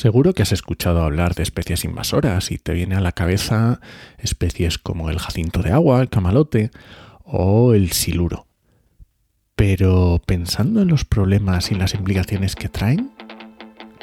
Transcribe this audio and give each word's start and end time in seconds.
Seguro 0.00 0.32
que 0.32 0.40
has 0.40 0.52
escuchado 0.52 1.02
hablar 1.02 1.34
de 1.34 1.42
especies 1.42 1.84
invasoras 1.84 2.52
y 2.52 2.56
te 2.56 2.72
viene 2.72 2.94
a 2.94 3.02
la 3.02 3.12
cabeza 3.12 3.82
especies 4.16 4.78
como 4.78 5.10
el 5.10 5.18
jacinto 5.18 5.60
de 5.60 5.72
agua, 5.72 6.00
el 6.00 6.08
camalote 6.08 6.70
o 7.22 7.74
el 7.74 7.92
siluro. 7.92 8.46
Pero 9.56 10.22
pensando 10.24 10.80
en 10.80 10.88
los 10.88 11.04
problemas 11.04 11.70
y 11.70 11.74
las 11.74 11.92
implicaciones 11.92 12.56
que 12.56 12.70
traen, 12.70 13.10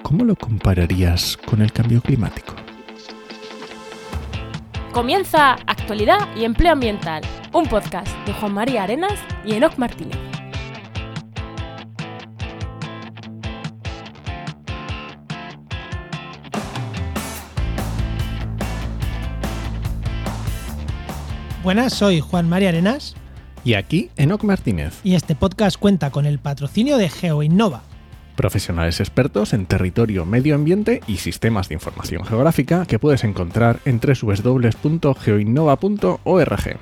¿cómo 0.04 0.23
lo 0.23 0.36
compararías 0.36 1.36
con 1.36 1.63
el 1.63 1.71
cambio 1.71 2.00
climático? 2.02 2.54
Comienza 4.91 5.54
Actualidad 5.66 6.27
y 6.38 6.43
Empleo 6.43 6.73
Ambiental, 6.73 7.23
un 7.54 7.66
podcast 7.66 8.16
de 8.27 8.34
Juan 8.34 8.54
María 8.54 8.84
Arenas 8.84 9.20
y 9.43 9.54
Enoc 9.54 9.79
Martínez. 9.79 10.27
Buenas, 21.67 21.94
soy 21.94 22.21
Juan 22.21 22.48
María 22.48 22.70
Arenas. 22.70 23.13
Y 23.66 23.73
aquí 23.73 24.09
Enoc 24.16 24.45
Martínez. 24.45 25.02
Y 25.03 25.16
este 25.16 25.35
podcast 25.35 25.77
cuenta 25.77 26.12
con 26.12 26.26
el 26.26 26.40
patrocinio 26.40 26.95
de 26.95 27.09
GeoInnova. 27.09 27.81
Profesionales 28.38 29.02
expertos 29.02 29.52
en 29.52 29.66
territorio, 29.66 30.26
medio 30.26 30.55
ambiente 30.55 31.02
y 31.07 31.17
sistemas 31.17 31.67
de 31.67 31.73
información 31.73 32.23
geográfica 32.23 32.85
que 32.85 32.99
puedes 32.99 33.26
encontrar 33.26 33.81
en 33.84 33.99
www.geoinnova.org. 33.99 36.77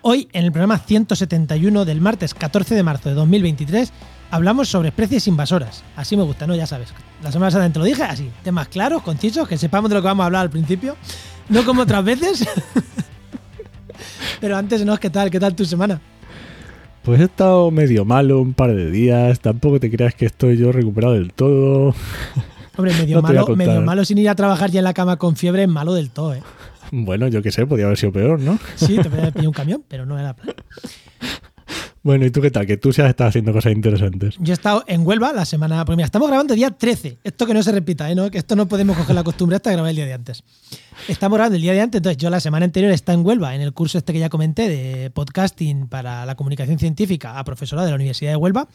Hoy, 0.00 0.28
en 0.32 0.44
el 0.46 0.50
programa 0.50 0.78
171 0.78 1.84
del 1.84 2.00
martes 2.00 2.32
14 2.32 2.74
de 2.74 2.82
marzo 2.82 3.10
de 3.10 3.14
2023, 3.16 3.92
hablamos 4.30 4.70
sobre 4.70 4.88
especies 4.88 5.28
invasoras. 5.28 5.84
Así 5.94 6.16
me 6.16 6.22
gusta, 6.22 6.46
¿no? 6.46 6.54
Ya 6.54 6.66
sabes. 6.66 6.94
La 7.22 7.30
semana 7.30 7.48
pasada 7.48 7.70
te 7.70 7.78
lo 7.78 7.84
dije, 7.84 8.02
así. 8.02 8.30
Temas 8.42 8.68
claros, 8.68 9.02
concisos, 9.02 9.46
que 9.46 9.58
sepamos 9.58 9.90
de 9.90 9.96
lo 9.96 10.00
que 10.00 10.06
vamos 10.06 10.24
a 10.24 10.26
hablar 10.28 10.40
al 10.40 10.50
principio. 10.50 10.96
No 11.50 11.66
como 11.66 11.82
otras 11.82 12.02
veces. 12.02 12.48
Pero 14.40 14.56
antes, 14.56 14.84
¿no? 14.84 14.96
¿Qué 14.98 15.10
tal? 15.10 15.30
¿Qué 15.30 15.40
tal 15.40 15.54
tu 15.54 15.64
semana? 15.64 16.00
Pues 17.02 17.20
he 17.20 17.24
estado 17.24 17.70
medio 17.70 18.04
malo 18.04 18.40
un 18.40 18.54
par 18.54 18.74
de 18.74 18.90
días. 18.90 19.40
Tampoco 19.40 19.80
te 19.80 19.90
creas 19.90 20.14
que 20.14 20.26
estoy 20.26 20.56
yo 20.56 20.70
recuperado 20.72 21.14
del 21.14 21.32
todo. 21.32 21.94
Hombre, 22.76 22.94
medio, 22.94 23.20
malo, 23.20 23.46
medio 23.54 23.82
malo 23.82 24.04
sin 24.04 24.18
ir 24.18 24.28
a 24.30 24.34
trabajar 24.34 24.70
ya 24.70 24.78
en 24.78 24.84
la 24.84 24.94
cama 24.94 25.16
con 25.18 25.36
fiebre 25.36 25.64
es 25.64 25.68
malo 25.68 25.92
del 25.92 26.10
todo, 26.10 26.34
¿eh? 26.34 26.42
Bueno, 26.90 27.28
yo 27.28 27.42
qué 27.42 27.50
sé, 27.50 27.66
podía 27.66 27.86
haber 27.86 27.98
sido 27.98 28.12
peor, 28.12 28.40
¿no? 28.40 28.58
Sí, 28.76 28.96
te 28.96 29.04
podía 29.10 29.22
haber 29.22 29.32
pillado 29.32 29.50
un 29.50 29.54
camión, 29.54 29.84
pero 29.88 30.06
no 30.06 30.18
era 30.18 30.34
plan. 30.34 30.54
Bueno, 32.04 32.26
¿y 32.26 32.32
tú 32.32 32.40
qué 32.40 32.50
tal? 32.50 32.66
Que 32.66 32.76
tú 32.76 32.92
sí 32.92 33.00
has 33.00 33.08
estado 33.08 33.28
haciendo 33.28 33.52
cosas 33.52 33.72
interesantes. 33.72 34.34
Yo 34.40 34.52
he 34.52 34.54
estado 34.54 34.82
en 34.88 35.06
Huelva 35.06 35.32
la 35.32 35.44
semana. 35.44 35.84
Pues 35.84 35.96
estamos 36.00 36.26
grabando 36.26 36.52
el 36.52 36.58
día 36.58 36.70
13. 36.72 37.18
Esto 37.22 37.46
que 37.46 37.54
no 37.54 37.62
se 37.62 37.70
repita, 37.70 38.10
¿eh? 38.10 38.16
¿No? 38.16 38.28
Que 38.28 38.38
esto 38.38 38.56
no 38.56 38.66
podemos 38.66 38.96
coger 38.96 39.14
la 39.14 39.22
costumbre 39.22 39.54
hasta 39.54 39.70
grabar 39.70 39.90
el 39.90 39.96
día 39.96 40.06
de 40.06 40.12
antes. 40.12 40.42
Estamos 41.06 41.36
grabando 41.36 41.54
el 41.56 41.62
día 41.62 41.72
de 41.72 41.80
antes, 41.80 42.00
entonces 42.00 42.16
yo 42.16 42.28
la 42.28 42.40
semana 42.40 42.64
anterior 42.64 42.90
estaba 42.90 43.16
en 43.16 43.24
Huelva, 43.24 43.54
en 43.54 43.60
el 43.60 43.72
curso 43.72 43.98
este 43.98 44.12
que 44.12 44.18
ya 44.18 44.30
comenté 44.30 44.68
de 44.68 45.10
podcasting 45.10 45.86
para 45.86 46.26
la 46.26 46.34
comunicación 46.34 46.76
científica 46.80 47.38
a 47.38 47.44
profesora 47.44 47.84
de 47.84 47.90
la 47.90 47.94
Universidad 47.94 48.32
de 48.32 48.36
Huelva. 48.36 48.68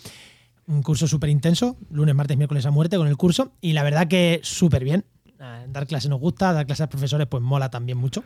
Un 0.68 0.82
curso 0.82 1.06
súper 1.06 1.30
intenso, 1.30 1.76
lunes, 1.92 2.16
martes, 2.16 2.38
miércoles 2.38 2.66
a 2.66 2.72
muerte 2.72 2.96
con 2.96 3.08
el 3.08 3.18
curso. 3.18 3.52
Y 3.60 3.74
la 3.74 3.84
verdad 3.84 4.08
que 4.08 4.40
súper 4.44 4.86
bien. 4.86 5.04
Dar 5.40 5.86
clases 5.88 6.10
nos 6.10 6.20
gusta, 6.20 6.52
dar 6.52 6.66
clases 6.66 6.86
a 6.86 6.90
profesores 6.90 7.28
pues 7.28 7.44
mola 7.44 7.70
también 7.70 7.98
mucho 7.98 8.24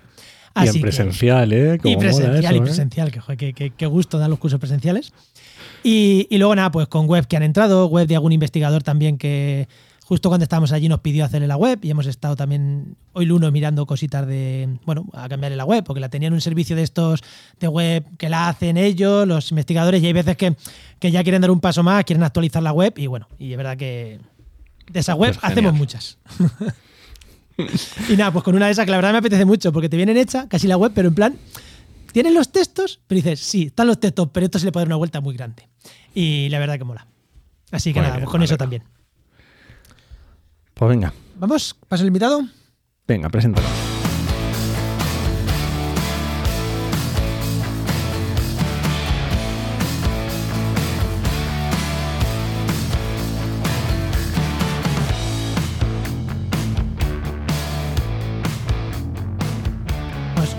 y 0.56 0.68
en 0.68 0.82
presencial, 0.82 1.54
¿eh? 1.54 1.78
y 1.84 1.96
presencial, 1.96 2.56
y 2.56 2.58
¿eh? 2.58 2.62
presencial, 2.62 3.12
que, 3.12 3.86
gusto 3.86 4.20
dar 4.20 4.30
los 4.30 4.40
cursos 4.40 4.60
presenciales. 4.60 5.14
Y, 5.84 6.28
luego 6.38 6.56
nada, 6.56 6.72
pues 6.72 6.88
con 6.88 7.08
web 7.08 7.28
que 7.28 7.38
han 7.38 7.44
entrado, 7.44 7.88
web 7.88 8.08
de 8.08 8.16
algún 8.16 8.32
investigador 8.32 8.84
también 8.84 9.18
que 9.18 9.68
justo 10.04 10.28
cuando 10.28 10.44
estábamos 10.44 10.74
allí 10.74 10.90
nos 10.90 11.00
pidió 11.00 11.24
hacerle 11.24 11.48
la 11.48 11.56
web 11.56 11.80
y 11.82 11.90
hemos 11.90 12.06
estado 12.06 12.36
también 12.36 12.98
hoy 13.14 13.26
lunes 13.26 13.50
mirando 13.54 13.86
cositas 13.86 14.28
de, 14.28 14.78
bueno, 14.86 15.08
a 15.14 15.30
cambiarle 15.30 15.56
la 15.56 15.64
web, 15.64 15.86
porque 15.86 16.02
la 16.02 16.10
tenían 16.10 16.34
un 16.34 16.42
servicio 16.42 16.76
de 16.76 16.84
estos 16.84 17.22
de 17.60 17.68
web 17.70 18.06
que 18.18 18.28
la 18.28 18.50
hacen 18.50 18.76
ellos, 18.76 19.26
los 19.26 19.50
investigadores, 19.52 20.04
y 20.04 20.08
hay 20.08 20.14
veces 20.14 20.36
que, 20.36 20.54
ya 21.00 21.24
quieren 21.24 21.42
dar 21.42 21.50
un 21.50 21.62
paso 21.62 21.82
más, 21.82 22.04
quieren 22.04 22.24
actualizar 22.24 22.62
la 22.62 22.74
web 22.74 22.94
y 22.98 23.08
bueno, 23.08 23.30
y 23.40 23.52
es 23.52 23.58
verdad 23.58 23.78
que 23.78 24.20
de 24.92 25.00
esa 25.00 25.16
web 25.16 25.34
pues 25.34 25.46
hacemos 25.50 25.74
muchas. 25.74 26.18
y 28.10 28.18
nada, 28.18 28.32
pues 28.32 28.44
con 28.44 28.56
una 28.56 28.68
de 28.68 28.72
esas 28.72 28.86
que 28.86 28.92
la 28.92 28.98
verdad 28.98 29.12
me 29.12 29.18
apetece 29.20 29.46
mucho, 29.46 29.72
porque 29.72 29.90
te 29.90 29.98
vienen 29.98 30.18
hecha 30.18 30.48
casi 30.48 30.68
la 30.68 30.78
web, 30.78 30.92
pero 30.94 31.08
en 31.10 31.16
plan, 31.16 31.38
¿tienes 32.12 32.34
los 32.34 32.52
textos? 32.52 33.00
Pero 33.08 33.18
dices, 33.18 33.40
sí, 33.40 33.68
están 33.68 33.88
los 33.88 34.00
textos, 34.00 34.30
pero 34.34 34.46
esto 34.46 34.60
se 34.60 34.66
le 34.66 34.72
puede 34.72 34.84
dar 34.84 34.90
una 34.90 34.98
vuelta 34.98 35.22
muy 35.22 35.36
grande. 35.36 35.68
Y 36.14 36.50
la 36.50 36.60
verdad 36.60 36.78
que 36.78 36.84
mola. 36.84 37.08
Así 37.72 37.94
que 37.94 38.02
nada, 38.02 38.16
pues 38.18 38.30
con 38.30 38.44
eso 38.44 38.58
también. 38.58 38.84
Pues 40.74 40.90
venga. 40.90 41.14
¿Vamos? 41.38 41.76
¿Paso 41.88 42.04
el 42.04 42.08
invitado? 42.08 42.46
Venga, 43.08 43.30
preséntalo. 43.30 43.68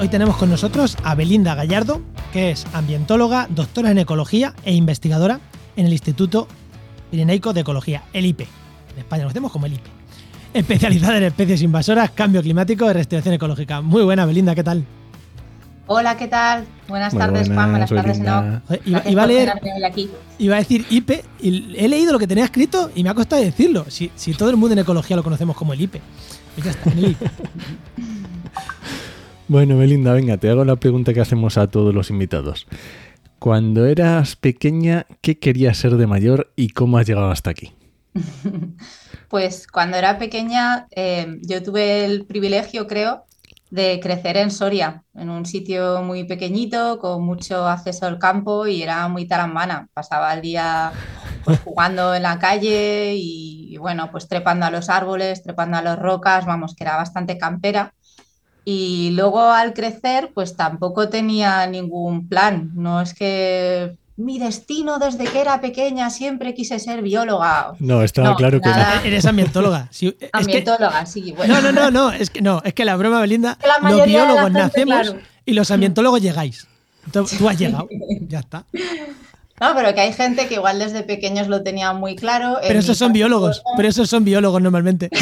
Hoy 0.02 0.08
tenemos 0.08 0.36
con 0.36 0.50
nosotros 0.50 0.96
a 1.04 1.14
Belinda 1.14 1.54
Gallardo, 1.54 2.02
que 2.32 2.50
es 2.50 2.66
ambientóloga, 2.72 3.46
doctora 3.48 3.92
en 3.92 3.98
ecología 3.98 4.52
e 4.64 4.74
investigadora 4.74 5.38
en 5.76 5.86
el 5.86 5.92
Instituto 5.92 6.48
Pireneico 7.12 7.52
de 7.52 7.60
Ecología, 7.60 8.02
el 8.12 8.26
IPE. 8.26 8.48
En 8.94 8.98
España 8.98 9.22
lo 9.22 9.30
hacemos 9.30 9.52
como 9.52 9.66
el 9.66 9.74
IPE. 9.74 9.90
Especializada 10.54 11.18
en 11.18 11.22
especies 11.22 11.62
invasoras, 11.62 12.10
cambio 12.10 12.42
climático 12.42 12.90
y 12.90 12.92
restitución 12.94 13.34
ecológica. 13.34 13.80
Muy 13.80 14.02
buena, 14.02 14.26
Belinda, 14.26 14.56
¿qué 14.56 14.64
tal? 14.64 14.84
Hola, 15.86 16.16
¿qué 16.16 16.26
tal? 16.26 16.64
Buenas 16.88 17.14
tardes, 17.14 17.46
Juan. 17.46 17.70
Buenas 17.70 17.90
tardes, 17.90 18.18
no. 18.18 18.60
Iba, 18.84 19.22
a 19.22 19.26
leer, 19.28 19.52
iba 20.38 20.56
a 20.56 20.58
decir 20.58 20.84
IPE 20.90 21.24
y 21.40 21.76
he 21.76 21.86
leído 21.86 22.12
lo 22.12 22.18
que 22.18 22.26
tenía 22.26 22.42
escrito 22.42 22.90
y 22.96 23.04
me 23.04 23.10
ha 23.10 23.14
costado 23.14 23.40
decirlo. 23.40 23.86
Si, 23.88 24.08
todo 24.36 24.50
el 24.50 24.56
mundo 24.56 24.72
en 24.72 24.80
ecología 24.80 25.14
lo 25.14 25.22
conocemos 25.22 25.54
como 25.56 25.72
el 25.74 25.80
IPE. 25.80 26.00
Ya 26.64 26.72
está, 26.72 26.90
el 26.90 27.10
IPE. 27.10 27.30
Bueno, 29.48 29.76
Belinda, 29.76 30.12
venga, 30.12 30.36
te 30.36 30.48
hago 30.48 30.64
la 30.64 30.76
pregunta 30.76 31.12
que 31.12 31.20
hacemos 31.20 31.58
a 31.58 31.66
todos 31.68 31.94
los 31.94 32.10
invitados. 32.10 32.66
Cuando 33.38 33.86
eras 33.86 34.36
pequeña, 34.36 35.06
¿qué 35.20 35.38
querías 35.38 35.76
ser 35.76 35.96
de 35.96 36.06
mayor 36.06 36.52
y 36.54 36.70
cómo 36.70 36.98
has 36.98 37.06
llegado 37.06 37.30
hasta 37.30 37.50
aquí? 37.50 37.74
Pues 39.28 39.66
cuando 39.66 39.96
era 39.96 40.18
pequeña 40.18 40.88
eh, 40.90 41.38
yo 41.40 41.62
tuve 41.62 42.04
el 42.04 42.26
privilegio, 42.26 42.86
creo, 42.86 43.24
de 43.70 43.98
crecer 44.00 44.36
en 44.36 44.50
Soria, 44.50 45.04
en 45.14 45.30
un 45.30 45.46
sitio 45.46 46.02
muy 46.02 46.24
pequeñito, 46.24 46.98
con 46.98 47.24
mucho 47.24 47.66
acceso 47.66 48.04
al 48.04 48.18
campo 48.18 48.66
y 48.66 48.82
era 48.82 49.08
muy 49.08 49.26
tarambana. 49.26 49.88
Pasaba 49.94 50.34
el 50.34 50.42
día 50.42 50.92
pues, 51.42 51.58
jugando 51.64 52.14
en 52.14 52.24
la 52.24 52.38
calle 52.38 53.14
y, 53.16 53.78
bueno, 53.78 54.10
pues 54.12 54.28
trepando 54.28 54.66
a 54.66 54.70
los 54.70 54.90
árboles, 54.90 55.42
trepando 55.42 55.78
a 55.78 55.82
las 55.82 55.98
rocas, 55.98 56.44
vamos, 56.44 56.74
que 56.74 56.84
era 56.84 56.98
bastante 56.98 57.38
campera. 57.38 57.94
Y 58.64 59.10
luego 59.12 59.42
al 59.42 59.72
crecer, 59.72 60.30
pues 60.34 60.56
tampoco 60.56 61.08
tenía 61.08 61.66
ningún 61.66 62.28
plan. 62.28 62.70
No 62.74 63.00
es 63.00 63.12
que 63.14 63.96
mi 64.16 64.38
destino 64.38 64.98
desde 64.98 65.24
que 65.24 65.40
era 65.40 65.60
pequeña 65.60 66.10
siempre 66.10 66.54
quise 66.54 66.78
ser 66.78 67.02
bióloga. 67.02 67.72
No, 67.80 68.02
estaba 68.02 68.36
claro 68.36 68.60
que 68.60 68.68
no. 68.68 68.76
Eres 69.04 69.26
ambientóloga. 69.26 69.88
ambientóloga, 70.32 71.06
sí. 71.06 71.32
Bueno. 71.32 71.60
No, 71.60 71.72
no, 71.72 71.72
no, 71.72 71.90
no, 71.90 72.12
es 72.12 72.30
que 72.30 72.40
no, 72.40 72.62
es 72.64 72.74
que 72.74 72.84
la 72.84 72.96
broma, 72.96 73.20
Belinda, 73.20 73.58
los 73.82 74.06
biólogos 74.06 74.52
nacemos 74.52 75.14
y 75.44 75.52
los 75.54 75.70
ambientólogos 75.70 76.20
llegáis. 76.22 76.66
tú 77.10 77.48
has 77.48 77.58
llegado, 77.58 77.88
ya 78.28 78.40
está. 78.40 78.64
No, 79.60 79.74
pero 79.76 79.94
que 79.94 80.00
hay 80.00 80.12
gente 80.12 80.48
que 80.48 80.54
igual 80.54 80.78
desde 80.78 81.02
pequeños 81.02 81.46
lo 81.46 81.62
tenía 81.62 81.92
muy 81.92 82.16
claro. 82.16 82.58
Pero 82.66 82.80
esos 82.80 82.98
son 82.98 83.12
biólogos, 83.12 83.62
pero 83.76 83.88
esos 83.88 84.08
son 84.08 84.24
biólogos 84.24 84.60
normalmente. 84.60 85.08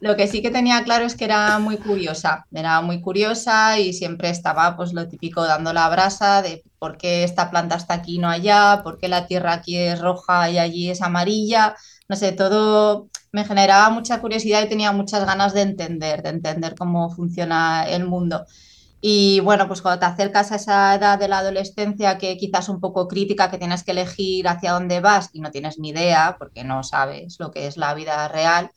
Lo 0.00 0.16
que 0.16 0.26
sí 0.26 0.40
que 0.40 0.50
tenía 0.50 0.82
claro 0.82 1.04
es 1.04 1.14
que 1.14 1.26
era 1.26 1.58
muy 1.58 1.76
curiosa, 1.76 2.46
era 2.52 2.80
muy 2.80 3.02
curiosa 3.02 3.78
y 3.78 3.92
siempre 3.92 4.30
estaba 4.30 4.74
pues 4.74 4.94
lo 4.94 5.06
típico 5.08 5.44
dando 5.44 5.74
la 5.74 5.88
brasa 5.90 6.40
de 6.40 6.64
por 6.78 6.96
qué 6.96 7.22
esta 7.22 7.50
planta 7.50 7.76
está 7.76 7.94
aquí 7.94 8.16
y 8.16 8.18
no 8.18 8.28
allá, 8.28 8.80
por 8.82 8.96
qué 8.98 9.08
la 9.08 9.26
tierra 9.26 9.52
aquí 9.52 9.76
es 9.76 10.00
roja 10.00 10.48
y 10.50 10.58
allí 10.58 10.90
es 10.90 11.02
amarilla, 11.02 11.76
no 12.08 12.16
sé, 12.16 12.32
todo 12.32 13.08
me 13.30 13.44
generaba 13.44 13.90
mucha 13.90 14.20
curiosidad 14.22 14.62
y 14.62 14.68
tenía 14.70 14.90
muchas 14.92 15.26
ganas 15.26 15.52
de 15.52 15.62
entender, 15.62 16.22
de 16.22 16.30
entender 16.30 16.74
cómo 16.76 17.10
funciona 17.10 17.86
el 17.86 18.06
mundo. 18.06 18.46
Y 19.02 19.40
bueno, 19.40 19.66
pues 19.68 19.82
cuando 19.82 20.00
te 20.00 20.06
acercas 20.06 20.52
a 20.52 20.56
esa 20.56 20.94
edad 20.94 21.18
de 21.18 21.28
la 21.28 21.38
adolescencia 21.38 22.18
que 22.18 22.36
quizás 22.36 22.68
un 22.68 22.80
poco 22.80 23.06
crítica, 23.08 23.50
que 23.50 23.58
tienes 23.58 23.82
que 23.82 23.92
elegir 23.92 24.48
hacia 24.48 24.72
dónde 24.72 25.00
vas 25.00 25.30
y 25.32 25.40
no 25.40 25.50
tienes 25.50 25.78
ni 25.78 25.90
idea 25.90 26.36
porque 26.38 26.64
no 26.64 26.82
sabes 26.82 27.36
lo 27.38 27.50
que 27.50 27.66
es 27.66 27.76
la 27.76 27.94
vida 27.94 28.28
real, 28.28 28.70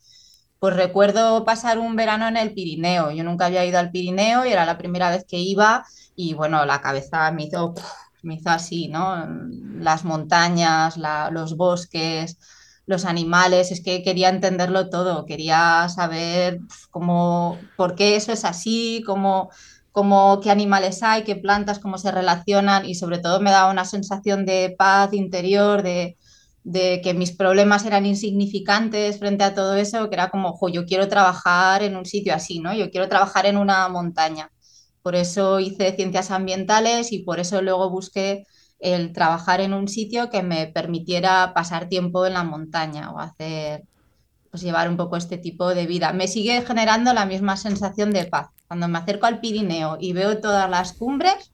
pues 0.58 0.76
recuerdo 0.76 1.44
pasar 1.44 1.78
un 1.78 1.96
verano 1.96 2.26
en 2.28 2.36
el 2.36 2.54
Pirineo. 2.54 3.10
Yo 3.10 3.24
nunca 3.24 3.46
había 3.46 3.64
ido 3.64 3.78
al 3.78 3.90
Pirineo 3.90 4.46
y 4.46 4.52
era 4.52 4.64
la 4.66 4.78
primera 4.78 5.10
vez 5.10 5.24
que 5.28 5.38
iba 5.38 5.84
y 6.16 6.34
bueno, 6.34 6.64
la 6.64 6.80
cabeza 6.80 7.30
me 7.32 7.44
hizo, 7.44 7.74
me 8.22 8.34
hizo 8.34 8.50
así, 8.50 8.88
¿no? 8.88 9.26
Las 9.78 10.04
montañas, 10.04 10.96
los 11.30 11.56
bosques, 11.56 12.38
los 12.86 13.04
animales, 13.04 13.72
es 13.72 13.82
que 13.82 14.02
quería 14.02 14.28
entenderlo 14.28 14.90
todo, 14.90 15.24
quería 15.26 15.88
saber 15.88 16.60
cómo, 16.90 17.58
por 17.76 17.94
qué 17.94 18.16
eso 18.16 18.32
es 18.32 18.44
así, 18.44 19.02
cómo, 19.06 19.50
cómo, 19.92 20.40
qué 20.40 20.50
animales 20.50 21.02
hay, 21.02 21.24
qué 21.24 21.36
plantas, 21.36 21.78
cómo 21.78 21.98
se 21.98 22.10
relacionan 22.12 22.84
y 22.86 22.94
sobre 22.94 23.18
todo 23.18 23.40
me 23.40 23.50
daba 23.50 23.70
una 23.70 23.84
sensación 23.84 24.44
de 24.46 24.74
paz 24.78 25.12
interior, 25.14 25.82
de, 25.82 26.18
de 26.64 27.02
que 27.02 27.12
mis 27.12 27.30
problemas 27.30 27.84
eran 27.84 28.06
insignificantes 28.06 29.18
frente 29.18 29.44
a 29.44 29.54
todo 29.54 29.76
eso, 29.76 30.08
que 30.08 30.14
era 30.16 30.30
como, 30.30 30.48
ojo, 30.48 30.70
yo 30.70 30.86
quiero 30.86 31.08
trabajar 31.08 31.82
en 31.82 31.94
un 31.94 32.06
sitio 32.06 32.34
así, 32.34 32.58
¿no? 32.58 32.74
Yo 32.74 32.90
quiero 32.90 33.08
trabajar 33.08 33.44
en 33.44 33.58
una 33.58 33.86
montaña. 33.90 34.50
Por 35.02 35.14
eso 35.14 35.60
hice 35.60 35.94
ciencias 35.94 36.30
ambientales 36.30 37.12
y 37.12 37.18
por 37.18 37.38
eso 37.38 37.60
luego 37.60 37.90
busqué 37.90 38.46
el 38.80 39.12
trabajar 39.12 39.60
en 39.60 39.74
un 39.74 39.88
sitio 39.88 40.30
que 40.30 40.42
me 40.42 40.66
permitiera 40.66 41.52
pasar 41.54 41.88
tiempo 41.88 42.26
en 42.26 42.32
la 42.32 42.44
montaña 42.44 43.10
o 43.12 43.18
hacer, 43.18 43.84
pues 44.50 44.62
llevar 44.62 44.88
un 44.88 44.96
poco 44.96 45.18
este 45.18 45.36
tipo 45.36 45.74
de 45.74 45.86
vida. 45.86 46.14
Me 46.14 46.28
sigue 46.28 46.62
generando 46.62 47.12
la 47.12 47.26
misma 47.26 47.58
sensación 47.58 48.10
de 48.10 48.24
paz. 48.24 48.48
Cuando 48.66 48.88
me 48.88 48.98
acerco 48.98 49.26
al 49.26 49.40
Pirineo 49.40 49.98
y 50.00 50.14
veo 50.14 50.40
todas 50.40 50.70
las 50.70 50.94
cumbres, 50.94 51.52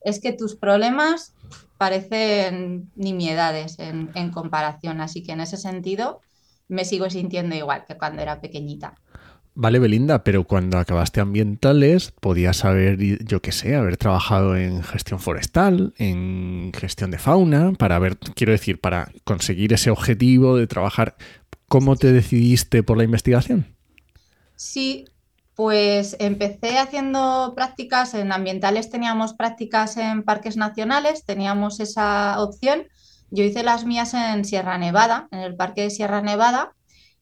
es 0.00 0.20
que 0.20 0.32
tus 0.32 0.56
problemas 0.56 1.32
parecen 1.78 2.90
nimiedades 2.94 3.78
en, 3.78 4.10
en 4.14 4.30
comparación. 4.30 5.00
Así 5.00 5.22
que 5.22 5.32
en 5.32 5.40
ese 5.40 5.56
sentido 5.56 6.20
me 6.68 6.84
sigo 6.84 7.10
sintiendo 7.10 7.54
igual 7.54 7.84
que 7.86 7.96
cuando 7.96 8.22
era 8.22 8.40
pequeñita. 8.40 8.94
Vale, 9.54 9.78
Belinda, 9.78 10.24
pero 10.24 10.44
cuando 10.44 10.78
acabaste 10.78 11.20
ambientales 11.20 12.10
podías 12.10 12.64
haber, 12.64 12.98
yo 12.98 13.42
qué 13.42 13.52
sé, 13.52 13.76
haber 13.76 13.98
trabajado 13.98 14.56
en 14.56 14.82
gestión 14.82 15.20
forestal, 15.20 15.92
en 15.98 16.72
gestión 16.74 17.10
de 17.10 17.18
fauna, 17.18 17.72
para 17.74 17.98
ver, 17.98 18.16
quiero 18.16 18.52
decir, 18.52 18.80
para 18.80 19.12
conseguir 19.24 19.74
ese 19.74 19.90
objetivo 19.90 20.56
de 20.56 20.66
trabajar. 20.66 21.16
¿Cómo 21.68 21.96
te 21.96 22.12
decidiste 22.12 22.82
por 22.82 22.96
la 22.96 23.04
investigación? 23.04 23.66
Sí, 24.56 25.04
pues 25.54 26.16
empecé 26.18 26.78
haciendo 26.78 27.52
prácticas 27.54 28.14
en 28.14 28.32
ambientales, 28.32 28.90
teníamos 28.90 29.34
prácticas 29.34 29.96
en 29.96 30.22
parques 30.22 30.56
nacionales, 30.56 31.24
teníamos 31.24 31.80
esa 31.80 32.40
opción. 32.40 32.86
Yo 33.30 33.44
hice 33.44 33.62
las 33.62 33.84
mías 33.84 34.14
en 34.14 34.44
Sierra 34.44 34.78
Nevada, 34.78 35.28
en 35.30 35.40
el 35.40 35.56
parque 35.56 35.82
de 35.82 35.90
Sierra 35.90 36.22
Nevada, 36.22 36.72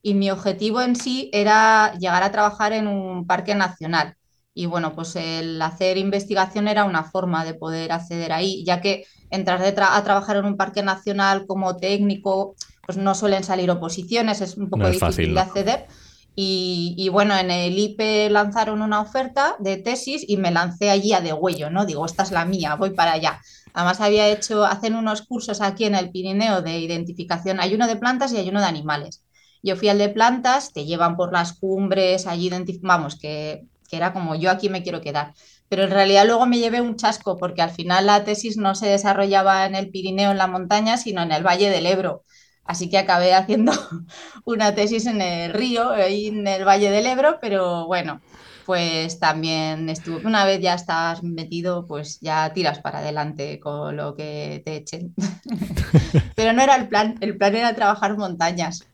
y 0.01 0.13
mi 0.13 0.31
objetivo 0.31 0.81
en 0.81 0.95
sí 0.95 1.29
era 1.33 1.93
llegar 1.99 2.23
a 2.23 2.31
trabajar 2.31 2.73
en 2.73 2.87
un 2.87 3.27
parque 3.27 3.55
nacional. 3.55 4.15
Y 4.53 4.65
bueno, 4.65 4.93
pues 4.95 5.15
el 5.15 5.61
hacer 5.61 5.97
investigación 5.97 6.67
era 6.67 6.83
una 6.83 7.03
forma 7.03 7.45
de 7.45 7.53
poder 7.53 7.91
acceder 7.91 8.33
ahí, 8.33 8.63
ya 8.65 8.81
que 8.81 9.05
entrar 9.29 9.61
a 9.63 10.03
trabajar 10.03 10.37
en 10.37 10.45
un 10.45 10.57
parque 10.57 10.83
nacional 10.83 11.45
como 11.47 11.77
técnico, 11.77 12.55
pues 12.85 12.97
no 12.97 13.15
suelen 13.15 13.43
salir 13.43 13.71
oposiciones, 13.71 14.41
es 14.41 14.57
un 14.57 14.69
poco 14.69 14.89
difícil 14.89 15.33
de 15.33 15.39
acceder. 15.39 15.87
Y, 16.35 17.09
bueno, 17.11 17.37
en 17.37 17.51
el 17.51 17.77
IPE 17.77 18.29
lanzaron 18.29 18.81
una 18.81 19.01
oferta 19.01 19.55
de 19.59 19.77
tesis 19.77 20.23
y 20.27 20.37
me 20.37 20.49
lancé 20.51 20.89
allí 20.89 21.13
a 21.13 21.21
de 21.21 21.33
huello, 21.33 21.69
¿no? 21.69 21.85
Digo, 21.85 22.05
esta 22.05 22.23
es 22.23 22.31
la 22.31 22.45
mía, 22.45 22.75
voy 22.75 22.91
para 22.91 23.13
allá. 23.13 23.41
Además 23.73 23.99
había 24.01 24.27
hecho, 24.29 24.65
hacen 24.65 24.95
unos 24.95 25.23
cursos 25.23 25.61
aquí 25.61 25.85
en 25.85 25.95
el 25.95 26.09
Pirineo 26.11 26.61
de 26.61 26.79
identificación, 26.79 27.59
hay 27.59 27.75
uno 27.75 27.87
de 27.87 27.97
plantas 27.97 28.33
y 28.33 28.37
hay 28.37 28.49
uno 28.49 28.61
de 28.61 28.65
animales. 28.65 29.23
Yo 29.61 29.75
fui 29.75 29.89
al 29.89 29.97
de 29.99 30.09
plantas, 30.09 30.73
te 30.73 30.85
llevan 30.85 31.15
por 31.15 31.31
las 31.33 31.53
cumbres, 31.53 32.25
allí 32.27 32.49
vamos, 32.81 33.19
que, 33.19 33.67
que 33.89 33.97
era 33.97 34.13
como 34.13 34.35
yo 34.35 34.49
aquí 34.49 34.69
me 34.69 34.83
quiero 34.83 35.01
quedar. 35.01 35.33
Pero 35.69 35.83
en 35.83 35.91
realidad 35.91 36.25
luego 36.25 36.45
me 36.47 36.59
llevé 36.59 36.81
un 36.81 36.95
chasco 36.95 37.37
porque 37.37 37.61
al 37.61 37.69
final 37.71 38.07
la 38.07 38.23
tesis 38.23 38.57
no 38.57 38.73
se 38.75 38.87
desarrollaba 38.87 39.65
en 39.65 39.75
el 39.75 39.89
Pirineo, 39.89 40.31
en 40.31 40.37
la 40.37 40.47
montaña, 40.47 40.97
sino 40.97 41.21
en 41.21 41.31
el 41.31 41.45
Valle 41.45 41.69
del 41.69 41.85
Ebro. 41.85 42.23
Así 42.65 42.89
que 42.89 42.97
acabé 42.97 43.33
haciendo 43.33 43.71
una 44.45 44.73
tesis 44.75 45.05
en 45.05 45.21
el 45.21 45.53
río, 45.53 45.89
ahí 45.91 46.27
en 46.27 46.47
el 46.47 46.65
Valle 46.65 46.91
del 46.91 47.05
Ebro, 47.05 47.39
pero 47.41 47.87
bueno, 47.87 48.21
pues 48.65 49.19
también 49.19 49.89
estuve, 49.89 50.25
una 50.25 50.45
vez 50.45 50.61
ya 50.61 50.75
estás 50.75 51.23
metido, 51.23 51.85
pues 51.87 52.19
ya 52.21 52.53
tiras 52.53 52.79
para 52.79 52.99
adelante 52.99 53.59
con 53.59 53.97
lo 53.97 54.15
que 54.15 54.61
te 54.63 54.77
echen. 54.77 55.13
pero 56.35 56.53
no 56.53 56.61
era 56.61 56.75
el 56.75 56.87
plan, 56.87 57.15
el 57.21 57.37
plan 57.37 57.55
era 57.55 57.75
trabajar 57.75 58.17
montañas. 58.17 58.87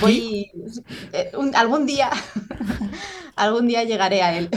Voy, 0.00 0.50
eh, 1.12 1.32
algún 1.54 1.84
día, 1.86 2.10
algún 3.36 3.66
día 3.66 3.84
llegaré 3.84 4.22
a 4.22 4.36
él. 4.36 4.48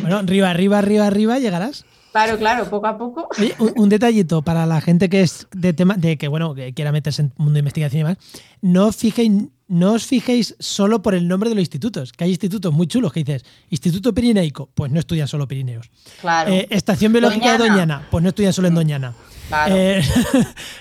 Bueno, 0.00 0.18
arriba, 0.18 0.50
arriba, 0.50 0.78
arriba, 0.78 1.06
arriba 1.06 1.38
llegarás. 1.38 1.84
Claro, 2.16 2.38
claro, 2.38 2.64
poco 2.70 2.86
a 2.86 2.96
poco. 2.96 3.28
un, 3.76 3.88
detallito 3.90 4.40
para 4.40 4.64
la 4.64 4.80
gente 4.80 5.10
que 5.10 5.20
es 5.20 5.46
de 5.52 5.74
tema, 5.74 5.96
de 5.98 6.16
que 6.16 6.28
bueno, 6.28 6.54
que 6.54 6.72
quiera 6.72 6.90
meterse 6.90 7.20
en 7.20 7.32
mundo 7.36 7.52
de 7.52 7.58
investigación 7.58 8.00
y 8.00 8.02
demás, 8.04 8.16
no 8.62 8.90
fijéis, 8.90 9.32
no 9.68 9.92
os 9.92 10.06
fijéis 10.06 10.56
solo 10.58 11.02
por 11.02 11.14
el 11.14 11.28
nombre 11.28 11.50
de 11.50 11.56
los 11.56 11.60
institutos, 11.60 12.12
que 12.12 12.24
hay 12.24 12.30
institutos 12.30 12.72
muy 12.72 12.86
chulos 12.86 13.12
que 13.12 13.22
dices, 13.22 13.44
Instituto 13.68 14.14
Pirineico, 14.14 14.70
pues 14.74 14.90
no 14.90 14.98
estudian 14.98 15.28
solo 15.28 15.46
Pirineos. 15.46 15.90
Claro. 16.22 16.50
Eh, 16.50 16.66
Estación 16.70 17.12
Biológica 17.12 17.52
de 17.52 17.68
Doñana, 17.68 18.06
pues 18.10 18.22
no 18.22 18.30
estudian 18.30 18.54
solo 18.54 18.68
en 18.68 18.74
mm. 18.74 18.76
Doñana. 18.76 19.14
Claro. 19.48 19.74
Eh, 19.76 20.02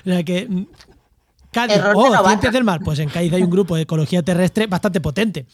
que 0.26 0.48
Cádiz, 1.52 1.82
oh, 1.96 2.28
Ciencias 2.28 2.54
del 2.54 2.64
Mar. 2.64 2.80
Pues 2.82 3.00
en 3.00 3.10
Cádiz 3.10 3.34
hay 3.34 3.44
un 3.44 3.50
grupo 3.50 3.76
de 3.76 3.82
ecología 3.82 4.24
terrestre 4.24 4.68
bastante 4.68 5.02
potente. 5.02 5.46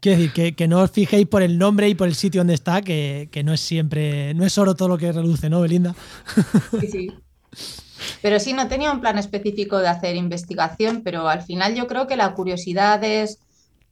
Quiero 0.00 0.18
decir, 0.20 0.54
que, 0.54 0.68
no 0.68 0.82
os 0.82 0.90
fijéis 0.90 1.26
por 1.26 1.42
el 1.42 1.58
nombre 1.58 1.88
y 1.88 1.94
por 1.94 2.06
el 2.06 2.14
sitio 2.14 2.40
donde 2.40 2.54
está, 2.54 2.82
que, 2.82 3.28
no 3.44 3.52
es 3.52 3.60
siempre, 3.60 4.34
no 4.34 4.44
es 4.44 4.56
oro 4.58 4.74
todo 4.74 4.88
lo 4.88 4.98
que 4.98 5.10
reluce, 5.10 5.48
¿no, 5.48 5.60
Belinda? 5.60 5.94
Sí, 6.80 6.86
sí. 6.86 7.08
Pero 8.22 8.38
sí, 8.38 8.52
no 8.52 8.68
tenía 8.68 8.92
un 8.92 9.00
plan 9.00 9.18
específico 9.18 9.78
de 9.78 9.88
hacer 9.88 10.16
investigación, 10.16 11.02
pero 11.02 11.28
al 11.28 11.42
final 11.42 11.74
yo 11.74 11.86
creo 11.86 12.06
que 12.06 12.16
la 12.16 12.34
curiosidad 12.34 13.02
es 13.02 13.38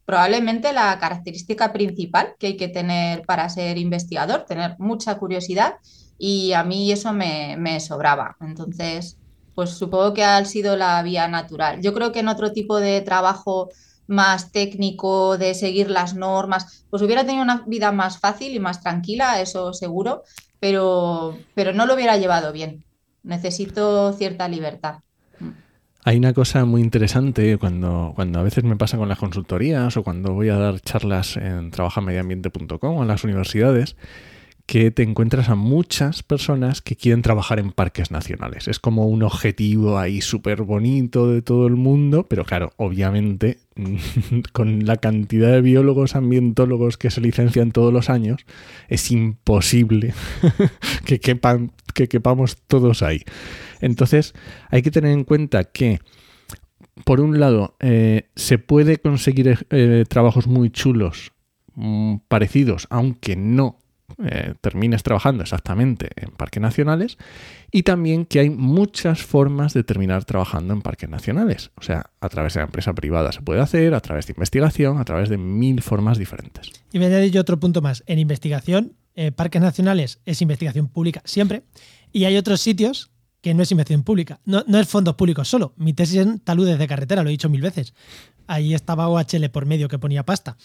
probablemente 0.05 0.73
la 0.73 0.99
característica 0.99 1.73
principal 1.73 2.35
que 2.39 2.49
hay 2.49 2.57
que 2.57 2.69
tener 2.69 3.23
para 3.23 3.49
ser 3.49 3.79
investigador, 3.79 4.45
tener 4.45 4.77
mucha 4.79 5.17
curiosidad 5.17 5.77
y 6.19 6.53
a 6.53 6.63
mí 6.63 6.93
eso 6.93 7.13
me, 7.13 7.57
me 7.59 7.81
sobraba. 7.81 8.37
Entonces, 8.41 9.17
pues 9.55 9.71
supongo 9.71 10.13
que 10.13 10.25
ha 10.25 10.45
sido 10.45 10.77
la 10.77 11.03
vía 11.03 11.29
natural. 11.29 11.81
Yo 11.81 11.95
creo 11.95 12.13
que 12.13 12.21
en 12.21 12.29
otro 12.29 12.53
tipo 12.53 12.79
de 12.81 13.01
trabajo 13.01 13.71
más 14.07 14.53
técnico, 14.53 15.39
de 15.39 15.55
seguir 15.55 15.91
las 15.91 16.15
normas, 16.15 16.85
pues 16.91 17.03
hubiera 17.03 17.25
tenido 17.25 17.43
una 17.43 17.65
vida 17.67 17.93
más 17.93 18.19
fácil 18.19 18.55
y 18.55 18.59
más 18.59 18.81
tranquila, 18.81 19.41
eso 19.41 19.73
seguro, 19.73 20.23
pero, 20.61 21.37
pero 21.55 21.73
no 21.73 21.87
lo 21.87 21.95
hubiera 21.95 22.17
llevado 22.17 22.53
bien. 22.53 22.85
Necesito 23.23 24.13
cierta 24.13 24.49
libertad. 24.49 24.97
Hay 26.07 26.19
una 26.19 26.35
cosa 26.35 26.67
muy 26.67 26.83
interesante 26.83 27.57
cuando, 27.57 28.13
cuando 28.15 28.39
a 28.39 28.43
veces 28.43 28.63
me 28.63 28.77
pasa 28.77 28.99
con 28.99 29.09
las 29.09 29.19
consultorías 29.19 29.97
o 29.97 30.03
cuando 30.05 30.35
voy 30.35 30.51
a 30.51 30.59
dar 30.59 30.81
charlas 30.81 31.39
en 31.39 31.71
trabajamediambiente.com 31.71 32.99
o 32.99 33.03
en 33.03 33.09
las 33.09 33.25
universidades, 33.25 33.97
que 34.67 34.91
te 34.91 35.03
encuentras 35.03 35.51
a 35.51 35.55
muchas 35.55 36.23
personas 36.23 36.81
que 36.81 36.97
quieren 36.97 37.23
trabajar 37.23 37.59
en 37.59 37.71
parques 37.71 38.11
nacionales. 38.11 38.67
Es 38.67 38.79
como 38.79 39.07
un 39.07 39.23
objetivo 39.23 39.99
ahí 39.99 40.21
súper 40.21 40.63
bonito 40.63 41.31
de 41.31 41.43
todo 41.43 41.67
el 41.67 41.77
mundo, 41.77 42.27
pero 42.29 42.45
claro, 42.45 42.73
obviamente 42.77 43.59
con 44.53 44.87
la 44.87 44.97
cantidad 44.97 45.53
de 45.53 45.61
biólogos 45.61 46.17
ambientólogos 46.17 46.97
que 46.97 47.11
se 47.11 47.21
licencian 47.21 47.73
todos 47.73 47.93
los 47.93 48.09
años, 48.09 48.47
es 48.89 49.11
imposible 49.11 50.15
que, 51.05 51.21
quepan, 51.21 51.73
que 51.93 52.09
quepamos 52.09 52.57
todos 52.67 53.03
ahí. 53.03 53.23
Entonces 53.81 54.35
hay 54.71 54.81
que 54.81 54.91
tener 54.91 55.13
en 55.13 55.25
cuenta 55.25 55.65
que 55.65 56.01
por 57.05 57.21
un 57.21 57.41
lado, 57.41 57.77
eh, 57.81 58.29
se 58.37 58.59
puede 58.59 58.99
conseguir 58.99 59.67
eh, 59.71 60.05
trabajos 60.09 60.47
muy 60.47 60.71
chulos, 60.71 61.33
mm, 61.75 62.19
parecidos, 62.29 62.87
aunque 62.89 63.35
no 63.35 63.79
eh, 64.23 64.55
termines 64.61 65.03
trabajando 65.03 65.43
exactamente 65.43 66.11
en 66.17 66.31
parques 66.31 66.61
nacionales 66.61 67.19
y 67.71 67.83
también 67.83 68.27
que 68.27 68.41
hay 68.41 68.51
muchas 68.51 69.23
formas 69.23 69.75
de 69.75 69.85
terminar 69.85 70.25
trabajando 70.25 70.75
en 70.75 70.83
parques 70.83 71.09
nacionales. 71.09 71.71
O 71.77 71.83
sea, 71.83 72.11
a 72.21 72.29
través 72.29 72.55
de 72.55 72.61
la 72.61 72.67
empresa 72.67 72.93
privada 72.93 73.33
se 73.33 73.43
puede 73.43 73.61
hacer, 73.61 73.95
a 73.95 74.01
través 74.01 74.27
de 74.27 74.35
investigación, 74.37 74.99
a 74.99 75.05
través 75.05 75.29
de 75.29 75.39
mil 75.39 75.83
formas 75.83 76.19
diferentes. 76.19 76.71
Y 76.93 76.99
me 76.99 77.07
añadido 77.07 77.41
otro 77.41 77.59
punto 77.59 77.83
más. 77.83 78.05
En 78.07 78.19
investigación, 78.19 78.93
eh, 79.17 79.33
parques 79.33 79.61
nacionales 79.61 80.21
es 80.25 80.43
investigación 80.43 80.89
pública 80.89 81.23
siempre 81.25 81.65
y 82.13 82.25
hay 82.25 82.37
otros 82.37 82.61
sitios 82.61 83.11
que 83.41 83.53
no 83.53 83.63
es 83.63 83.71
investigación 83.71 84.05
pública. 84.05 84.41
No, 84.47 84.65
no 84.67 84.81
es 84.81 84.89
fondos 84.89 85.17
públicos 85.17 85.49
solo. 85.49 85.75
Mi 85.77 85.93
tesis 85.93 86.17
en 86.17 86.39
taludes 86.39 86.79
de 86.79 86.89
carretera, 86.89 87.23
lo 87.23 87.29
he 87.29 87.33
dicho 87.33 87.51
mil 87.51 87.61
veces 87.61 87.93
ahí 88.47 88.75
estaba 88.75 89.09
OHL 89.09 89.49
por 89.51 89.67
medio 89.67 89.89
que 89.89 89.99
ponía 89.99 90.25
pasta. 90.25 90.57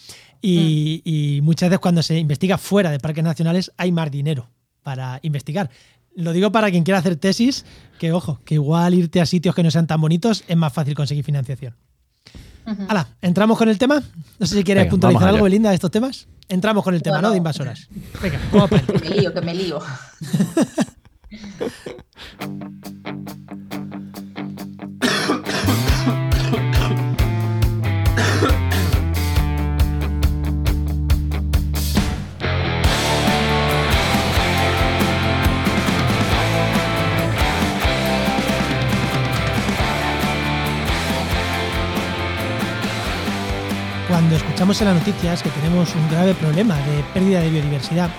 Y, 0.42 1.40
muchas 1.42 1.70
veces 1.70 1.80
cuando 1.80 2.02
se 2.02 2.18
investiga 2.18 2.58
fuera 2.58 2.90
de 2.90 2.98
parques 2.98 3.24
nacionales 3.24 3.72
hay 3.76 3.92
más 3.92 4.10
dinero 4.10 4.48
para 4.82 5.18
investigar. 5.22 5.70
Lo 6.16 6.32
digo 6.32 6.50
para 6.50 6.70
quien 6.70 6.84
quiera 6.84 6.98
hacer 6.98 7.16
tesis, 7.16 7.64
que 7.98 8.12
ojo, 8.12 8.40
que 8.44 8.54
igual 8.54 8.94
irte 8.94 9.20
a 9.20 9.26
sitios 9.26 9.54
que 9.54 9.62
no 9.62 9.70
sean 9.70 9.86
tan 9.86 10.00
bonitos 10.00 10.44
es 10.48 10.56
más 10.56 10.72
fácil 10.72 10.94
conseguir 10.94 11.24
financiación. 11.24 11.76
Hala, 12.88 13.08
¿entramos 13.20 13.58
con 13.58 13.68
el 13.68 13.78
tema? 13.78 14.02
No 14.38 14.46
sé 14.46 14.56
si 14.56 14.64
quieres 14.64 14.86
puntualizar 14.86 15.28
algo, 15.28 15.44
Belinda, 15.44 15.70
de 15.70 15.76
estos 15.76 15.90
temas. 15.90 16.28
Entramos 16.48 16.84
con 16.84 16.94
el 16.94 17.02
tema, 17.02 17.20
¿no? 17.20 17.30
De 17.30 17.38
invasoras. 17.38 17.88
Venga, 18.22 18.40
vamos 18.52 18.70
para 18.70 18.82
Que 18.82 19.08
me 19.08 19.16
lío, 19.16 19.34
que 19.34 19.40
me 19.40 19.54
lío. 19.54 19.80
escuchamos 44.28 44.80
en 44.80 44.88
las 44.88 44.96
noticias 44.96 45.42
que 45.42 45.48
tenemos 45.50 45.94
un 45.94 46.08
grave 46.10 46.34
problema 46.34 46.76
de 46.76 47.02
pérdida 47.14 47.40
de 47.40 47.50
biodiversidad, 47.50 48.10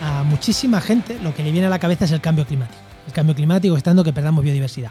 a 0.00 0.22
muchísima 0.24 0.80
gente 0.80 1.18
lo 1.22 1.34
que 1.34 1.42
le 1.42 1.52
viene 1.52 1.66
a 1.66 1.70
la 1.70 1.78
cabeza 1.78 2.06
es 2.06 2.12
el 2.12 2.20
cambio 2.20 2.46
climático. 2.46 2.80
El 3.06 3.12
cambio 3.12 3.34
climático 3.34 3.76
estando 3.76 4.02
que 4.02 4.12
perdamos 4.12 4.42
biodiversidad. 4.42 4.90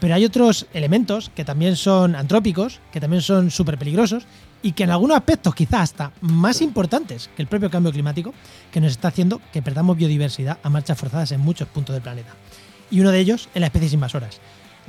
Pero 0.00 0.14
hay 0.14 0.24
otros 0.24 0.66
elementos 0.72 1.30
que 1.34 1.44
también 1.44 1.76
son 1.76 2.16
antrópicos, 2.16 2.80
que 2.90 3.00
también 3.00 3.22
son 3.22 3.50
súper 3.50 3.78
peligrosos 3.78 4.24
y 4.62 4.72
que 4.72 4.84
en 4.84 4.90
algunos 4.90 5.16
aspectos 5.16 5.54
quizás 5.54 5.82
hasta 5.82 6.12
más 6.22 6.60
importantes 6.62 7.30
que 7.36 7.42
el 7.42 7.48
propio 7.48 7.70
cambio 7.70 7.92
climático, 7.92 8.34
que 8.72 8.80
nos 8.80 8.92
está 8.92 9.08
haciendo 9.08 9.40
que 9.52 9.62
perdamos 9.62 9.96
biodiversidad 9.96 10.58
a 10.62 10.70
marchas 10.70 10.98
forzadas 10.98 11.32
en 11.32 11.40
muchos 11.40 11.68
puntos 11.68 11.94
del 11.94 12.02
planeta. 12.02 12.34
Y 12.90 13.00
uno 13.00 13.10
de 13.10 13.20
ellos 13.20 13.48
es 13.54 13.60
las 13.60 13.68
especies 13.68 13.92
invasoras. 13.92 14.40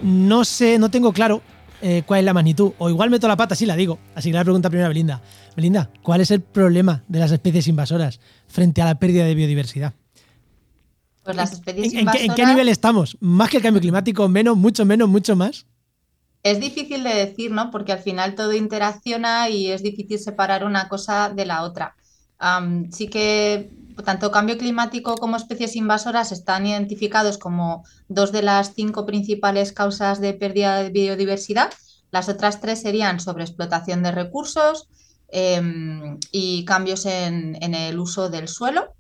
No 0.02 0.46
sé, 0.46 0.80
no 0.80 0.90
tengo 0.90 1.14
claro 1.14 1.42
eh, 1.86 2.04
cuál 2.06 2.22
es 2.22 2.26
la 2.26 2.34
magnitud, 2.34 2.72
o 2.78 2.90
igual 2.90 3.10
meto 3.10 3.28
la 3.28 3.36
pata 3.36 3.56
si 3.56 3.66
la 3.66 3.76
digo. 3.76 4.00
Así 4.16 4.32
que 4.32 4.38
la 4.38 4.46
pregunta 4.46 4.70
primero 4.70 4.86
a 4.86 4.88
Belinda. 4.88 5.22
Belinda, 5.54 5.90
¿cuál 6.02 6.22
es 6.22 6.32
el 6.32 6.40
problema 6.40 7.04
de 7.10 7.20
las 7.20 7.34
especies 7.34 7.68
invasoras 7.68 8.22
frente 8.48 8.82
a 8.82 8.86
la 8.86 8.96
pérdida 9.00 9.26
de 9.26 9.36
biodiversidad? 9.36 9.94
Pues 11.24 11.36
las 11.36 11.52
especies 11.52 11.92
¿En, 11.92 12.00
invasoras... 12.00 12.26
¿En 12.26 12.36
qué 12.36 12.46
nivel 12.46 12.70
estamos? 12.70 13.18
¿Más 13.20 13.50
que 13.50 13.58
el 13.58 13.64
cambio 13.64 13.82
climático? 13.82 14.30
¿Menos? 14.30 14.56
¿Mucho 14.56 14.86
menos? 14.86 15.10
¿Mucho 15.10 15.36
más? 15.36 15.66
Es 16.42 16.62
difícil 16.62 17.04
de 17.04 17.14
decir, 17.14 17.52
¿no? 17.52 17.70
Porque 17.70 17.92
al 17.92 18.00
final 18.00 18.36
todo 18.36 18.54
interacciona 18.54 19.50
y 19.50 19.68
es 19.68 19.84
difícil 19.84 20.20
separar 20.20 20.64
una 20.64 20.88
cosa 20.88 21.30
de 21.30 21.46
la 21.46 21.64
otra. 21.64 21.98
Um, 22.40 22.92
sí 22.92 23.08
que 23.08 23.70
tanto 24.04 24.32
cambio 24.32 24.58
climático 24.58 25.16
como 25.16 25.38
especies 25.38 25.76
invasoras 25.76 26.32
están 26.32 26.66
identificados 26.66 27.38
como 27.38 27.84
dos 28.08 28.32
de 28.32 28.42
las 28.42 28.74
cinco 28.74 29.06
principales 29.06 29.72
causas 29.72 30.20
de 30.20 30.34
pérdida 30.34 30.82
de 30.84 30.90
biodiversidad. 30.90 31.72
Las 32.12 32.30
otras 32.30 32.62
tres 32.62 32.82
serían 32.82 33.20
sobreexplotación 33.20 34.04
de 34.04 34.12
recursos 34.12 34.88
eh, 35.30 35.62
y 36.32 36.66
cambios 36.66 37.06
en, 37.06 37.58
en, 37.62 37.74
el 37.74 38.00
uso 38.00 38.30
del 38.30 38.48
suelo, 38.48 38.94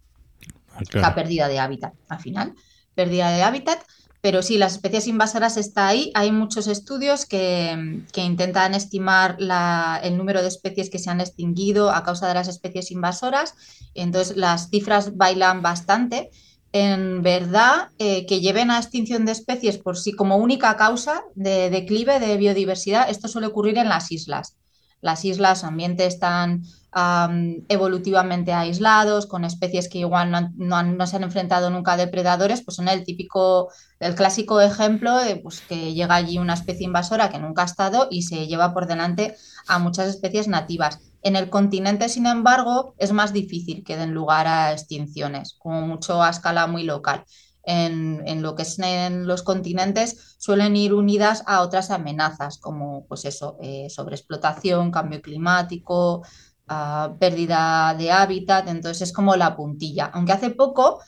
ah, 0.71 0.79
claro. 0.89 1.07
la 1.07 1.15
pérdida 1.15 1.47
de 1.47 1.59
hábitat, 1.59 1.93
al 2.09 2.19
final, 2.19 2.53
pérdida 2.95 3.29
de 3.31 3.43
hábitat. 3.43 3.79
Pero 4.23 4.41
sí, 4.41 4.57
las 4.57 4.75
especies 4.75 5.07
invasoras 5.07 5.57
está 5.57 5.85
ahí. 5.85 6.09
Hay 6.15 6.31
muchos 6.31 6.67
estudios 6.67 7.25
que, 7.25 8.05
que 8.13 8.21
intentan 8.21 8.73
estimar 8.73 9.35
la, 9.37 9.99
el 10.01 10.15
número 10.15 10.41
de 10.41 10.47
especies 10.47 10.89
que 10.89 10.97
se 10.97 11.09
han 11.09 11.19
extinguido 11.19 11.91
a 11.91 12.03
causa 12.03 12.29
de 12.29 12.35
las 12.35 12.47
especies 12.47 12.89
invasoras. 12.91 13.53
Entonces, 13.93 14.37
las 14.37 14.69
cifras 14.69 15.17
bailan 15.17 15.61
bastante. 15.61 16.31
En 16.71 17.21
verdad, 17.21 17.89
eh, 17.99 18.25
que 18.25 18.39
lleven 18.39 18.71
a 18.71 18.79
extinción 18.79 19.25
de 19.25 19.33
especies 19.33 19.77
por 19.77 19.97
sí 19.97 20.13
como 20.13 20.37
única 20.37 20.77
causa 20.77 21.25
de 21.35 21.69
declive 21.69 22.21
de 22.21 22.37
biodiversidad, 22.37 23.09
esto 23.09 23.27
suele 23.27 23.47
ocurrir 23.47 23.77
en 23.77 23.89
las 23.89 24.09
islas. 24.13 24.55
Las 25.01 25.25
islas, 25.25 25.65
ambientes 25.65 26.13
están 26.13 26.63
evolutivamente 26.95 28.53
aislados, 28.53 29.25
con 29.25 29.45
especies 29.45 29.89
que 29.89 29.99
igual 29.99 30.29
no, 30.29 30.51
no, 30.55 30.75
han, 30.75 30.97
no, 30.97 31.07
se 31.07 31.15
han 31.15 31.23
enfrentado 31.23 31.69
nunca 31.69 31.93
a 31.93 31.97
depredadores, 31.97 32.61
pues 32.61 32.75
son 32.75 32.87
el 32.87 33.03
típico, 33.03 33.71
el 33.99 34.13
clásico 34.13 34.61
ejemplo 34.61 35.17
de 35.17 35.37
pues, 35.37 35.61
que 35.61 35.93
llega 35.93 36.15
allí 36.15 36.37
una 36.37 36.53
especie 36.53 36.85
invasora 36.85 37.29
que 37.29 37.39
nunca 37.39 37.63
ha 37.63 37.65
estado 37.65 38.07
y 38.11 38.23
se 38.23 38.47
lleva 38.47 38.73
por 38.73 38.85
delante 38.85 39.35
a 39.67 39.79
muchas 39.79 40.07
especies 40.07 40.47
nativas. 40.47 40.99
En 41.23 41.35
el 41.35 41.49
continente, 41.49 42.09
sin 42.09 42.27
embargo, 42.27 42.93
es 42.97 43.11
más 43.11 43.33
difícil 43.33 43.83
que 43.83 43.97
den 43.97 44.13
lugar 44.13 44.45
a 44.45 44.71
extinciones, 44.73 45.55
como 45.57 45.81
mucho 45.81 46.21
a 46.21 46.29
escala 46.29 46.67
muy 46.67 46.83
local. 46.83 47.23
En, 47.65 48.21
en, 48.27 48.41
lo 48.41 48.55
que 48.55 48.63
es 48.63 48.77
en 48.79 49.25
los 49.25 49.41
continentes 49.41 50.35
suelen 50.37 50.75
ir 50.75 50.93
unidas 50.93 51.43
a 51.47 51.61
otras 51.61 51.91
amenazas, 51.91 52.57
como 52.57 53.05
pues 53.07 53.23
eso, 53.23 53.57
eh, 53.61 53.87
sobreexplotación, 53.89 54.91
cambio 54.91 55.21
climático, 55.21 56.23
uh, 56.69 57.17
pérdida 57.17 57.95
de 57.97 58.11
hábitat, 58.11 58.67
entonces 58.67 59.09
es 59.09 59.13
como 59.13 59.35
la 59.35 59.55
puntilla. 59.55 60.05
Aunque 60.13 60.33
hace 60.33 60.49
poco 60.49 60.99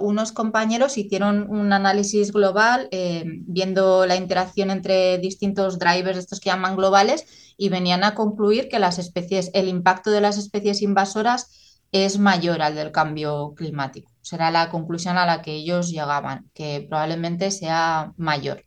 unos 0.00 0.32
compañeros 0.32 0.96
hicieron 0.96 1.50
un 1.50 1.72
análisis 1.72 2.32
global 2.32 2.88
eh, 2.92 3.24
viendo 3.26 4.06
la 4.06 4.16
interacción 4.16 4.70
entre 4.70 5.18
distintos 5.18 5.78
drivers, 5.78 6.18
estos 6.18 6.40
que 6.40 6.50
llaman 6.50 6.76
globales, 6.76 7.26
y 7.58 7.68
venían 7.68 8.04
a 8.04 8.14
concluir 8.14 8.68
que 8.68 8.78
las 8.78 8.98
especies, 8.98 9.50
el 9.54 9.68
impacto 9.68 10.10
de 10.10 10.20
las 10.20 10.38
especies 10.38 10.82
invasoras 10.82 11.82
es 11.92 12.18
mayor 12.18 12.62
al 12.62 12.74
del 12.74 12.90
cambio 12.90 13.54
climático. 13.54 14.10
Será 14.22 14.50
la 14.50 14.70
conclusión 14.70 15.18
a 15.18 15.26
la 15.26 15.42
que 15.42 15.52
ellos 15.52 15.90
llegaban, 15.90 16.50
que 16.54 16.84
probablemente 16.88 17.50
sea 17.50 18.12
mayor. 18.16 18.64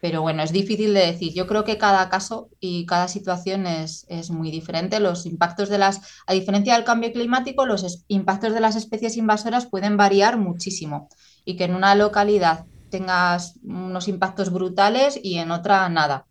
Pero 0.00 0.22
bueno, 0.22 0.42
es 0.42 0.52
difícil 0.52 0.94
de 0.94 1.06
decir. 1.06 1.32
Yo 1.34 1.46
creo 1.46 1.64
que 1.64 1.78
cada 1.78 2.08
caso 2.08 2.48
y 2.60 2.86
cada 2.86 3.08
situación 3.08 3.66
es, 3.66 4.06
es, 4.08 4.30
muy 4.30 4.50
diferente. 4.50 5.00
Los 5.00 5.26
impactos 5.26 5.68
de 5.68 5.78
las, 5.78 6.00
a 6.26 6.32
diferencia 6.32 6.74
del 6.74 6.84
cambio 6.84 7.12
climático, 7.12 7.66
los 7.66 8.04
impactos 8.08 8.52
de 8.52 8.60
las 8.60 8.76
especies 8.76 9.16
invasoras 9.16 9.66
pueden 9.66 9.96
variar 9.96 10.38
muchísimo 10.38 11.08
y 11.44 11.56
que 11.56 11.64
en 11.64 11.74
una 11.74 11.94
localidad 11.94 12.66
tengas 12.90 13.54
unos 13.64 14.08
impactos 14.08 14.50
brutales 14.50 15.18
y 15.22 15.38
en 15.38 15.50
otra 15.50 15.88
nada. 15.88 16.26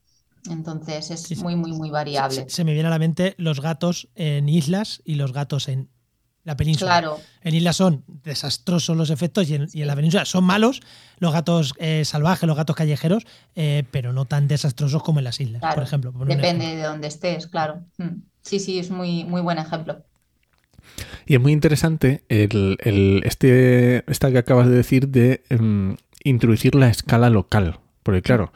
Entonces 0.50 1.12
es 1.12 1.22
sí, 1.24 1.36
muy, 1.36 1.56
muy, 1.56 1.74
muy 1.74 1.90
variable. 1.90 2.36
Se, 2.36 2.50
se, 2.50 2.64
me 2.64 2.74
viene 2.74 2.88
a 2.88 2.92
la 2.92 3.00
mente 3.00 3.36
los 3.38 3.60
gatos 3.60 4.08
en 4.16 4.48
islas 4.48 5.02
y 5.04 5.16
los 5.16 5.34
gatos 5.34 5.68
en 5.68 5.90
la 6.48 6.56
península. 6.56 6.92
Claro. 6.92 7.20
En 7.42 7.54
islas 7.54 7.76
son 7.76 8.06
desastrosos 8.08 8.96
los 8.96 9.10
efectos 9.10 9.50
y 9.50 9.56
en, 9.56 9.68
y 9.74 9.82
en 9.82 9.88
la 9.88 9.98
península 9.98 10.24
son 10.24 10.46
malos 10.46 10.82
los 11.20 11.34
gatos 11.34 11.74
eh, 11.78 12.06
salvajes, 12.06 12.48
los 12.48 12.56
gatos 12.56 12.74
callejeros, 12.74 13.26
eh, 13.56 13.84
pero 13.92 14.14
no 14.14 14.24
tan 14.24 14.48
desastrosos 14.48 15.04
como 15.04 15.20
en 15.20 15.26
las 15.26 15.42
islas, 15.42 15.60
claro. 15.60 15.76
por 15.76 15.84
ejemplo. 15.84 16.14
Por 16.14 16.26
Depende 16.26 16.64
ejemplo. 16.64 16.82
de 16.82 16.88
dónde 16.88 17.08
estés, 17.10 17.48
claro. 17.48 17.82
Mm. 17.98 18.22
Sí, 18.42 18.60
sí, 18.60 18.80
es 18.80 18.90
muy, 18.90 19.26
muy 19.26 19.42
buen 19.42 19.58
ejemplo. 19.58 20.02
Y 21.26 21.36
es 21.36 21.42
muy 21.42 21.52
interesante 21.52 22.24
el, 22.30 22.78
el, 22.80 23.22
este, 23.26 24.10
esta 24.10 24.32
que 24.32 24.38
acabas 24.38 24.70
de 24.70 24.76
decir 24.76 25.10
de 25.10 25.44
um, 25.50 25.98
introducir 26.24 26.76
la 26.76 26.88
escala 26.88 27.30
local, 27.30 27.78
porque 28.04 28.22
claro, 28.22 28.54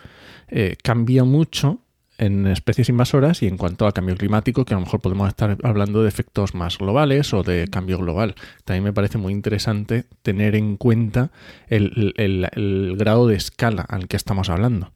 eh, 0.47 0.77
cambia 0.81 1.25
mucho 1.25 1.81
en 2.21 2.45
especies 2.45 2.87
invasoras 2.87 3.41
y 3.41 3.47
en 3.47 3.57
cuanto 3.57 3.87
a 3.87 3.93
cambio 3.93 4.15
climático, 4.15 4.63
que 4.63 4.75
a 4.75 4.77
lo 4.77 4.85
mejor 4.85 5.01
podemos 5.01 5.27
estar 5.27 5.57
hablando 5.63 6.03
de 6.03 6.07
efectos 6.07 6.53
más 6.53 6.77
globales 6.77 7.33
o 7.33 7.41
de 7.41 7.67
cambio 7.67 7.97
global. 7.97 8.35
También 8.63 8.83
me 8.83 8.93
parece 8.93 9.17
muy 9.17 9.33
interesante 9.33 10.05
tener 10.21 10.55
en 10.55 10.77
cuenta 10.77 11.31
el, 11.67 12.13
el, 12.17 12.95
grado 12.95 13.25
de 13.25 13.35
escala 13.35 13.81
al 13.81 14.07
que 14.07 14.17
estamos 14.17 14.49
hablando. 14.49 14.93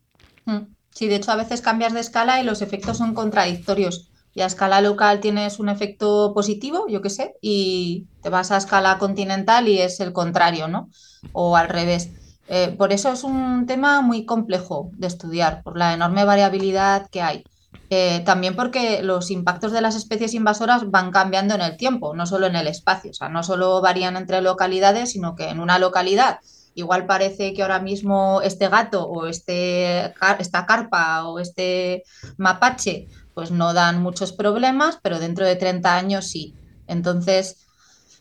Sí, 0.92 1.08
de 1.08 1.16
hecho 1.16 1.32
a 1.32 1.36
veces 1.36 1.62
cambias 1.62 1.94
de 1.94 2.00
escala 2.00 2.40
y 2.40 2.46
los 2.46 2.62
efectos 2.62 3.00
son 3.00 3.16
contradictorios. 3.16 4.12
Y 4.36 4.42
a 4.42 4.46
escala 4.46 4.82
local 4.82 5.20
tienes 5.20 5.60
un 5.60 5.70
efecto 5.70 6.32
positivo, 6.36 6.86
yo 6.88 7.02
qué 7.02 7.10
sé, 7.10 7.34
y 7.42 8.06
te 8.22 8.30
vas 8.30 8.52
a 8.52 8.58
escala 8.58 9.00
continental 9.00 9.68
y 9.68 9.80
es 9.80 10.00
el 10.00 10.14
contrario, 10.14 10.68
¿no? 10.68 10.90
O 11.32 11.58
al 11.58 11.70
revés. 11.70 12.12
Eh, 12.48 12.76
por 12.78 12.94
eso 12.94 13.12
es 13.12 13.24
un 13.24 13.66
tema 13.66 14.02
muy 14.02 14.26
complejo 14.26 14.92
de 14.94 15.08
estudiar, 15.08 15.64
por 15.64 15.78
la 15.78 15.94
enorme 15.94 16.26
variabilidad 16.26 17.10
que 17.10 17.22
hay. 17.22 17.44
Eh, 17.90 18.22
también 18.26 18.56
porque 18.56 19.04
los 19.04 19.30
impactos 19.32 19.72
de 19.72 19.82
las 19.82 19.96
especies 19.96 20.34
invasoras 20.34 20.90
van 20.90 21.12
cambiando 21.12 21.56
en 21.56 21.62
el 21.62 21.78
tiempo, 21.78 22.16
no 22.16 22.26
solo 22.26 22.48
en 22.48 22.56
el 22.56 22.68
espacio. 22.68 23.12
O 23.12 23.14
sea, 23.14 23.30
no 23.30 23.44
solo 23.44 23.82
varían 23.82 24.18
entre 24.18 24.42
localidades, 24.42 25.12
sino 25.12 25.36
que 25.36 25.50
en 25.50 25.60
una 25.60 25.80
localidad 25.80 26.40
igual 26.76 27.06
parece 27.06 27.54
que 27.54 27.62
ahora 27.62 27.80
mismo 27.80 28.42
este 28.42 28.68
gato 28.68 29.08
o 29.08 29.28
este, 29.28 30.14
esta 30.40 30.66
carpa 30.66 31.26
o 31.26 31.40
este 31.40 32.04
mapache 32.38 33.08
pues 33.34 33.52
no 33.52 33.74
dan 33.74 34.02
muchos 34.02 34.34
problemas, 34.34 35.00
pero 35.02 35.20
dentro 35.20 35.46
de 35.46 35.56
30 35.56 35.96
años 35.96 36.28
sí. 36.28 36.54
Entonces, 36.88 37.66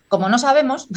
como 0.09 0.29
no 0.29 0.39
sabemos, 0.39 0.89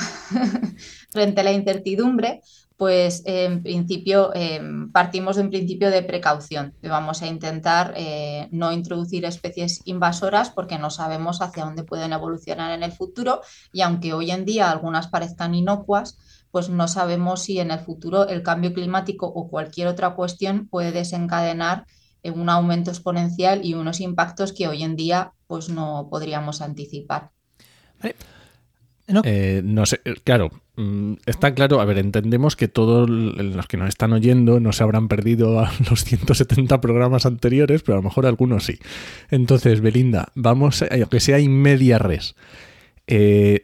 frente 1.11 1.41
a 1.41 1.43
la 1.43 1.51
incertidumbre, 1.51 2.41
pues 2.77 3.23
en 3.25 3.63
principio 3.63 4.31
eh, 4.35 4.61
partimos 4.93 5.35
de 5.35 5.41
un 5.41 5.49
principio 5.49 5.89
de 5.89 6.03
precaución. 6.03 6.75
Vamos 6.83 7.23
a 7.23 7.27
intentar 7.27 7.93
eh, 7.97 8.47
no 8.51 8.71
introducir 8.71 9.25
especies 9.25 9.81
invasoras 9.85 10.51
porque 10.51 10.77
no 10.77 10.91
sabemos 10.91 11.41
hacia 11.41 11.65
dónde 11.65 11.83
pueden 11.83 12.13
evolucionar 12.13 12.71
en 12.71 12.83
el 12.83 12.91
futuro 12.91 13.41
y 13.73 13.81
aunque 13.81 14.13
hoy 14.13 14.29
en 14.29 14.45
día 14.45 14.69
algunas 14.69 15.07
parezcan 15.07 15.55
inocuas, 15.55 16.19
pues 16.51 16.69
no 16.69 16.87
sabemos 16.87 17.41
si 17.41 17.59
en 17.59 17.71
el 17.71 17.79
futuro 17.79 18.27
el 18.27 18.43
cambio 18.43 18.73
climático 18.73 19.25
o 19.25 19.49
cualquier 19.49 19.87
otra 19.87 20.13
cuestión 20.13 20.67
puede 20.67 20.91
desencadenar 20.91 21.85
un 22.23 22.49
aumento 22.49 22.91
exponencial 22.91 23.65
y 23.65 23.73
unos 23.73 24.01
impactos 24.01 24.53
que 24.53 24.67
hoy 24.67 24.83
en 24.83 24.95
día 24.95 25.33
pues 25.47 25.69
no 25.69 26.07
podríamos 26.11 26.61
anticipar. 26.61 27.31
Vale. 28.01 28.15
No. 29.07 29.21
Eh, 29.23 29.61
no 29.63 29.85
sé, 29.85 30.01
claro, 30.23 30.51
está 31.25 31.55
claro, 31.55 31.81
a 31.81 31.85
ver, 31.85 31.97
entendemos 31.97 32.55
que 32.55 32.67
todos 32.67 33.09
los 33.09 33.67
que 33.67 33.77
nos 33.77 33.89
están 33.89 34.13
oyendo 34.13 34.59
no 34.59 34.71
se 34.73 34.83
habrán 34.83 35.07
perdido 35.07 35.59
a 35.59 35.71
los 35.89 36.03
170 36.03 36.79
programas 36.81 37.25
anteriores, 37.25 37.81
pero 37.81 37.95
a 37.95 38.01
lo 38.01 38.03
mejor 38.03 38.25
algunos 38.27 38.65
sí. 38.65 38.77
Entonces, 39.31 39.81
Belinda, 39.81 40.31
vamos, 40.35 40.83
a, 40.83 40.87
aunque 40.91 41.19
sea 41.19 41.39
en 41.39 41.59
media 41.61 41.97
res, 41.97 42.35
eh, 43.07 43.63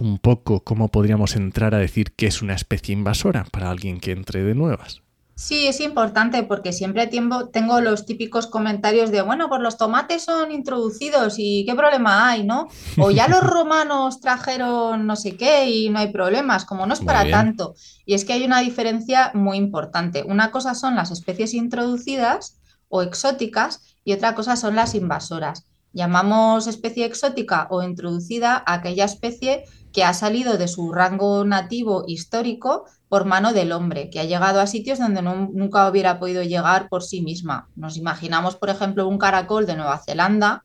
un 0.00 0.18
poco 0.18 0.60
cómo 0.62 0.88
podríamos 0.88 1.36
entrar 1.36 1.74
a 1.74 1.78
decir 1.78 2.12
que 2.12 2.26
es 2.26 2.42
una 2.42 2.54
especie 2.54 2.92
invasora 2.92 3.46
para 3.50 3.70
alguien 3.70 3.98
que 3.98 4.12
entre 4.12 4.42
de 4.42 4.54
nuevas. 4.54 5.05
Sí, 5.38 5.66
es 5.66 5.80
importante 5.80 6.44
porque 6.44 6.72
siempre 6.72 7.06
tiempo, 7.08 7.50
tengo 7.50 7.82
los 7.82 8.06
típicos 8.06 8.46
comentarios 8.46 9.10
de, 9.10 9.20
bueno, 9.20 9.50
pues 9.50 9.60
los 9.60 9.76
tomates 9.76 10.24
son 10.24 10.50
introducidos 10.50 11.34
y 11.36 11.66
qué 11.66 11.74
problema 11.74 12.30
hay, 12.30 12.42
¿no? 12.42 12.68
O 12.98 13.10
ya 13.10 13.28
los 13.28 13.42
romanos 13.46 14.20
trajeron 14.20 15.06
no 15.06 15.14
sé 15.14 15.36
qué 15.36 15.68
y 15.68 15.90
no 15.90 15.98
hay 15.98 16.10
problemas, 16.10 16.64
como 16.64 16.86
no 16.86 16.94
es 16.94 17.00
para 17.00 17.30
tanto. 17.30 17.74
Y 18.06 18.14
es 18.14 18.24
que 18.24 18.32
hay 18.32 18.46
una 18.46 18.60
diferencia 18.60 19.30
muy 19.34 19.58
importante. 19.58 20.24
Una 20.26 20.50
cosa 20.50 20.74
son 20.74 20.96
las 20.96 21.10
especies 21.10 21.52
introducidas 21.52 22.58
o 22.88 23.02
exóticas 23.02 23.98
y 24.04 24.14
otra 24.14 24.34
cosa 24.34 24.56
son 24.56 24.74
las 24.74 24.94
invasoras. 24.94 25.66
Llamamos 25.92 26.66
especie 26.66 27.04
exótica 27.04 27.68
o 27.70 27.82
introducida 27.82 28.62
a 28.64 28.72
aquella 28.72 29.04
especie 29.04 29.64
que 29.92 30.02
ha 30.02 30.14
salido 30.14 30.56
de 30.56 30.68
su 30.68 30.92
rango 30.92 31.44
nativo 31.44 32.04
histórico 32.06 32.86
por 33.08 33.24
mano 33.24 33.52
del 33.52 33.72
hombre, 33.72 34.10
que 34.10 34.20
ha 34.20 34.24
llegado 34.24 34.60
a 34.60 34.66
sitios 34.66 34.98
donde 34.98 35.22
nunca 35.22 35.88
hubiera 35.88 36.18
podido 36.18 36.42
llegar 36.42 36.88
por 36.88 37.02
sí 37.02 37.22
misma. 37.22 37.68
Nos 37.76 37.96
imaginamos, 37.96 38.56
por 38.56 38.68
ejemplo, 38.68 39.06
un 39.06 39.18
caracol 39.18 39.66
de 39.66 39.76
Nueva 39.76 40.02
Zelanda, 40.04 40.64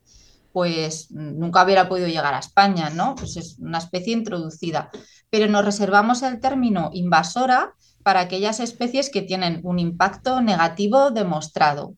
pues 0.51 1.11
nunca 1.11 1.63
hubiera 1.63 1.87
podido 1.87 2.07
llegar 2.07 2.33
a 2.33 2.39
España, 2.39 2.89
¿no? 2.89 3.15
Pues 3.15 3.37
es 3.37 3.57
una 3.59 3.77
especie 3.77 4.13
introducida. 4.13 4.89
Pero 5.29 5.47
nos 5.47 5.63
reservamos 5.63 6.23
el 6.23 6.39
término 6.39 6.89
invasora 6.93 7.73
para 8.03 8.21
aquellas 8.21 8.59
especies 8.59 9.09
que 9.09 9.21
tienen 9.21 9.61
un 9.63 9.79
impacto 9.79 10.41
negativo 10.41 11.11
demostrado. 11.11 11.95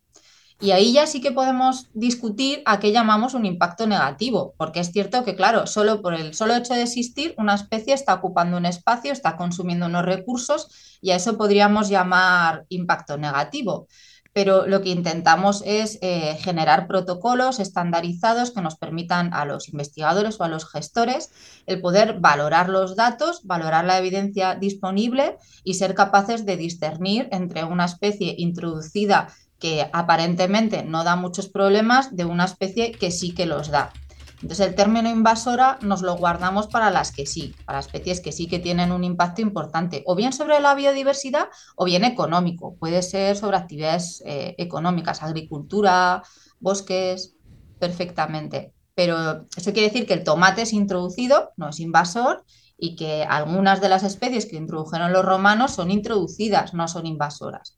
Y 0.60 0.72
ahí 0.72 0.94
ya 0.94 1.08
sí 1.08 1.20
que 1.20 1.32
podemos 1.32 1.90
discutir 1.94 2.62
a 2.66 2.80
qué 2.80 2.92
llamamos 2.92 3.34
un 3.34 3.46
impacto 3.46 3.86
negativo, 3.88 4.54
porque 4.58 4.80
es 4.80 4.92
cierto 4.92 5.24
que, 5.24 5.36
claro, 5.36 5.68
solo 5.68 6.02
por 6.02 6.14
el 6.14 6.34
solo 6.34 6.56
hecho 6.56 6.74
de 6.74 6.84
existir, 6.84 7.36
una 7.38 7.56
especie 7.56 7.94
está 7.94 8.14
ocupando 8.14 8.58
un 8.58 8.66
espacio, 8.66 9.12
está 9.12 9.36
consumiendo 9.36 9.88
unos 9.88 10.06
recursos 10.06 10.98
y 11.02 11.12
a 11.12 11.16
eso 11.16 11.38
podríamos 11.38 11.90
llamar 11.90 12.66
impacto 12.70 13.18
negativo. 13.18 13.88
Pero 14.32 14.66
lo 14.66 14.82
que 14.82 14.90
intentamos 14.90 15.62
es 15.64 16.00
eh, 16.02 16.36
generar 16.40 16.88
protocolos 16.88 17.60
estandarizados 17.60 18.50
que 18.50 18.62
nos 18.62 18.78
permitan 18.78 19.32
a 19.32 19.46
los 19.46 19.70
investigadores 19.70 20.40
o 20.40 20.44
a 20.44 20.48
los 20.48 20.68
gestores 20.68 21.30
el 21.68 21.82
poder 21.82 22.20
valorar 22.20 22.68
los 22.68 22.96
datos, 22.96 23.42
valorar 23.44 23.86
la 23.86 24.00
evidencia 24.00 24.56
disponible 24.56 25.38
y 25.64 25.76
ser 25.76 25.94
capaces 25.94 26.48
de 26.48 26.58
discernir 26.58 27.28
entre 27.32 27.64
una 27.64 27.86
especie 27.86 28.34
introducida 28.40 29.28
que 29.64 29.90
aparentemente 29.94 30.84
no 30.84 31.06
da 31.06 31.16
muchos 31.16 31.48
problemas 31.48 32.14
de 32.18 32.26
una 32.26 32.44
especie 32.44 32.92
que 32.92 33.12
sí 33.12 33.34
que 33.34 33.46
los 33.46 33.70
da. 33.70 33.94
Entonces 34.42 34.68
el 34.68 34.76
término 34.76 35.10
invasora 35.10 35.78
nos 35.82 36.02
lo 36.02 36.18
guardamos 36.18 36.68
para 36.68 36.92
las 36.92 37.14
que 37.14 37.26
sí, 37.26 37.56
para 37.66 37.80
especies 37.80 38.20
que 38.20 38.34
sí 38.34 38.48
que 38.48 38.60
tienen 38.60 38.92
un 38.92 39.06
impacto 39.06 39.42
importante, 39.42 40.04
o 40.06 40.18
bien 40.18 40.34
sobre 40.34 40.60
la 40.60 40.76
biodiversidad 40.76 41.48
o 41.78 41.86
bien 41.86 42.04
económico. 42.04 42.76
Puede 42.76 43.02
ser 43.04 43.38
sobre 43.38 43.56
actividades 43.56 44.22
eh, 44.26 44.54
económicas, 44.58 45.24
agricultura, 45.24 46.24
bosques, 46.60 47.38
perfectamente. 47.80 48.74
Pero 48.96 49.46
eso 49.56 49.72
quiere 49.72 49.88
decir 49.88 50.06
que 50.06 50.14
el 50.14 50.26
tomate 50.26 50.64
es 50.64 50.74
introducido, 50.74 51.54
no 51.56 51.70
es 51.70 51.80
invasor, 51.80 52.44
y 52.78 52.98
que 52.98 53.24
algunas 53.24 53.80
de 53.80 53.88
las 53.88 54.04
especies 54.04 54.46
que 54.46 54.58
introdujeron 54.58 55.14
los 55.14 55.24
romanos 55.24 55.72
son 55.72 55.90
introducidas, 55.90 56.74
no 56.74 56.90
son 56.90 57.06
invasoras 57.06 57.78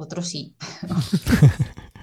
otros 0.00 0.28
sí. 0.28 0.54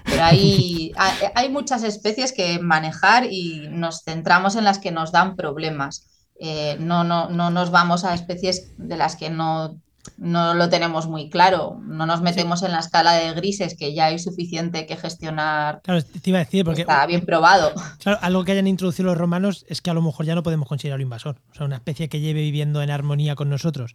Pero 0.04 0.24
hay, 0.24 0.92
hay, 1.34 1.48
muchas 1.50 1.82
especies 1.82 2.32
que 2.32 2.58
manejar 2.60 3.26
y 3.30 3.68
nos 3.70 4.02
centramos 4.04 4.56
en 4.56 4.64
las 4.64 4.78
que 4.78 4.90
nos 4.90 5.12
dan 5.12 5.36
problemas. 5.36 6.06
Eh, 6.40 6.76
no, 6.80 7.04
no, 7.04 7.28
no 7.28 7.50
nos 7.50 7.70
vamos 7.70 8.04
a 8.04 8.14
especies 8.14 8.72
de 8.78 8.96
las 8.96 9.16
que 9.16 9.28
no, 9.28 9.78
no 10.16 10.54
lo 10.54 10.68
tenemos 10.68 11.06
muy 11.06 11.28
claro. 11.28 11.80
No 11.84 12.06
nos 12.06 12.22
metemos 12.22 12.60
sí. 12.60 12.66
en 12.66 12.72
la 12.72 12.80
escala 12.80 13.12
de 13.12 13.32
grises, 13.34 13.76
que 13.76 13.94
ya 13.94 14.06
hay 14.06 14.18
suficiente 14.18 14.86
que 14.86 14.96
gestionar. 14.96 15.80
Claro, 15.82 16.02
te 16.02 16.30
iba 16.30 16.38
a 16.38 16.44
decir, 16.44 16.64
porque. 16.64 16.82
Está 16.82 17.06
bien 17.06 17.24
probado. 17.24 17.72
Claro, 17.98 18.18
algo 18.22 18.44
que 18.44 18.52
hayan 18.52 18.66
introducido 18.66 19.06
los 19.06 19.18
romanos 19.18 19.64
es 19.68 19.82
que 19.82 19.90
a 19.90 19.94
lo 19.94 20.02
mejor 20.02 20.24
ya 20.24 20.34
no 20.34 20.42
podemos 20.42 20.68
considerarlo 20.68 21.02
invasor. 21.02 21.36
O 21.50 21.54
sea, 21.54 21.66
una 21.66 21.76
especie 21.76 22.08
que 22.08 22.20
lleve 22.20 22.40
viviendo 22.40 22.82
en 22.82 22.90
armonía 22.90 23.34
con 23.34 23.50
nosotros. 23.50 23.92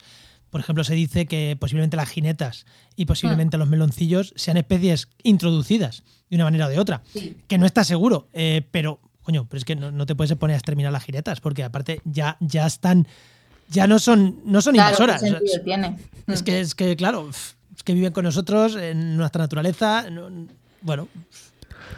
Por 0.54 0.62
ejemplo, 0.62 0.84
se 0.84 0.94
dice 0.94 1.26
que 1.26 1.58
posiblemente 1.60 1.98
las 1.98 2.10
jinetas 2.10 2.68
y 2.96 3.08
posiblemente 3.08 3.58
mm. 3.58 3.60
los 3.60 3.70
meloncillos 3.70 4.34
sean 4.36 4.56
especies 4.58 5.08
introducidas 5.24 6.04
de 6.30 6.36
una 6.36 6.44
manera 6.44 6.68
o 6.68 6.70
de 6.70 6.78
otra. 6.78 7.02
Sí. 7.12 7.36
Que 7.48 7.58
no 7.58 7.66
está 7.66 7.84
seguro, 7.84 8.28
eh, 8.34 8.62
pero, 8.70 9.00
coño, 9.24 9.48
pero 9.50 9.58
es 9.58 9.66
que 9.66 9.76
no, 9.76 9.92
no, 9.92 10.06
te 10.06 10.14
puedes 10.14 10.32
poner 10.38 10.54
a 10.54 10.58
exterminar 10.58 10.92
las 10.92 11.06
jinetas, 11.06 11.42
porque 11.42 11.64
aparte 11.64 12.02
ya, 12.06 12.38
ya 12.40 12.68
están, 12.68 13.08
ya 13.68 13.88
no 13.88 13.98
son, 13.98 14.42
no 14.46 14.62
son 14.62 14.76
claro, 14.76 14.90
invasoras. 14.90 15.24
¿qué 15.24 15.30
sentido 15.30 15.62
tiene? 15.64 15.98
Es 16.28 16.44
que, 16.44 16.60
es 16.60 16.76
que, 16.76 16.96
claro, 16.96 17.32
es 17.76 17.82
que 17.84 17.96
viven 17.96 18.14
con 18.14 18.24
nosotros 18.24 18.76
en 18.76 19.18
nuestra 19.18 19.42
naturaleza. 19.42 20.08
No, 20.12 20.30
bueno. 20.84 21.08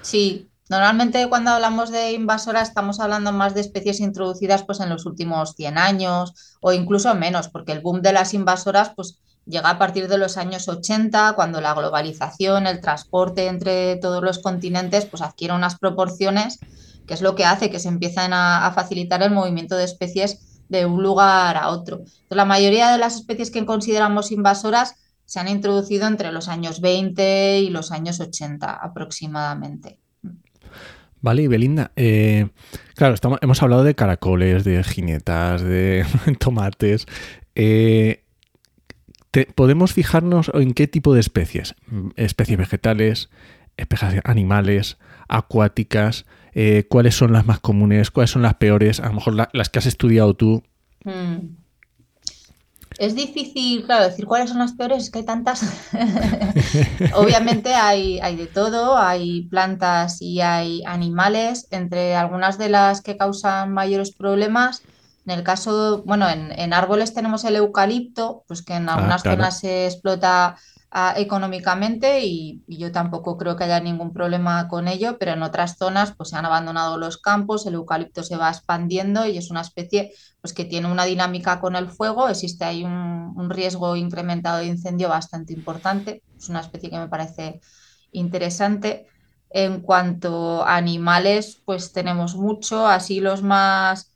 Sí, 0.02 0.48
Normalmente 0.68 1.28
cuando 1.30 1.52
hablamos 1.52 1.92
de 1.92 2.14
invasora 2.14 2.62
estamos 2.62 3.00
hablando 3.00 3.32
más 3.32 3.54
de 3.54 3.62
especies 3.62 4.00
introducidas 4.00 4.64
pues 4.64 4.80
en 4.80 4.90
los 4.90 5.06
últimos 5.06 5.54
100 5.54 5.78
años 5.78 6.58
o 6.60 6.74
incluso 6.74 7.14
menos, 7.14 7.50
porque 7.50 7.72
el 7.72 7.82
boom 7.82 8.02
de 8.02 8.14
las 8.14 8.34
invasoras 8.34 8.92
pues 8.96 9.20
llega 9.46 9.70
a 9.70 9.78
partir 9.78 10.08
de 10.08 10.18
los 10.18 10.38
años 10.38 10.68
80, 10.68 11.34
cuando 11.36 11.62
la 11.62 11.76
globalización, 11.76 12.66
el 12.66 12.82
transporte 12.82 13.46
entre 13.46 13.98
todos 13.98 14.24
los 14.24 14.40
continentes 14.40 15.06
pues 15.06 15.22
adquiere 15.22 15.54
unas 15.54 15.78
proporciones 15.78 16.58
que 17.06 17.14
es 17.14 17.22
lo 17.22 17.36
que 17.36 17.46
hace 17.46 17.70
que 17.70 17.80
se 17.80 17.90
empiecen 17.90 18.34
a, 18.34 18.66
a 18.66 18.74
facilitar 18.74 19.22
el 19.22 19.30
movimiento 19.30 19.76
de 19.76 19.84
especies 19.84 20.64
de 20.70 20.88
un 20.88 21.04
lugar 21.04 21.58
a 21.58 21.70
otro. 21.70 21.98
Entonces, 21.98 22.26
la 22.30 22.46
mayoría 22.46 22.92
de 22.92 22.98
las 22.98 23.16
especies 23.18 23.52
que 23.52 23.64
consideramos 23.68 24.32
invasoras 24.32 24.96
se 25.26 25.40
han 25.40 25.48
introducido 25.48 26.08
entre 26.08 26.32
los 26.32 26.48
años 26.48 26.82
20 26.82 27.60
y 27.60 27.70
los 27.70 27.92
años 27.92 28.20
80 28.20 28.72
aproximadamente. 28.72 30.00
Vale, 31.26 31.42
y 31.42 31.48
Belinda, 31.48 31.92
eh, 31.96 32.50
claro, 32.94 33.16
hemos 33.42 33.64
hablado 33.64 33.84
de 33.84 33.96
caracoles, 33.96 34.64
de 34.64 34.84
jinetas, 34.84 35.64
de 35.64 36.06
tomates. 36.40 37.08
Eh, 37.56 38.22
¿Podemos 39.56 39.92
fijarnos 39.92 40.52
en 40.54 40.76
qué 40.76 40.86
tipo 40.88 41.16
de 41.16 41.22
especies? 41.22 41.74
Especies 42.16 42.60
vegetales, 42.60 43.32
especies 43.76 44.22
animales, 44.24 45.00
acuáticas, 45.28 46.28
eh, 46.54 46.86
cuáles 46.88 47.16
son 47.16 47.34
las 47.34 47.48
más 47.48 47.60
comunes, 47.60 48.12
cuáles 48.12 48.30
son 48.30 48.44
las 48.44 48.54
peores, 48.54 49.00
a 49.00 49.08
lo 49.08 49.16
mejor 49.16 49.34
la, 49.34 49.50
las 49.52 49.70
que 49.70 49.80
has 49.80 49.88
estudiado 49.88 50.36
tú. 50.36 50.62
Hmm. 51.06 51.56
Es 52.98 53.16
difícil, 53.16 53.86
claro, 53.86 54.06
decir 54.06 54.26
cuáles 54.26 54.50
son 54.50 54.60
las 54.60 54.74
peores, 54.74 55.04
es 55.04 55.12
que 55.12 55.20
hay 55.20 55.26
tantas. 55.26 55.64
Obviamente 57.16 57.74
hay, 57.74 58.20
hay, 58.20 58.36
de 58.36 58.48
todo, 58.48 58.98
hay 58.98 59.44
plantas 59.44 60.22
y 60.22 60.42
hay 60.42 60.84
animales, 60.86 61.68
entre 61.72 62.16
algunas 62.16 62.58
de 62.58 62.70
las 62.70 63.02
que 63.02 63.18
causan 63.18 63.74
mayores 63.74 64.12
problemas. 64.12 64.82
En 65.26 65.32
el 65.32 65.44
caso, 65.44 66.04
bueno, 66.06 66.30
en, 66.30 66.52
en 66.58 66.74
árboles 66.74 67.14
tenemos 67.14 67.44
el 67.44 67.56
eucalipto, 67.56 68.44
pues 68.48 68.62
que 68.62 68.76
en 68.76 68.88
algunas 68.88 69.22
ah, 69.22 69.24
claro. 69.24 69.38
zonas 69.38 69.60
se 69.60 69.86
explota 69.88 70.58
económicamente 71.18 72.26
y, 72.26 72.64
y, 72.68 72.78
yo 72.78 72.92
tampoco 72.92 73.38
creo 73.38 73.58
que 73.58 73.66
haya 73.66 73.82
ningún 73.82 74.14
problema 74.14 74.68
con 74.70 74.88
ello, 74.88 75.18
pero 75.20 75.34
en 75.34 75.44
otras 75.44 75.78
zonas 75.78 76.14
pues 76.16 76.30
se 76.30 76.38
han 76.38 76.46
abandonado 76.46 76.98
los 76.98 77.18
campos, 77.18 77.66
el 77.66 77.74
eucalipto 77.74 78.24
se 78.24 78.38
va 78.38 78.50
expandiendo 78.50 79.26
y 79.26 79.38
es 79.38 79.52
una 79.52 79.62
especie 79.62 80.14
pues 80.42 80.54
que 80.54 80.64
tiene 80.64 80.90
una 80.90 81.04
dinámica 81.04 81.60
con 81.60 81.76
el 81.76 81.90
fuego, 81.90 82.30
existe 82.30 82.64
ahí 82.64 82.84
un, 82.84 83.34
un 83.36 83.50
riesgo 83.50 83.96
incrementado 83.98 84.60
de 84.60 84.68
incendio 84.68 85.10
bastante 85.10 85.52
importante, 85.54 86.24
es 86.38 86.48
una 86.48 86.62
especie 86.62 86.90
que 86.90 87.00
me 87.00 87.10
parece 87.10 87.60
interesante. 88.12 89.08
En 89.50 89.82
cuanto 89.82 90.64
a 90.64 90.76
animales, 90.76 91.62
pues 91.66 91.94
tenemos 91.94 92.36
mucho, 92.36 92.88
así 92.88 93.22
los 93.22 93.42
más 93.42 94.15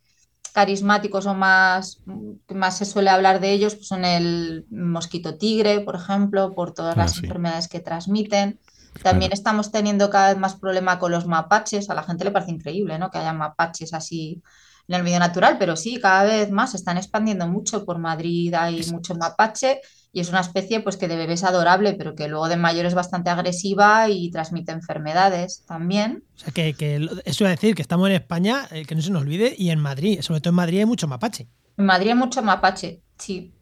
carismáticos 0.52 1.26
o 1.26 1.34
más 1.36 2.02
que 2.48 2.56
más 2.56 2.78
se 2.78 2.86
suele 2.86 3.10
hablar 3.10 3.40
de 3.40 3.52
ellos 3.54 3.76
pues 3.76 3.88
son 3.88 4.06
el 4.06 4.66
mosquito 4.70 5.38
tigre, 5.38 5.82
por 5.82 5.96
ejemplo, 5.96 6.54
por 6.56 6.74
todas 6.74 6.96
Ah, 6.96 6.98
las 6.98 7.16
sí. 7.16 7.18
enfermedades 7.18 7.68
que 7.68 7.80
transmiten. 7.80 8.60
También 9.02 9.32
Claro. 9.32 9.34
estamos 9.34 9.72
teniendo 9.72 10.10
cada 10.10 10.30
vez 10.30 10.38
más 10.40 10.56
problema 10.60 11.00
con 11.00 11.12
los 11.12 11.26
mapaches. 11.28 11.90
A 11.90 11.94
la 11.94 12.04
gente 12.04 12.26
le 12.26 12.32
parece 12.32 12.52
increíble, 12.52 13.00
¿no? 13.00 13.10
Que 13.12 13.20
haya 13.20 13.34
mapaches 13.34 13.94
así 13.94 14.42
en 14.88 14.96
el 14.96 15.04
medio 15.04 15.20
natural, 15.20 15.58
pero 15.60 15.76
sí, 15.76 16.00
cada 16.02 16.24
vez 16.24 16.52
más 16.52 16.72
se 16.72 16.78
están 16.78 16.98
expandiendo 16.98 17.48
mucho 17.48 17.86
por 17.86 18.00
Madrid, 18.00 18.54
hay 18.56 18.86
mucho 18.86 19.16
mapache 19.16 19.82
y 20.12 20.22
es 20.22 20.30
una 20.30 20.40
especie 20.40 20.80
pues 20.82 20.98
que 20.98 21.08
de 21.08 21.16
bebé 21.16 21.34
es 21.34 21.44
adorable, 21.44 21.94
pero 21.94 22.16
que 22.16 22.28
luego 22.28 22.50
de 22.50 22.58
mayor 22.58 22.86
es 22.86 22.96
bastante 22.96 23.30
agresiva 23.30 24.10
y 24.10 24.32
transmite 24.32 24.72
enfermedades 24.72 25.64
también. 25.68 26.24
O 26.36 26.40
sea, 26.40 26.54
que, 26.54 26.74
que 26.74 27.08
eso 27.26 27.44
iba 27.44 27.50
a 27.50 27.56
decir 27.56 27.76
que 27.76 27.82
estamos 27.82 28.10
en 28.10 28.16
España, 28.16 28.68
eh, 28.72 28.86
que 28.86 28.96
no 28.96 29.02
se 29.02 29.12
nos 29.12 29.22
olvide, 29.22 29.54
y 29.58 29.70
en 29.70 29.80
Madrid, 29.80 30.22
sobre 30.22 30.42
todo 30.42 30.50
en 30.50 30.56
Madrid 30.56 30.80
hay 30.80 30.86
mucho 30.86 31.08
mapache. 31.08 31.48
En 31.78 31.86
Madrid 31.86 32.10
hay 32.10 32.16
mucho 32.16 32.42
mapache, 32.42 33.02
sí. 33.18 33.54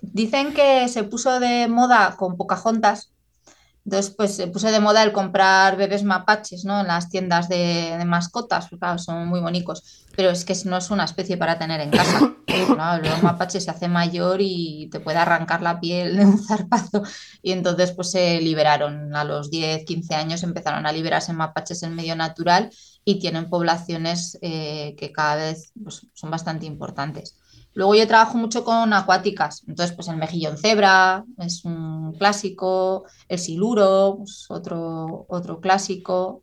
Dicen 0.00 0.54
que 0.54 0.86
se 0.88 1.02
puso 1.04 1.40
de 1.40 1.66
moda 1.68 2.16
con 2.16 2.36
Pocahontas, 2.36 3.12
Entonces, 3.86 4.12
pues 4.16 4.34
se 4.34 4.48
puso 4.48 4.68
de 4.68 4.80
moda 4.80 5.04
el 5.04 5.12
comprar 5.12 5.76
bebés 5.76 6.02
mapaches, 6.02 6.64
¿no? 6.64 6.80
En 6.80 6.88
las 6.88 7.08
tiendas 7.08 7.48
de, 7.48 7.96
mascotas, 8.04 8.64
porque 8.64 8.80
claro, 8.80 8.98
son 8.98 9.28
muy 9.28 9.38
bonitos. 9.38 10.04
Pero 10.16 10.30
es 10.30 10.44
que 10.44 10.56
no 10.64 10.76
es 10.76 10.90
una 10.90 11.04
especie 11.04 11.36
para 11.36 11.56
tener 11.56 11.80
en 11.80 11.90
casa. 11.90 12.34
el 12.48 13.02
bebé 13.02 13.22
mapache 13.22 13.60
se 13.60 13.70
hace 13.70 13.86
mayor 13.86 14.38
y 14.40 14.88
te 14.90 14.98
puede 14.98 15.18
arrancar 15.18 15.62
la 15.62 15.78
piel 15.78 16.16
de 16.16 16.26
un 16.26 16.36
zarpazo. 16.44 17.04
Y 17.42 17.52
entonces, 17.52 17.92
pues 17.92 18.10
se 18.10 18.40
liberaron. 18.40 19.14
A 19.14 19.22
los 19.22 19.52
10, 19.52 19.84
15 19.84 20.16
años 20.16 20.42
empezaron 20.42 20.84
a 20.84 20.90
liberarse 20.90 21.32
mapaches 21.32 21.84
en 21.84 21.94
medio 21.94 22.16
natural 22.16 22.70
y 23.04 23.20
tienen 23.20 23.48
poblaciones 23.48 24.36
eh, 24.42 24.96
que 24.98 25.12
cada 25.12 25.36
vez 25.36 25.70
pues, 25.80 26.08
son 26.12 26.32
bastante 26.32 26.66
importantes. 26.66 27.36
Luego 27.76 27.94
yo 27.94 28.06
trabajo 28.06 28.38
mucho 28.38 28.64
con 28.64 28.94
acuáticas, 28.94 29.62
entonces 29.68 29.94
pues 29.94 30.08
el 30.08 30.16
mejillón 30.16 30.56
cebra 30.56 31.26
es 31.36 31.62
un 31.66 32.14
clásico, 32.14 33.04
el 33.28 33.38
siluro, 33.38 34.14
pues, 34.16 34.46
otro, 34.48 35.26
otro 35.28 35.60
clásico. 35.60 36.42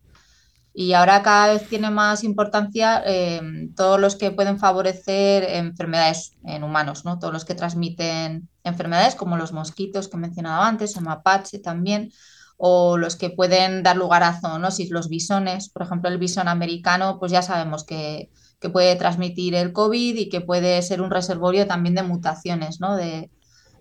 Y 0.75 0.93
ahora 0.93 1.23
cada 1.23 1.53
vez 1.53 1.67
tiene 1.67 1.89
más 1.89 2.23
importancia 2.23 3.01
em, 3.03 3.73
todos 3.73 3.99
los 3.99 4.15
que 4.15 4.29
pueden 4.29 4.59
favorecer 4.59 5.43
enfermedades 5.43 6.33
en 6.43 6.63
humanos, 6.63 7.03
¿no? 7.03 7.17
Todos 7.17 7.33
los 7.33 7.45
que 7.45 7.55
transmiten 7.55 8.47
enfermedades 8.63 9.15
como 9.15 9.35
los 9.35 9.53
mosquitos 9.53 10.09
que 10.09 10.17
he 10.17 10.19
mencionado 10.19 10.61
antes, 10.61 10.95
el 10.97 11.03
mapache 11.03 11.57
también, 11.57 12.11
o 12.57 12.97
los 12.97 13.15
que 13.15 13.31
pueden 13.31 13.81
dar 13.81 13.97
lugar 13.97 14.21
a 14.21 14.39
zoonosis, 14.39 14.91
los 14.91 15.09
bisones, 15.09 15.69
por 15.69 15.81
ejemplo 15.81 16.11
el 16.11 16.19
bisón 16.19 16.47
americano, 16.47 17.17
pues 17.19 17.31
ya 17.31 17.41
sabemos 17.41 17.83
que 17.85 18.29
que 18.63 18.69
puede 18.69 18.95
transmitir 18.95 19.55
el 19.55 19.73
COVID 19.73 20.15
y 20.15 20.29
que 20.29 20.39
puede 20.39 20.81
ser 20.83 21.01
un 21.01 21.11
reservorio 21.11 21.67
también 21.67 21.95
de 21.95 22.03
mutaciones, 22.03 22.79
¿no? 22.79 22.95
De, 22.95 23.29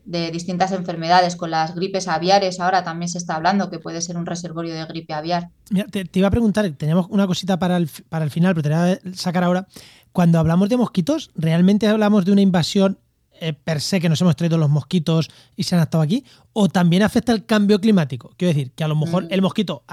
distintas 0.04 0.72
enfermedades, 0.72 1.36
con 1.36 1.52
las 1.52 1.76
gripes 1.76 2.08
aviares 2.08 2.58
ahora 2.58 2.82
también 2.82 3.08
se 3.08 3.18
está 3.18 3.36
hablando 3.36 3.70
que 3.70 3.78
puede 3.78 4.00
ser 4.00 4.16
un 4.16 4.26
reservorio 4.26 4.74
de 4.74 4.84
gripe 4.86 5.12
aviar. 5.12 5.50
Mira, 5.70 5.86
te, 5.86 6.08
iba 6.14 6.26
a 6.26 6.30
preguntar, 6.32 6.68
teníamos 6.72 7.06
una 7.08 7.28
cosita 7.28 7.56
para 7.60 7.76
el, 7.76 7.88
para 8.08 8.24
el 8.24 8.32
final, 8.32 8.52
pero 8.56 8.62
te 8.64 8.68
voy 8.70 9.12
a 9.12 9.16
sacar 9.16 9.44
ahora. 9.44 9.68
Cuando 10.10 10.40
hablamos 10.40 10.68
de 10.68 10.76
mosquitos, 10.76 11.30
¿realmente 11.36 11.86
hablamos 11.86 12.24
de 12.24 12.32
una 12.32 12.40
invasión 12.40 12.98
eh, 13.40 13.52
per 13.52 13.80
se 13.80 14.00
que 14.00 14.08
nos 14.08 14.20
hemos 14.20 14.34
traído 14.34 14.58
los 14.58 14.70
mosquitos 14.70 15.30
y 15.54 15.62
se 15.62 15.76
han 15.76 15.82
estado 15.82 16.02
aquí? 16.02 16.24
¿O 16.52 16.68
también 16.68 17.04
afecta 17.04 17.30
el 17.30 17.46
cambio 17.46 17.80
climático? 17.80 18.32
Quiero 18.36 18.54
decir, 18.54 18.72
que 18.72 18.82
a 18.82 18.88
lo 18.88 18.96
mejor 18.96 19.26
mm. 19.26 19.28
el 19.30 19.40
mosquito 19.40 19.84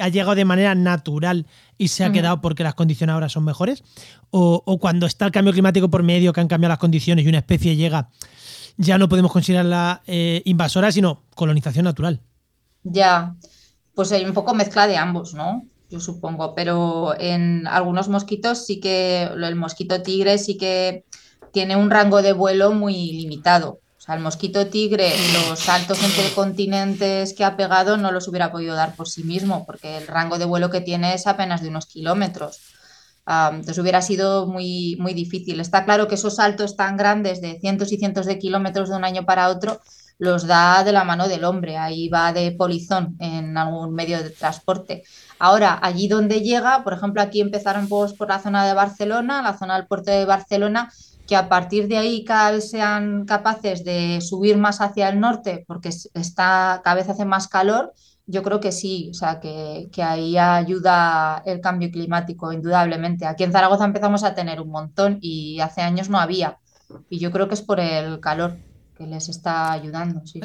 ha 0.00 0.08
llegado 0.08 0.34
de 0.34 0.44
manera 0.44 0.74
natural 0.74 1.46
y 1.78 1.88
se 1.88 2.04
ha 2.04 2.12
quedado 2.12 2.40
porque 2.40 2.62
las 2.62 2.74
condiciones 2.74 3.14
ahora 3.14 3.28
son 3.28 3.44
mejores? 3.44 3.82
O, 4.30 4.78
cuando 4.80 5.06
está 5.06 5.26
el 5.26 5.32
cambio 5.32 5.52
climático 5.52 5.88
por 5.88 6.02
medio, 6.02 6.32
que 6.32 6.40
han 6.40 6.48
cambiado 6.48 6.72
las 6.72 6.78
condiciones 6.78 7.24
y 7.24 7.28
una 7.28 7.38
especie 7.38 7.76
llega, 7.76 8.10
ya 8.76 8.98
no 8.98 9.08
podemos 9.08 9.32
considerarla 9.32 10.02
eh, 10.06 10.42
invasora, 10.44 10.90
sino 10.92 11.22
colonización 11.34 11.84
natural? 11.84 12.20
Ya, 12.82 13.34
pues 13.94 14.12
hay 14.12 14.24
un 14.24 14.32
poco 14.32 14.54
mezcla 14.54 14.86
de 14.86 14.96
ambos, 14.96 15.34
¿no? 15.34 15.64
Yo 15.90 16.00
supongo, 16.00 16.54
pero 16.54 17.14
en 17.18 17.66
algunos 17.66 18.08
mosquitos 18.08 18.66
sí 18.66 18.80
que 18.80 19.22
el 19.22 19.54
mosquito 19.54 20.02
tigre 20.02 20.38
sí 20.38 20.56
que 20.56 21.04
tiene 21.52 21.76
un 21.76 21.90
rango 21.90 22.20
de 22.20 22.32
vuelo 22.32 22.72
muy 22.72 23.12
limitado. 23.12 23.78
Sea, 24.04 24.16
el 24.16 24.20
mosquito 24.20 24.66
tigre, 24.66 25.14
los 25.32 25.60
saltos 25.60 26.02
entre 26.04 26.30
continentes 26.34 27.32
que 27.32 27.42
ha 27.42 27.56
pegado 27.56 27.96
no 27.96 28.12
los 28.12 28.28
hubiera 28.28 28.52
podido 28.52 28.74
dar 28.74 28.94
por 28.96 29.08
sí 29.08 29.24
mismo, 29.24 29.64
porque 29.64 29.96
el 29.96 30.06
rango 30.06 30.36
de 30.36 30.44
vuelo 30.44 30.68
que 30.68 30.82
tiene 30.82 31.14
es 31.14 31.26
apenas 31.26 31.62
de 31.62 31.68
unos 31.68 31.86
kilómetros. 31.86 32.60
entonces 33.26 33.78
hubiera 33.78 34.02
sido 34.02 34.46
muy, 34.46 34.98
muy 35.00 35.14
difícil. 35.14 35.58
Está 35.58 35.86
claro 35.86 36.06
que 36.06 36.16
esos 36.16 36.36
saltos 36.36 36.76
tan 36.76 36.98
grandes 36.98 37.40
de 37.40 37.58
cientos 37.60 37.92
y 37.92 37.96
cientos 37.96 38.26
de 38.26 38.38
kilómetros 38.38 38.90
de 38.90 38.96
un 38.96 39.06
año 39.06 39.24
para 39.24 39.48
otro 39.48 39.80
los 40.18 40.46
da 40.46 40.84
de 40.84 40.92
la 40.92 41.04
mano 41.04 41.26
del 41.26 41.44
hombre, 41.44 41.78
ahí 41.78 42.08
va 42.08 42.32
de 42.32 42.52
polizón 42.52 43.16
en 43.20 43.56
algún 43.56 43.94
medio 43.94 44.22
de 44.22 44.30
transporte. 44.30 45.02
Ahora, 45.38 45.78
allí 45.82 46.08
donde 46.08 46.42
llega, 46.42 46.84
por 46.84 46.92
ejemplo, 46.92 47.22
aquí 47.22 47.40
empezaron 47.40 47.88
pues, 47.88 48.12
por 48.12 48.28
la 48.28 48.38
zona 48.38 48.66
de 48.66 48.74
Barcelona, 48.74 49.42
la 49.42 49.56
zona 49.58 49.76
del 49.76 49.86
puerto 49.86 50.10
de 50.10 50.24
Barcelona, 50.26 50.92
que 51.26 51.36
a 51.36 51.48
partir 51.48 51.88
de 51.88 51.96
ahí 51.96 52.24
cada 52.24 52.52
vez 52.52 52.70
sean 52.70 53.24
capaces 53.24 53.84
de 53.84 54.20
subir 54.20 54.56
más 54.56 54.80
hacia 54.80 55.08
el 55.08 55.20
norte 55.20 55.64
porque 55.66 55.88
está, 55.88 56.80
cada 56.84 56.96
vez 56.96 57.08
hace 57.08 57.24
más 57.24 57.48
calor, 57.48 57.94
yo 58.26 58.42
creo 58.42 58.60
que 58.60 58.72
sí, 58.72 59.08
o 59.10 59.14
sea, 59.14 59.40
que, 59.40 59.88
ahí 60.02 60.38
ayuda 60.38 61.42
el 61.44 61.60
cambio 61.60 61.90
climático, 61.90 62.52
indudablemente. 62.52 63.26
Aquí 63.26 63.44
en 63.44 63.52
Zaragoza 63.52 63.84
empezamos 63.84 64.24
a 64.24 64.34
tener 64.34 64.60
un 64.60 64.70
montón 64.70 65.18
y 65.20 65.60
hace 65.60 65.82
años 65.82 66.08
no 66.08 66.18
había. 66.18 66.58
Y 67.10 67.18
yo 67.18 67.30
creo 67.30 67.48
que 67.48 67.54
es 67.54 67.62
por 67.62 67.80
el 67.80 68.20
calor 68.20 68.56
que 68.96 69.06
les 69.06 69.28
está 69.28 69.72
ayudando. 69.72 70.24
Sí, 70.26 70.40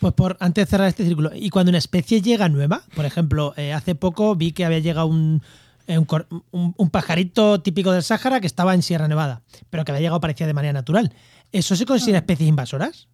Pues 0.00 0.12
por 0.12 0.36
antes 0.38 0.66
de 0.66 0.70
cerrar 0.70 0.88
este 0.88 1.04
círculo, 1.04 1.30
y 1.34 1.50
cuando 1.50 1.70
una 1.70 1.78
especie 1.78 2.20
llega 2.20 2.48
nueva, 2.48 2.82
por 2.94 3.06
ejemplo, 3.06 3.54
eh, 3.56 3.72
hace 3.72 3.94
poco 3.94 4.36
vi 4.36 4.52
que 4.52 4.64
había 4.64 4.78
llegado 4.78 5.06
un, 5.06 5.42
eh, 5.86 5.98
un, 5.98 6.90
pajarito 6.90 7.60
típico 7.62 7.92
del 7.92 8.02
Sáhara 8.02 8.40
que 8.40 8.46
estaba 8.46 8.74
en 8.74 8.82
Sierra 8.82 9.08
Nevada, 9.08 9.42
pero 9.70 9.84
que 9.84 9.92
había 9.92 10.02
llegado 10.02 10.20
parecía 10.20 10.46
de 10.46 10.54
manera 10.54 10.72
natural. 10.72 11.12
¿Eso 11.52 11.76
se 11.76 11.86
considera 11.86 12.18
ah. 12.18 12.20
especies 12.20 12.48
invasoras? 12.48 13.08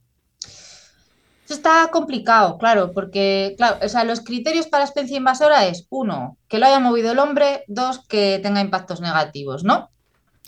Eso 1.44 1.54
está 1.54 1.88
complicado, 1.92 2.56
claro, 2.56 2.92
porque 2.92 3.54
claro, 3.56 3.78
o 3.84 3.88
sea, 3.88 4.04
los 4.04 4.20
criterios 4.20 4.68
para 4.68 4.84
especie 4.84 5.18
invasora 5.18 5.66
es, 5.66 5.86
uno, 5.90 6.38
que 6.48 6.58
lo 6.58 6.66
haya 6.66 6.78
movido 6.78 7.12
el 7.12 7.18
hombre, 7.18 7.64
dos, 7.66 8.06
que 8.06 8.40
tenga 8.42 8.60
impactos 8.60 9.00
negativos, 9.00 9.64
¿no? 9.64 9.90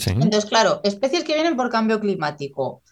Entonces, 0.07 0.47
claro, 0.47 0.81
especies 0.83 1.25
que 1.25 1.35
vienen 1.35 1.57
por 1.57 1.71
cambio 1.71 2.01
climático, 2.01 2.83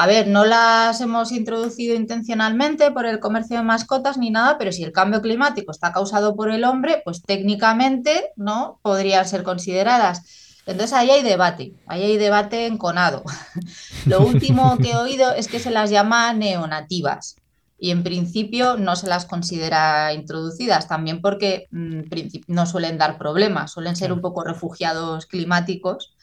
a 0.00 0.06
ver, 0.06 0.28
no 0.28 0.44
las 0.44 1.00
hemos 1.00 1.32
introducido 1.32 1.96
intencionalmente 1.96 2.92
por 2.92 3.04
el 3.04 3.18
comercio 3.18 3.56
de 3.56 3.64
mascotas 3.64 4.16
ni 4.16 4.30
nada, 4.30 4.56
pero 4.56 4.70
si 4.70 4.84
el 4.84 4.92
cambio 4.92 5.20
climático 5.20 5.72
está 5.72 5.92
causado 5.92 6.36
por 6.36 6.52
el 6.52 6.62
hombre, 6.62 7.02
pues 7.04 7.20
técnicamente 7.20 8.30
no 8.36 8.78
podrían 8.82 9.26
ser 9.26 9.42
consideradas. 9.42 10.60
Entonces 10.66 10.92
ahí 10.92 11.10
hay 11.10 11.24
debate, 11.24 11.72
ahí 11.88 12.04
hay 12.04 12.16
debate 12.16 12.66
enconado. 12.66 13.24
Lo 14.06 14.20
último 14.20 14.78
que 14.78 14.92
he 14.92 14.96
oído 14.96 15.32
es 15.32 15.48
que 15.48 15.58
se 15.58 15.72
las 15.72 15.90
llama 15.90 16.32
neonativas 16.32 17.34
y 17.76 17.90
en 17.90 18.04
principio 18.04 18.76
no 18.76 18.94
se 18.94 19.08
las 19.08 19.26
considera 19.26 20.12
introducidas, 20.12 20.86
también 20.86 21.20
porque 21.20 21.66
mm, 21.72 22.02
no 22.46 22.66
suelen 22.66 22.98
dar 22.98 23.18
problemas, 23.18 23.72
suelen 23.72 23.96
ser 23.96 24.12
un 24.12 24.20
poco 24.20 24.44
refugiados 24.44 25.26
climáticos 25.26 26.14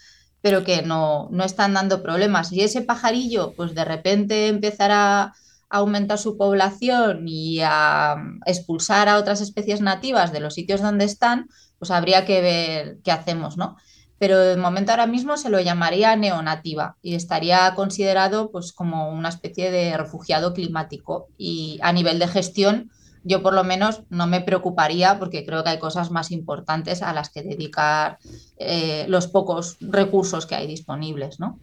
pero 0.46 0.64
que 0.64 0.84
no, 0.84 1.28
no 1.32 1.44
están 1.44 1.74
dando 1.74 2.04
problemas. 2.04 2.52
Y 2.52 2.62
ese 2.62 2.84
pajarillo, 2.84 3.54
pues 3.58 3.74
de 3.74 3.84
repente 3.84 4.48
empezará 4.48 5.24
a 5.24 5.34
aumentar 5.70 6.20
su 6.20 6.38
población 6.38 7.28
y 7.28 7.62
a 7.64 8.16
expulsar 8.46 9.10
a 9.10 9.18
otras 9.18 9.42
especies 9.42 9.82
nativas 9.82 10.32
de 10.32 10.42
los 10.42 10.54
sitios 10.54 10.82
donde 10.82 11.06
están, 11.06 11.50
pues 11.80 11.90
habría 11.90 12.26
que 12.26 12.42
ver 12.42 12.98
qué 13.04 13.12
hacemos, 13.12 13.58
¿no? 13.58 13.78
Pero 14.20 14.38
de 14.38 14.56
momento 14.56 14.92
ahora 14.92 15.08
mismo 15.08 15.36
se 15.36 15.50
lo 15.50 15.60
llamaría 15.60 16.16
neonativa 16.16 16.96
y 17.02 17.16
estaría 17.16 17.74
considerado 17.74 18.52
pues 18.52 18.72
como 18.72 19.10
una 19.10 19.30
especie 19.30 19.72
de 19.72 19.98
refugiado 19.98 20.54
climático 20.54 21.28
y 21.40 21.80
a 21.82 21.92
nivel 21.92 22.20
de 22.20 22.28
gestión 22.28 22.92
yo 23.26 23.42
por 23.42 23.54
lo 23.54 23.64
menos 23.64 24.04
no 24.10 24.28
me 24.28 24.40
preocuparía 24.40 25.20
porque 25.20 25.46
creo 25.46 25.64
que 25.64 25.72
hay 25.72 25.80
cosas 25.80 26.12
más 26.12 26.32
importantes 26.32 27.02
a 27.02 27.12
las 27.12 27.30
que 27.30 27.42
dedicar 27.42 28.20
eh, 28.58 29.06
los 29.10 29.28
pocos 29.28 29.78
recursos 29.82 30.46
que 30.46 30.56
hay 30.56 30.68
disponibles, 30.68 31.40
¿no? 31.40 31.60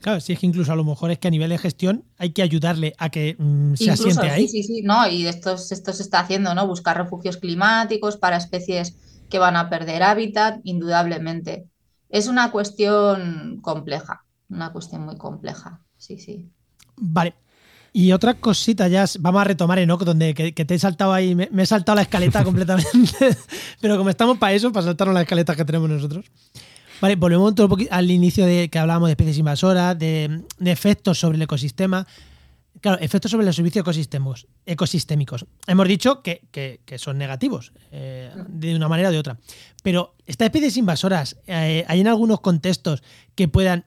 Claro, 0.00 0.20
si 0.20 0.32
es 0.32 0.40
que 0.40 0.46
incluso 0.46 0.72
a 0.72 0.76
lo 0.76 0.82
mejor 0.82 1.12
es 1.12 1.18
que 1.18 1.28
a 1.28 1.30
nivel 1.30 1.50
de 1.50 1.58
gestión 1.58 2.04
hay 2.18 2.30
que 2.30 2.42
ayudarle 2.42 2.94
a 2.98 3.10
que 3.10 3.36
mm, 3.38 3.74
se 3.74 3.90
asiente 3.90 4.28
ahí. 4.28 4.48
Sí, 4.48 4.62
sí, 4.62 4.74
sí, 4.74 4.82
no, 4.82 5.06
y 5.06 5.26
esto, 5.26 5.52
esto 5.54 5.92
se 5.92 6.02
está 6.02 6.20
haciendo, 6.20 6.54
¿no? 6.54 6.66
Buscar 6.66 6.96
refugios 6.96 7.36
climáticos 7.36 8.16
para 8.16 8.36
especies 8.36 8.96
que 9.28 9.38
van 9.38 9.54
a 9.54 9.70
perder 9.70 10.02
hábitat, 10.02 10.60
indudablemente. 10.64 11.66
Es 12.08 12.26
una 12.26 12.50
cuestión 12.50 13.60
compleja, 13.62 14.24
una 14.48 14.72
cuestión 14.72 15.04
muy 15.04 15.16
compleja, 15.18 15.80
sí, 15.98 16.18
sí. 16.18 16.50
Vale, 16.96 17.34
y 17.94 18.12
otra 18.12 18.34
cosita, 18.34 18.88
ya 18.88 19.04
vamos 19.20 19.42
a 19.42 19.44
retomar 19.44 19.78
Enoch, 19.78 20.02
donde 20.02 20.32
que, 20.32 20.52
te 20.52 20.74
he 20.74 20.78
saltado 20.78 21.12
ahí, 21.12 21.34
me, 21.34 21.48
he 21.56 21.66
saltado 21.66 21.96
la 21.96 22.02
escaleta 22.02 22.42
completamente. 22.44 23.36
Pero 23.80 23.98
como 23.98 24.08
estamos 24.08 24.38
para 24.38 24.54
eso, 24.54 24.72
para 24.72 24.86
saltarnos 24.86 25.14
la 25.14 25.22
escaleta 25.22 25.54
que 25.54 25.64
tenemos 25.64 25.90
nosotros. 25.90 26.24
Vale, 27.02 27.16
volvemos 27.16 27.50
un 27.50 27.68
poquito 27.68 27.92
al 27.92 28.10
inicio 28.10 28.46
de 28.46 28.70
que 28.70 28.78
hablábamos 28.78 29.08
de 29.08 29.12
especies 29.12 29.36
invasoras, 29.38 29.98
de, 29.98 30.42
efectos 30.64 31.18
sobre 31.18 31.36
el 31.36 31.42
ecosistema. 31.42 32.06
Claro, 32.80 32.98
efectos 33.00 33.30
sobre 33.30 33.44
los 33.44 33.54
servicios 33.54 33.82
ecosistémicos. 33.82 34.46
ecosistémicos. 34.64 35.44
Hemos 35.66 35.86
dicho 35.86 36.22
que, 36.22 36.80
son 36.96 37.18
negativos, 37.18 37.72
eh, 37.90 38.30
de 38.48 38.74
una 38.74 38.88
manera 38.88 39.10
o 39.10 39.12
de 39.12 39.18
otra. 39.18 39.38
Pero 39.82 40.14
estas 40.26 40.46
especies 40.46 40.78
invasoras, 40.78 41.36
eh, 41.46 41.84
¿hay 41.86 42.00
en 42.00 42.08
algunos 42.08 42.40
contextos 42.40 43.02
que 43.34 43.48
puedan, 43.48 43.84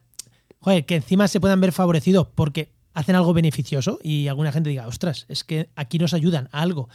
joder, 0.60 0.86
que 0.86 0.96
encima 0.96 1.26
se 1.26 1.40
puedan 1.40 1.60
ver 1.60 1.72
favorecidos 1.72 2.28
porque 2.34 2.75
hacen 2.96 3.14
algo 3.14 3.32
beneficioso 3.34 3.98
y 4.02 4.26
alguna 4.28 4.50
gente 4.52 4.70
diga, 4.70 4.86
ostras, 4.88 5.26
es 5.28 5.44
que 5.44 5.68
aquí 5.76 5.98
nos 5.98 6.14
ayudan 6.14 6.48
a 6.50 6.62
algo. 6.62 6.88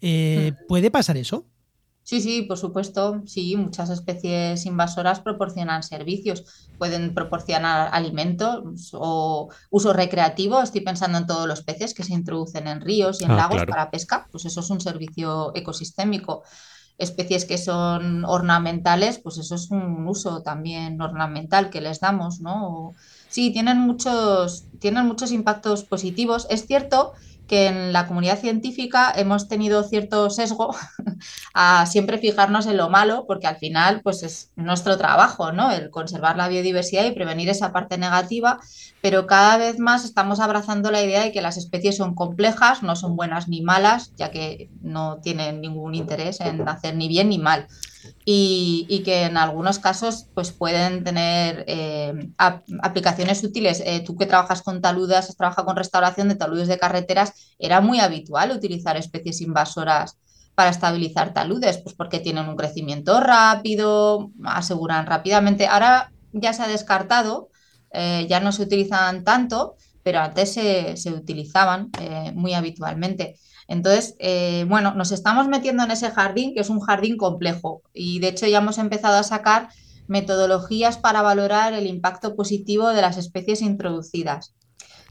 Eh, 0.00 0.52
hmm. 0.52 0.66
¿Puede 0.68 0.90
pasar 0.90 1.16
eso? 1.16 1.46
Sí, 2.02 2.20
sí, 2.20 2.42
por 2.42 2.58
supuesto. 2.58 3.22
Sí, 3.24 3.56
muchas 3.56 3.88
especies 3.88 4.66
invasoras 4.66 5.20
proporcionan 5.20 5.82
servicios. 5.82 6.44
Pueden 6.76 7.14
proporcionar 7.14 7.88
alimentos 7.92 8.90
o 8.92 9.48
uso 9.70 9.92
recreativo. 9.94 10.60
Estoy 10.60 10.82
pensando 10.82 11.16
en 11.16 11.26
todos 11.26 11.46
los 11.48 11.62
peces 11.62 11.94
que 11.94 12.02
se 12.04 12.12
introducen 12.12 12.66
en 12.68 12.82
ríos 12.82 13.22
y 13.22 13.24
en 13.24 13.30
Ah, 13.30 13.36
lagos 13.36 13.56
claro. 13.56 13.70
para 13.70 13.90
pesca. 13.90 14.26
Pues 14.30 14.44
eso 14.44 14.60
es 14.60 14.68
un 14.68 14.80
servicio 14.82 15.52
ecosistémico. 15.54 16.42
Especies 16.98 17.44
que 17.46 17.58
son 17.58 18.24
ornamentales, 18.26 19.18
pues 19.18 19.38
eso 19.38 19.54
es 19.54 19.70
un 19.70 20.06
uso 20.06 20.42
también 20.42 21.00
ornamental 21.00 21.70
que 21.70 21.80
les 21.80 22.00
damos, 22.00 22.40
¿no? 22.40 22.68
O- 22.68 22.94
Sí, 23.34 23.50
tienen 23.50 23.78
muchos, 23.78 24.66
tienen 24.78 25.06
muchos 25.06 25.32
impactos 25.32 25.82
positivos. 25.82 26.46
Es 26.50 26.68
cierto 26.68 27.14
que 27.48 27.66
en 27.66 27.92
la 27.92 28.06
comunidad 28.06 28.38
científica 28.38 29.12
hemos 29.16 29.48
tenido 29.48 29.82
cierto 29.82 30.30
sesgo 30.30 30.72
a 31.52 31.84
siempre 31.86 32.18
fijarnos 32.18 32.66
en 32.66 32.76
lo 32.76 32.90
malo, 32.90 33.24
porque 33.26 33.48
al 33.48 33.56
final, 33.56 34.02
pues 34.04 34.22
es 34.22 34.52
nuestro 34.54 34.96
trabajo, 34.98 35.50
¿no? 35.50 35.72
El 35.72 35.90
conservar 35.90 36.36
la 36.36 36.46
biodiversidad 36.46 37.06
y 37.06 37.10
prevenir 37.10 37.48
esa 37.48 37.72
parte 37.72 37.98
negativa, 37.98 38.60
pero 39.02 39.26
cada 39.26 39.56
vez 39.56 39.80
más 39.80 40.04
estamos 40.04 40.38
abrazando 40.38 40.92
la 40.92 41.02
idea 41.02 41.24
de 41.24 41.32
que 41.32 41.42
las 41.42 41.56
especies 41.56 41.96
son 41.96 42.14
complejas, 42.14 42.84
no 42.84 42.94
son 42.94 43.16
buenas 43.16 43.48
ni 43.48 43.62
malas, 43.62 44.12
ya 44.14 44.30
que 44.30 44.70
no 44.80 45.18
tienen 45.20 45.60
ningún 45.60 45.96
interés 45.96 46.38
en 46.38 46.68
hacer 46.68 46.94
ni 46.94 47.08
bien 47.08 47.30
ni 47.30 47.38
mal. 47.38 47.66
Y, 48.26 49.02
que 49.04 49.24
en 49.24 49.36
algunos 49.36 49.78
casos 49.78 50.30
pues 50.34 50.50
pueden 50.52 51.04
tener 51.04 51.64
eh, 51.68 52.12
ap- 52.38 52.64
aplicaciones 52.82 53.44
útiles. 53.44 53.82
Eh, 53.84 54.00
tú 54.04 54.16
que 54.16 54.26
trabajas 54.26 54.62
con 54.62 54.80
taludes, 54.80 55.28
has 55.28 55.36
con 55.64 55.76
restauración 55.76 56.28
de 56.28 56.36
taludes 56.36 56.68
de 56.68 56.78
carreteras, 56.78 57.54
era 57.58 57.80
muy 57.82 58.00
habitual 58.00 58.50
utilizar 58.52 58.96
especies 58.96 59.40
invasoras 59.42 60.18
para 60.54 60.70
estabilizar 60.70 61.34
taludes, 61.34 61.78
pues 61.78 61.94
porque 61.96 62.20
tienen 62.20 62.48
un 62.48 62.56
crecimiento 62.56 63.20
rápido, 63.20 64.30
aseguran 64.44 65.06
rápidamente. 65.06 65.66
Ahora 65.66 66.10
ya 66.32 66.52
se 66.52 66.62
ha 66.62 66.68
descartado, 66.68 67.50
eh, 67.92 68.26
ya 68.28 68.40
no 68.40 68.52
se 68.52 68.62
utilizan 68.62 69.24
tanto, 69.24 69.76
pero 70.02 70.20
antes 70.20 70.52
se, 70.52 70.96
se 70.96 71.12
utilizaban 71.12 71.90
muy 72.34 72.54
habitualmente. 72.54 73.36
Entonces, 73.68 74.14
eh, 74.18 74.64
bueno, 74.68 74.94
nos 74.94 75.12
estamos 75.12 75.48
metiendo 75.48 75.84
en 75.84 75.90
ese 75.90 76.10
jardín, 76.10 76.54
que 76.54 76.60
es 76.60 76.70
un 76.70 76.80
jardín 76.80 77.16
complejo, 77.16 77.82
y 77.92 78.18
de 78.20 78.28
hecho 78.28 78.46
ya 78.46 78.58
hemos 78.58 78.78
empezado 78.78 79.18
a 79.18 79.22
sacar 79.22 79.68
metodologías 80.06 80.98
para 80.98 81.22
valorar 81.22 81.72
el 81.72 81.86
impacto 81.86 82.36
positivo 82.36 82.88
de 82.88 83.00
las 83.02 83.16
especies 83.16 83.62
introducidas. 83.62 84.54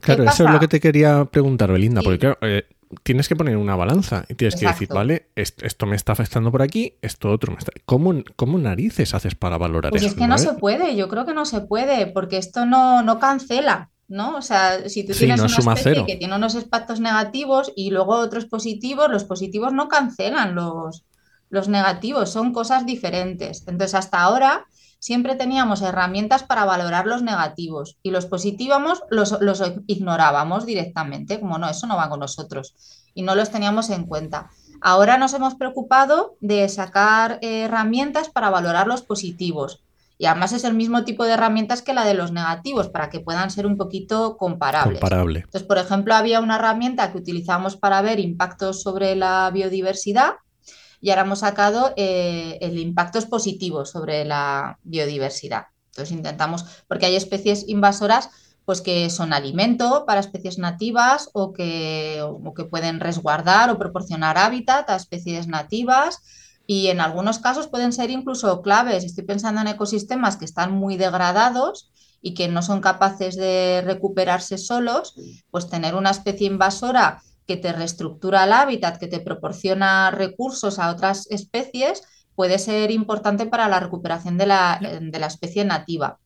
¿Qué 0.01 0.15
Claro, 0.15 0.23
eso 0.25 0.45
es 0.45 0.51
lo 0.51 0.59
que 0.59 0.67
te 0.67 0.79
quería 0.79 1.25
preguntar, 1.25 1.71
Belinda, 1.71 2.01
Sí. 2.01 2.05
porque 2.05 2.19
claro, 2.19 2.37
eh, 2.41 2.65
tienes 3.03 3.27
que 3.27 3.35
poner 3.35 3.57
una 3.57 3.75
balanza 3.75 4.25
y 4.29 4.35
tienes 4.35 4.55
que 4.59 4.67
decir, 4.67 4.87
vale, 4.89 5.29
est- 5.35 5.63
esto, 5.63 5.85
me 5.87 5.95
está 5.95 6.11
afectando 6.11 6.51
por 6.51 6.61
aquí, 6.61 6.95
esto 7.01 7.31
otro 7.31 7.51
me 7.53 7.57
está... 7.57 7.71
¿Cómo, 7.85 8.13
cómo 8.35 8.59
narices 8.59 9.13
haces 9.15 9.33
para 9.33 9.57
valorar 9.57 9.89
Pues 9.91 10.03
eso? 10.03 10.11
es 10.11 10.15
que 10.17 10.27
no 10.27 10.35
eh? 10.35 10.39
se 10.39 10.53
puede, 10.53 10.95
yo 10.95 11.07
creo 11.09 11.25
que 11.25 11.33
no 11.33 11.45
se 11.45 11.61
puede, 11.61 12.05
porque 12.07 12.37
esto 12.37 12.65
no, 12.67 13.01
no 13.01 13.17
cancela, 13.17 13.89
¿no? 14.13 14.37
O 14.37 14.41
sea, 14.41 14.87
si 14.89 15.03
tú 15.05 15.13
Sí, 15.13 15.19
tienes 15.25 15.39
no 15.39 15.45
una 15.47 15.55
suma 15.55 15.73
especie 15.73 15.93
cero. 15.95 16.05
que 16.07 16.15
tiene 16.15 16.35
unos 16.35 16.55
impactos 16.55 16.99
negativos 16.99 17.71
y 17.75 17.89
luego 17.89 18.13
otros 18.15 18.45
positivos, 18.45 19.09
los 19.09 19.23
positivos 19.25 19.73
no 19.73 19.87
cancelan 19.87 20.53
los, 20.55 21.03
los 21.49 21.67
negativos, 21.67 22.29
son 22.29 22.53
cosas 22.53 22.85
diferentes. 22.85 23.63
Entonces, 23.67 23.95
hasta 23.95 24.21
ahora 24.21 24.65
siempre 24.99 25.35
teníamos 25.35 25.81
herramientas 25.81 26.43
para 26.43 26.63
valorar 26.63 27.07
los 27.07 27.23
negativos 27.23 27.97
y 28.03 28.11
los 28.11 28.25
positivos 28.27 29.01
los, 29.09 29.41
los 29.41 29.61
ignorábamos 29.87 30.65
directamente, 30.65 31.39
como 31.39 31.57
no, 31.57 31.67
eso 31.67 31.87
no 31.87 31.97
va 31.97 32.09
con 32.09 32.19
nosotros 32.21 32.75
y 33.15 33.23
no 33.23 33.35
los 33.35 33.49
teníamos 33.49 33.89
en 33.89 34.05
cuenta. 34.05 34.49
Ahora 34.79 35.17
nos 35.17 35.33
hemos 35.33 35.55
preocupado 35.55 36.35
de 36.39 36.67
sacar 36.69 37.39
eh, 37.41 37.63
herramientas 37.63 38.29
para 38.29 38.49
valorar 38.49 38.85
los 38.87 39.01
positivos. 39.01 39.81
Y 40.17 40.25
además 40.25 40.53
es 40.53 40.63
el 40.63 40.73
mismo 40.73 41.03
tipo 41.03 41.25
de 41.25 41.33
herramientas 41.33 41.81
que 41.81 41.93
la 41.93 42.05
de 42.05 42.13
los 42.13 42.31
negativos, 42.31 42.89
para 42.89 43.09
que 43.09 43.19
puedan 43.19 43.51
ser 43.51 43.65
un 43.65 43.77
poquito 43.77 44.37
comparables. 44.37 44.99
Comparable. 44.99 45.39
Entonces, 45.39 45.63
por 45.63 45.77
ejemplo, 45.77 46.13
había 46.15 46.39
una 46.39 46.55
herramienta 46.55 47.11
que 47.11 47.17
utilizamos 47.17 47.75
para 47.75 48.01
ver 48.01 48.19
impactos 48.19 48.81
sobre 48.81 49.15
la 49.15 49.49
biodiversidad 49.51 50.33
y 51.01 51.09
ahora 51.09 51.23
hemos 51.23 51.39
sacado 51.39 51.93
eh, 51.97 52.57
el 52.61 52.77
impactos 52.79 53.25
positivos 53.25 53.91
sobre 53.91 54.23
la 54.23 54.79
biodiversidad. 54.83 55.65
Entonces 55.87 56.15
intentamos, 56.15 56.63
porque 56.87 57.07
hay 57.07 57.17
especies 57.17 57.67
invasoras 57.67 58.29
pues 58.65 58.81
que 58.81 59.09
son 59.09 59.33
alimento 59.33 60.05
para 60.07 60.21
especies 60.21 60.57
nativas 60.57 61.29
o 61.33 61.51
que, 61.51 62.21
o 62.21 62.53
que 62.53 62.63
pueden 62.63 63.01
resguardar 63.01 63.69
o 63.69 63.77
proporcionar 63.77 64.37
hábitat 64.37 64.89
a 64.89 64.95
especies 64.95 65.47
nativas 65.47 66.21
y 66.65 66.87
en 66.87 67.01
algunos 67.01 67.39
casos 67.39 67.67
pueden 67.67 67.91
ser 67.91 68.09
incluso 68.09 68.61
claves. 68.61 69.03
Estoy 69.03 69.25
pensando 69.25 69.61
en 69.61 69.67
ecosistemas 69.67 70.37
que 70.37 70.45
están 70.45 70.71
muy 70.71 70.97
degradados 70.97 71.91
y 72.21 72.33
que 72.33 72.47
no 72.47 72.61
son 72.61 72.79
capaces 72.79 73.35
de 73.35 73.81
recuperarse 73.85 74.57
solos, 74.57 75.13
pues 75.51 75.69
tener 75.69 75.95
una 75.95 76.11
especie 76.11 76.47
invasora 76.47 77.21
que 77.45 77.57
te 77.57 77.73
reestructura 77.73 78.45
el 78.45 78.53
hábitat, 78.53 78.97
que 78.97 79.07
te 79.07 79.19
proporciona 79.19 80.09
recursos 80.11 80.79
a 80.79 80.89
otras 80.89 81.27
especies, 81.29 82.03
puede 82.35 82.59
ser 82.59 82.91
importante 82.91 83.45
para 83.45 83.67
la 83.67 83.81
recuperación 83.81 84.37
de 84.37 84.45
la, 84.45 84.79
de 84.79 85.19
la 85.19 85.27
especie 85.27 85.65
nativa. 85.65 86.19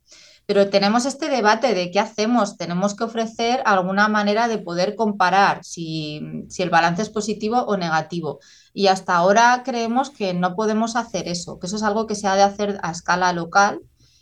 Pero 0.47 0.69
tenemos 0.69 1.05
este 1.05 1.29
debate 1.29 1.75
de 1.75 1.91
qué 1.91 1.99
hacemos. 1.99 2.57
Tenemos 2.57 2.95
que 2.95 3.03
ofrecer 3.03 3.61
alguna 3.65 4.07
manera 4.07 4.47
de 4.47 4.57
poder 4.57 4.95
comparar 4.95 5.63
si, 5.63 6.21
si, 6.49 6.63
el 6.63 6.71
balance 6.71 7.03
es 7.03 7.09
positivo 7.09 7.59
o 7.59 7.77
negativo. 7.77 8.39
Y 8.73 8.87
hasta 8.87 9.15
ahora 9.15 9.61
creemos 9.63 10.09
que 10.09 10.33
no 10.33 10.55
podemos 10.55 10.95
hacer 10.95 11.27
eso, 11.27 11.59
que 11.59 11.67
eso 11.67 11.75
es 11.75 11.83
algo 11.83 12.07
que 12.07 12.15
se 12.15 12.27
ha 12.27 12.35
de 12.35 12.43
hacer 12.43 12.79
a 12.81 12.91
escala 12.91 13.31
local 13.33 13.81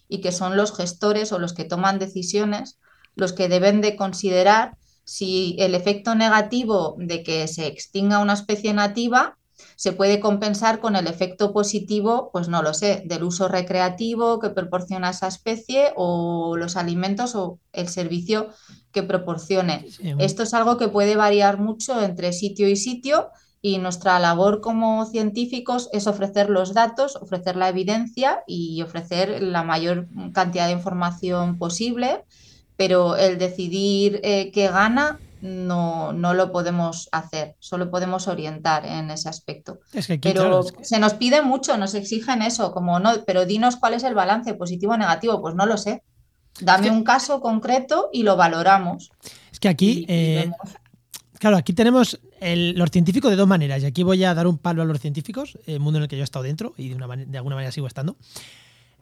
y 0.09 0.19
que 0.19 0.33
son 0.33 0.57
los 0.57 0.75
gestores 0.75 1.31
o 1.31 1.39
los 1.39 1.53
que 1.53 1.63
toman 1.63 1.99
decisiones 1.99 2.79
los 3.15 3.33
que 3.33 3.49
deben 3.49 3.81
de 3.81 3.95
considerar 3.95 4.77
si 5.03 5.55
el 5.59 5.75
efecto 5.75 6.15
negativo 6.15 6.95
de 6.97 7.23
que 7.23 7.47
se 7.47 7.67
extinga 7.67 8.19
una 8.19 8.33
especie 8.33 8.73
nativa 8.73 9.37
se 9.75 9.91
puede 9.91 10.19
compensar 10.19 10.79
con 10.79 10.95
el 10.95 11.07
efecto 11.07 11.53
positivo, 11.53 12.29
pues 12.31 12.47
no 12.47 12.61
lo 12.61 12.73
sé, 12.73 13.03
del 13.05 13.23
uso 13.23 13.47
recreativo 13.47 14.39
que 14.39 14.49
proporciona 14.49 15.09
esa 15.09 15.27
especie 15.27 15.91
o 15.95 16.55
los 16.57 16.75
alimentos 16.75 17.35
o 17.35 17.59
el 17.73 17.87
servicio 17.87 18.49
que 18.91 19.03
proporcione. 19.03 19.85
Sí, 19.89 20.13
Esto 20.19 20.43
es 20.43 20.53
algo 20.53 20.77
que 20.77 20.87
puede 20.87 21.15
variar 21.15 21.59
mucho 21.59 22.01
entre 22.01 22.33
sitio 22.33 22.67
y 22.69 22.75
sitio 22.75 23.29
y 23.61 23.79
nuestra 23.79 24.19
labor 24.19 24.61
como 24.61 25.05
científicos 25.07 25.89
es 25.91 26.05
ofrecer 26.05 26.51
los 26.51 26.75
datos, 26.75 27.15
ofrecer 27.15 27.55
la 27.55 27.69
evidencia 27.69 28.43
y 28.45 28.81
ofrecer 28.83 29.41
la 29.41 29.63
mayor 29.63 30.07
cantidad 30.33 30.67
de 30.67 30.73
información 30.73 31.57
posible, 31.57 32.23
pero 32.77 33.17
el 33.17 33.39
decidir 33.39 34.19
eh, 34.23 34.51
qué 34.53 34.67
gana 34.67 35.19
no, 35.45 36.11
no, 36.11 36.33
lo 36.33 36.51
podemos 36.51 37.07
hacer, 37.11 37.55
solo 37.59 37.91
podemos 37.91 38.27
orientar 38.27 38.85
en 38.85 39.11
ese 39.11 39.29
aspecto. 39.29 39.79
Es 39.93 40.07
que 40.07 40.13
aquí, 40.13 40.29
pero 40.29 40.41
claro, 40.41 40.59
es 40.61 40.71
que... 40.71 40.85
se 40.85 40.99
nos 40.99 41.13
pide 41.13 41.41
mucho, 41.41 41.77
nos 41.77 41.93
exigen 41.93 42.41
eso, 42.41 42.71
como 42.71 42.99
no, 42.99 43.23
pero 43.25 43.45
dinos 43.45 43.75
cuál 43.75 43.93
es 43.93 44.03
el 44.03 44.15
balance, 44.15 44.53
positivo 44.55 44.93
o 44.93 44.97
negativo, 44.97 45.41
pues 45.41 45.55
no 45.55 45.65
lo 45.65 45.77
sé. 45.77 46.03
Dame 46.59 46.87
es 46.87 46.91
que... 46.91 46.97
un 46.97 47.03
caso 47.03 47.41
concreto 47.41 48.09
y 48.11 48.23
lo 48.23 48.35
valoramos. 48.35 49.11
Es 49.51 49.59
que 49.59 49.69
aquí, 49.69 50.05
y, 50.07 50.13
eh, 50.13 50.51
y 51.33 51.37
claro, 51.37 51.57
aquí 51.57 51.73
tenemos 51.73 52.19
el, 52.39 52.73
los 52.75 52.91
científicos 52.91 53.29
de 53.29 53.37
dos 53.37 53.47
maneras, 53.47 53.83
y 53.83 53.85
aquí 53.85 54.03
voy 54.03 54.23
a 54.23 54.33
dar 54.33 54.47
un 54.47 54.57
palo 54.57 54.81
a 54.81 54.85
los 54.85 54.99
científicos, 54.99 55.59
el 55.65 55.79
mundo 55.79 55.99
en 55.99 56.03
el 56.03 56.09
que 56.09 56.17
yo 56.17 56.23
he 56.23 56.23
estado 56.23 56.43
dentro 56.43 56.73
y 56.77 56.89
de, 56.89 56.95
una 56.95 57.07
manera, 57.07 57.29
de 57.29 57.37
alguna 57.37 57.55
manera 57.55 57.71
sigo 57.71 57.87
estando. 57.87 58.17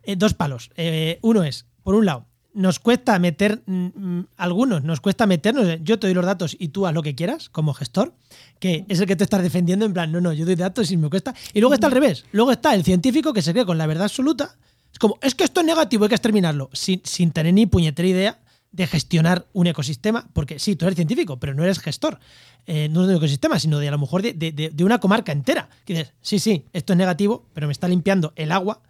Eh, 0.04 0.16
dos 0.16 0.34
palos. 0.34 0.70
Eh, 0.76 1.20
uno 1.22 1.44
es, 1.44 1.66
por 1.84 1.96
un 1.96 2.06
lado, 2.06 2.26
nos 2.54 2.80
cuesta 2.80 3.18
meter, 3.20 3.62
mmm, 3.66 4.22
algunos 4.38 4.84
nos 4.84 5.02
cuesta 5.02 5.26
meternos, 5.26 5.68
yo 5.82 6.00
te 6.00 6.08
doy 6.08 6.14
los 6.14 6.26
datos 6.26 6.56
y 6.60 6.70
tú 6.70 6.86
haz 6.86 6.94
lo 6.94 7.02
que 7.02 7.16
quieras 7.16 7.50
como 7.50 7.74
gestor, 7.74 8.14
que 8.60 8.86
es 8.88 9.00
el 9.00 9.08
que 9.08 9.16
te 9.16 9.24
estás 9.24 9.42
defendiendo 9.42 9.86
en 9.86 9.94
plan, 9.94 10.12
no, 10.12 10.22
no, 10.22 10.34
yo 10.34 10.46
doy 10.46 10.56
datos 10.56 10.92
y 10.92 10.98
me 10.98 11.10
cuesta. 11.10 11.34
Y 11.54 11.60
luego 11.60 11.74
está 11.74 11.88
al 11.88 11.94
revés, 11.94 12.26
luego 12.32 12.52
está 12.52 12.74
el 12.76 12.84
científico 12.84 13.34
que 13.34 13.42
se 13.42 13.52
cree 13.52 13.66
con 13.66 13.78
la 13.78 13.88
verdad 13.88 14.06
absoluta, 14.06 14.56
es 14.92 15.00
como, 15.00 15.18
es 15.22 15.34
que 15.36 15.44
esto 15.44 15.62
es 15.62 15.66
negativo, 15.66 16.06
hay 16.06 16.10
que 16.10 16.16
exterminarlo, 16.16 16.70
sin, 16.74 17.02
sin 17.04 17.32
tener 17.32 17.54
ni 17.54 17.66
puñetera 17.66 18.08
idea 18.08 18.40
de 18.72 18.88
gestionar 18.88 19.46
un 19.54 19.68
ecosistema, 19.68 20.28
porque 20.34 20.60
sí, 20.60 20.76
tú 20.76 20.86
eres 20.86 20.96
científico, 20.96 21.40
pero 21.40 21.54
no 21.54 21.64
eres 21.64 21.80
gestor, 21.80 22.20
eh, 22.66 22.90
no 22.90 23.06
de 23.06 23.14
un 23.14 23.18
ecosistema, 23.18 23.60
sino 23.60 23.78
de 23.80 23.88
a 23.88 23.92
lo 23.92 24.00
mejor 24.00 24.24
de, 24.24 24.34
de, 24.34 24.52
de, 24.52 24.84
una 24.84 25.00
comarca 25.00 25.32
entera. 25.32 25.70
Que 25.86 25.94
dices, 25.94 26.14
sí, 26.22 26.40
sí, 26.40 26.66
esto 26.74 26.94
es 26.94 26.98
negativo, 26.98 27.46
pero 27.54 27.68
me 27.68 27.74
está 27.74 27.88
limpiando 27.88 28.34
el 28.36 28.52
agua 28.52 28.82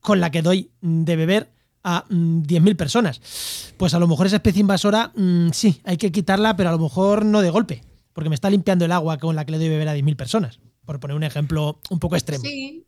con 0.00 0.20
la 0.20 0.30
que 0.30 0.40
doy 0.40 0.70
de 0.80 1.16
beber 1.16 1.50
a 1.86 2.04
mm, 2.10 2.42
10.000 2.42 2.76
personas. 2.76 3.20
Pues 3.76 3.94
a 3.94 3.98
lo 4.00 4.08
mejor 4.08 4.26
esa 4.26 4.36
especie 4.36 4.60
invasora, 4.60 5.12
mmm, 5.14 5.50
sí, 5.52 5.80
hay 5.84 5.96
que 5.96 6.10
quitarla, 6.10 6.56
pero 6.56 6.68
a 6.68 6.72
lo 6.72 6.78
mejor 6.80 7.24
no 7.24 7.40
de 7.40 7.50
golpe, 7.50 7.84
porque 8.12 8.28
me 8.28 8.34
está 8.34 8.50
limpiando 8.50 8.84
el 8.84 8.92
agua 8.92 9.18
con 9.18 9.36
la 9.36 9.44
que 9.46 9.52
le 9.52 9.58
doy 9.58 9.68
beber 9.68 9.88
a 9.88 9.94
10.000 9.96 10.16
personas, 10.16 10.58
por 10.84 10.98
poner 10.98 11.16
un 11.16 11.22
ejemplo 11.22 11.78
un 11.88 12.00
poco 12.00 12.16
extremo. 12.16 12.44
Sí, 12.44 12.84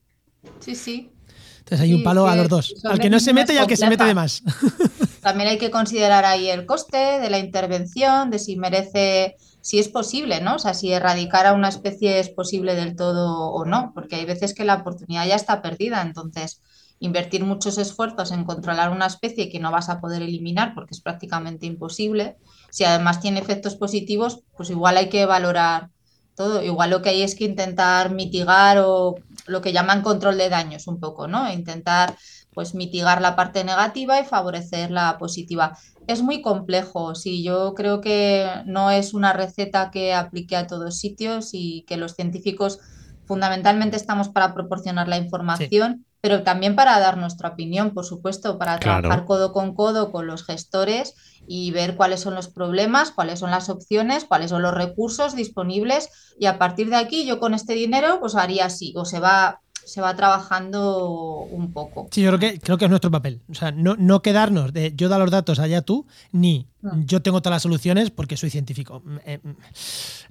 sí, 0.59 0.75
sí. 0.75 1.13
Entonces 1.59 1.81
hay 1.81 1.89
Sí, 1.91 1.95
un 1.95 2.03
palo 2.03 2.27
a 2.27 2.35
los 2.35 2.49
dos, 2.49 2.75
al 2.85 2.99
que 2.99 3.09
no 3.11 3.21
se 3.21 3.33
mete 3.33 3.55
y 3.55 3.59
al 3.59 3.67
que 3.67 3.77
se 3.77 3.89
mete 3.89 4.05
de 4.05 4.15
más. 4.15 4.43
También 5.23 5.51
hay 5.51 5.59
que 5.59 5.71
considerar 5.71 6.25
ahí 6.25 6.49
el 6.49 6.67
coste 6.67 6.97
de 6.97 7.31
la 7.31 7.39
intervención, 7.39 8.31
de 8.31 8.39
si 8.39 8.57
merece 8.57 9.37
si 9.61 9.79
es 9.79 9.89
posible, 9.89 10.41
¿no? 10.41 10.55
O 10.55 10.59
sea, 10.59 10.73
si 10.73 10.93
erradicar 10.93 11.47
a 11.47 11.53
una 11.53 11.69
especie 11.69 12.21
es 12.21 12.31
posible 12.31 12.75
del 12.75 12.97
todo 12.97 13.51
o 13.51 13.65
no, 13.65 13.93
porque 13.95 14.17
hay 14.17 14.25
veces 14.25 14.55
que 14.55 14.65
la 14.65 14.77
oportunidad 14.77 15.27
ya 15.27 15.35
está 15.35 15.61
perdida, 15.61 16.01
entonces 16.01 16.63
invertir 17.01 17.45
muchos 17.45 17.79
esfuerzos 17.79 18.33
en 18.33 18.45
controlar 18.45 18.91
una 18.91 19.07
especie 19.07 19.49
que 19.49 19.61
no 19.61 19.71
vas 19.71 19.89
a 19.89 20.01
poder 20.01 20.23
eliminar 20.23 20.75
porque 20.75 20.95
es 20.95 21.01
prácticamente 21.01 21.67
imposible, 21.67 22.37
si 22.71 22.85
además 22.85 23.21
tiene 23.21 23.41
efectos 23.41 23.77
positivos, 23.77 24.41
pues 24.57 24.71
igual 24.71 24.97
hay 24.97 25.09
que 25.09 25.27
valorar 25.27 25.91
todo. 26.35 26.63
Igual 26.63 26.91
lo 26.91 27.03
que 27.03 27.11
hay 27.11 27.23
es 27.23 27.35
que 27.35 27.45
intentar 27.45 28.13
mitigar 28.13 28.79
o 28.79 29.17
lo 29.47 29.61
que 29.61 29.73
llaman 29.73 30.03
control 30.03 30.39
de 30.39 30.49
daños 30.49 30.87
un 30.87 31.01
poco, 31.01 31.27
¿no? 31.27 31.53
Intentar 31.53 32.17
pues 32.55 32.75
mitigar 32.75 33.21
la 33.21 33.37
parte 33.37 33.65
negativa 33.65 34.21
y 34.21 34.25
favorecer 34.25 34.91
la 34.91 35.19
positiva. 35.19 35.77
Es 36.07 36.23
muy 36.23 36.43
complejo, 36.43 37.15
sí, 37.15 37.43
yo 37.43 37.75
creo 37.75 38.01
que 38.01 38.49
no 38.67 38.91
es 38.91 39.15
una 39.15 39.33
receta 39.33 39.91
que 39.91 40.15
aplique 40.15 40.57
a 40.57 40.67
todos 40.67 40.99
sitios 40.99 41.51
y 41.53 41.85
que 41.87 41.97
los 41.97 42.15
científicos 42.15 42.81
fundamentalmente 43.27 43.97
estamos 43.97 44.29
para 44.31 44.55
proporcionar 44.55 45.07
la 45.07 45.19
información, 45.19 46.07
pero 46.29 46.43
también 46.43 46.77
para 46.77 47.01
dar 47.01 47.17
nuestra 47.17 47.49
opinión, 47.49 47.95
por 47.95 48.05
supuesto, 48.05 48.59
para 48.59 48.79
trabajar 48.79 49.25
codo 49.25 49.51
con 49.55 49.75
codo 49.75 50.12
con 50.12 50.27
los 50.27 50.45
gestores 50.45 51.14
y 51.47 51.71
ver 51.71 51.97
cuáles 51.97 52.21
son 52.21 52.35
los 52.35 52.49
problemas, 52.49 53.12
cuáles 53.12 53.38
son 53.38 53.51
las 53.51 53.71
opciones, 53.71 54.27
cuáles 54.27 54.51
son 54.51 54.61
los 54.61 54.75
recursos 54.75 55.35
disponibles 55.35 56.11
y 56.38 56.45
a 56.45 56.59
partir 56.59 56.91
de 56.91 56.97
aquí 56.97 57.25
yo 57.25 57.41
con 57.41 57.55
este 57.55 57.73
dinero 57.73 58.21
pues 58.21 58.35
haría 58.35 58.67
así 58.67 58.93
o 58.95 59.07
se 59.07 59.21
va 59.21 59.62
se 59.87 60.03
va 60.03 60.14
trabajando 60.14 61.47
un 61.51 61.73
poco. 61.73 62.09
Sí, 62.11 62.21
yo 62.21 62.29
creo 62.29 62.38
que, 62.38 62.61
creo 62.61 62.77
que 62.77 62.85
es 62.85 62.91
nuestro 62.91 63.11
papel. 63.11 63.41
O 63.49 63.55
sea, 63.55 63.73
no, 63.73 63.97
no 63.97 64.21
quedarnos 64.21 64.75
de 64.75 64.93
yo 64.95 65.09
da 65.09 65.19
los 65.19 65.31
datos 65.31 65.61
allá 65.61 65.81
tú, 65.81 66.07
ni 66.31 66.69
yo 67.07 67.23
tengo 67.23 67.41
todas 67.41 67.57
las 67.57 67.62
soluciones 67.62 68.11
porque 68.11 68.37
soy 68.37 68.51
científico. 68.51 69.01
Mm, 69.03 69.17
eh, 69.25 69.41
mm, 69.43 69.51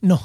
no. 0.01 0.21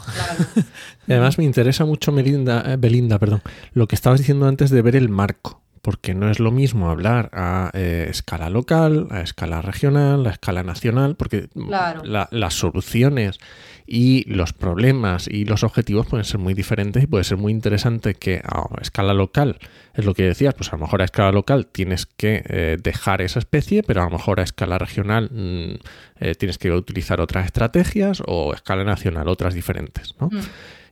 además 1.08 1.38
me 1.38 1.44
interesa 1.44 1.86
mucho, 1.86 2.12
Melinda, 2.12 2.62
eh, 2.74 2.76
Belinda, 2.76 3.18
perdón, 3.18 3.40
lo 3.72 3.88
que 3.88 3.94
estabas 3.94 4.20
diciendo 4.20 4.46
antes 4.46 4.68
de 4.68 4.82
ver 4.82 4.96
el 4.96 5.08
marco 5.08 5.61
porque 5.82 6.14
no 6.14 6.30
es 6.30 6.38
lo 6.38 6.52
mismo 6.52 6.90
hablar 6.90 7.28
a 7.32 7.70
eh, 7.74 8.06
escala 8.08 8.50
local, 8.50 9.08
a 9.10 9.20
escala 9.20 9.60
regional, 9.62 10.24
a 10.28 10.30
escala 10.30 10.62
nacional, 10.62 11.16
porque 11.16 11.48
las 11.54 12.54
soluciones 12.54 13.40
y 13.84 14.22
los 14.32 14.52
problemas 14.52 15.26
y 15.26 15.44
los 15.44 15.64
objetivos 15.64 16.06
pueden 16.06 16.24
ser 16.24 16.38
muy 16.38 16.54
diferentes 16.54 17.02
y 17.02 17.08
puede 17.08 17.24
ser 17.24 17.36
muy 17.36 17.50
interesante 17.50 18.14
que 18.14 18.40
a 18.44 18.64
escala 18.80 19.12
local, 19.12 19.58
es 19.94 20.04
lo 20.04 20.14
que 20.14 20.22
decías, 20.22 20.54
pues 20.54 20.72
a 20.72 20.76
lo 20.76 20.82
mejor 20.82 21.02
a 21.02 21.04
escala 21.04 21.32
local 21.32 21.66
tienes 21.66 22.06
que 22.06 22.44
eh, 22.46 22.76
dejar 22.80 23.20
esa 23.20 23.40
especie, 23.40 23.82
pero 23.82 24.02
a 24.02 24.04
lo 24.04 24.10
mejor 24.10 24.38
a 24.38 24.44
escala 24.44 24.78
regional 24.78 25.30
mm, 25.32 25.74
eh, 26.20 26.34
tienes 26.36 26.58
que 26.58 26.70
utilizar 26.70 27.20
otras 27.20 27.44
estrategias 27.46 28.22
o 28.24 28.52
a 28.52 28.54
escala 28.54 28.84
nacional 28.84 29.26
otras 29.26 29.52
diferentes. 29.52 30.14
¿no? 30.20 30.28
Mm. 30.28 30.40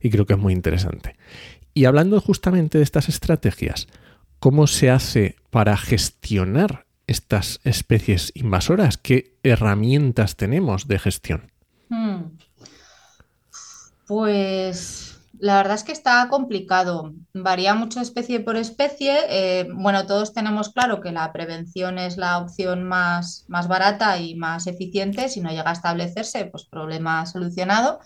Y 0.00 0.10
creo 0.10 0.26
que 0.26 0.32
es 0.32 0.38
muy 0.38 0.52
interesante. 0.52 1.14
Y 1.74 1.84
hablando 1.84 2.20
justamente 2.20 2.78
de 2.78 2.84
estas 2.84 3.08
estrategias, 3.08 3.86
¿cómo 4.40 4.66
se 4.66 4.90
hace 4.90 5.36
para 5.50 5.76
gestionar 5.76 6.86
estas 7.06 7.60
especies 7.64 8.32
invasoras? 8.34 8.96
¿Qué 8.96 9.36
herramientas 9.42 10.36
tenemos 10.36 10.88
de 10.88 10.98
gestión? 10.98 11.52
Mm. 11.88 12.22
Pues 14.06 15.09
la 15.40 15.56
verdad 15.56 15.74
es 15.74 15.84
que 15.84 15.92
está 15.92 16.28
complicado. 16.28 17.14
Varía 17.32 17.74
mucho 17.74 18.00
especie 18.00 18.40
por 18.40 18.56
especie. 18.56 19.18
Eh, 19.28 19.68
bueno, 19.72 20.06
todos 20.06 20.34
tenemos 20.34 20.68
claro 20.68 21.00
que 21.00 21.12
la 21.12 21.32
prevención 21.32 21.98
es 21.98 22.18
la 22.18 22.38
opción 22.38 22.84
más, 22.84 23.46
más 23.48 23.66
barata 23.66 24.18
y 24.18 24.34
más 24.34 24.66
eficiente. 24.66 25.28
Si 25.28 25.40
no 25.40 25.50
llega 25.50 25.70
a 25.70 25.72
establecerse, 25.72 26.44
pues 26.46 26.66
problema 26.66 27.24
solucionado. 27.24 28.00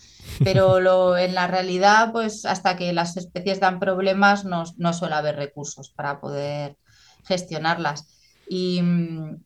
Pero 0.44 0.80
lo, 0.80 1.16
en 1.16 1.34
la 1.34 1.48
realidad, 1.48 2.12
pues 2.12 2.44
hasta 2.44 2.76
que 2.76 2.92
las 2.92 3.16
especies 3.16 3.58
dan 3.58 3.80
problemas, 3.80 4.44
no, 4.44 4.62
no 4.76 4.92
suele 4.92 5.16
haber 5.16 5.36
recursos 5.36 5.90
para 5.90 6.20
poder 6.20 6.76
gestionarlas. 7.24 8.06
Y, 8.48 8.80
mm, 8.80 9.42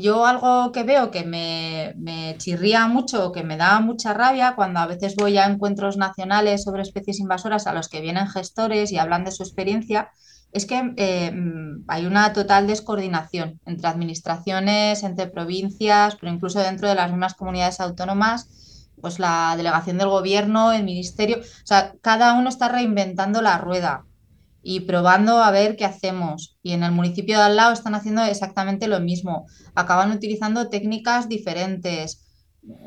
yo 0.00 0.26
algo 0.26 0.72
que 0.72 0.82
veo 0.84 1.10
que 1.10 1.24
me, 1.24 2.36
chirría 2.38 2.86
mucho, 2.86 3.32
que 3.32 3.44
me 3.44 3.56
da 3.56 3.80
mucha 3.80 4.14
rabia 4.14 4.54
cuando 4.54 4.80
a 4.80 4.86
veces 4.86 5.16
voy 5.16 5.38
a 5.38 5.46
encuentros 5.46 5.96
nacionales 5.96 6.64
sobre 6.64 6.82
especies 6.82 7.20
invasoras 7.20 7.66
a 7.66 7.74
los 7.74 7.88
que 7.88 8.00
vienen 8.00 8.28
gestores 8.28 8.92
y 8.92 8.98
hablan 8.98 9.24
de 9.24 9.32
su 9.32 9.42
experiencia, 9.42 10.10
es 10.52 10.66
que 10.66 10.92
eh, 10.96 11.32
hay 11.88 12.06
una 12.06 12.32
total 12.32 12.66
descoordinación 12.66 13.60
entre 13.64 13.88
administraciones, 13.88 15.02
entre 15.02 15.26
provincias, 15.26 16.16
pero 16.16 16.32
incluso 16.32 16.60
dentro 16.60 16.88
de 16.88 16.94
las 16.94 17.10
mismas 17.10 17.34
comunidades 17.34 17.80
autónomas, 17.80 18.88
pues 19.00 19.18
la 19.18 19.54
delegación 19.56 19.98
del 19.98 20.08
gobierno, 20.08 20.72
el 20.72 20.84
ministerio, 20.84 21.38
o 21.38 21.66
sea, 21.66 21.94
cada 22.02 22.34
uno 22.34 22.48
está 22.48 22.68
reinventando 22.68 23.42
la 23.42 23.58
rueda 23.58 24.04
y 24.62 24.80
probando 24.80 25.38
a 25.42 25.50
ver 25.50 25.76
qué 25.76 25.84
hacemos. 25.84 26.56
Y 26.62 26.72
en 26.72 26.84
el 26.84 26.92
municipio 26.92 27.38
de 27.38 27.44
al 27.44 27.56
lado 27.56 27.72
están 27.72 27.94
haciendo 27.94 28.22
exactamente 28.22 28.86
lo 28.88 29.00
mismo. 29.00 29.46
Acaban 29.74 30.12
utilizando 30.12 30.68
técnicas 30.68 31.28
diferentes. 31.28 32.24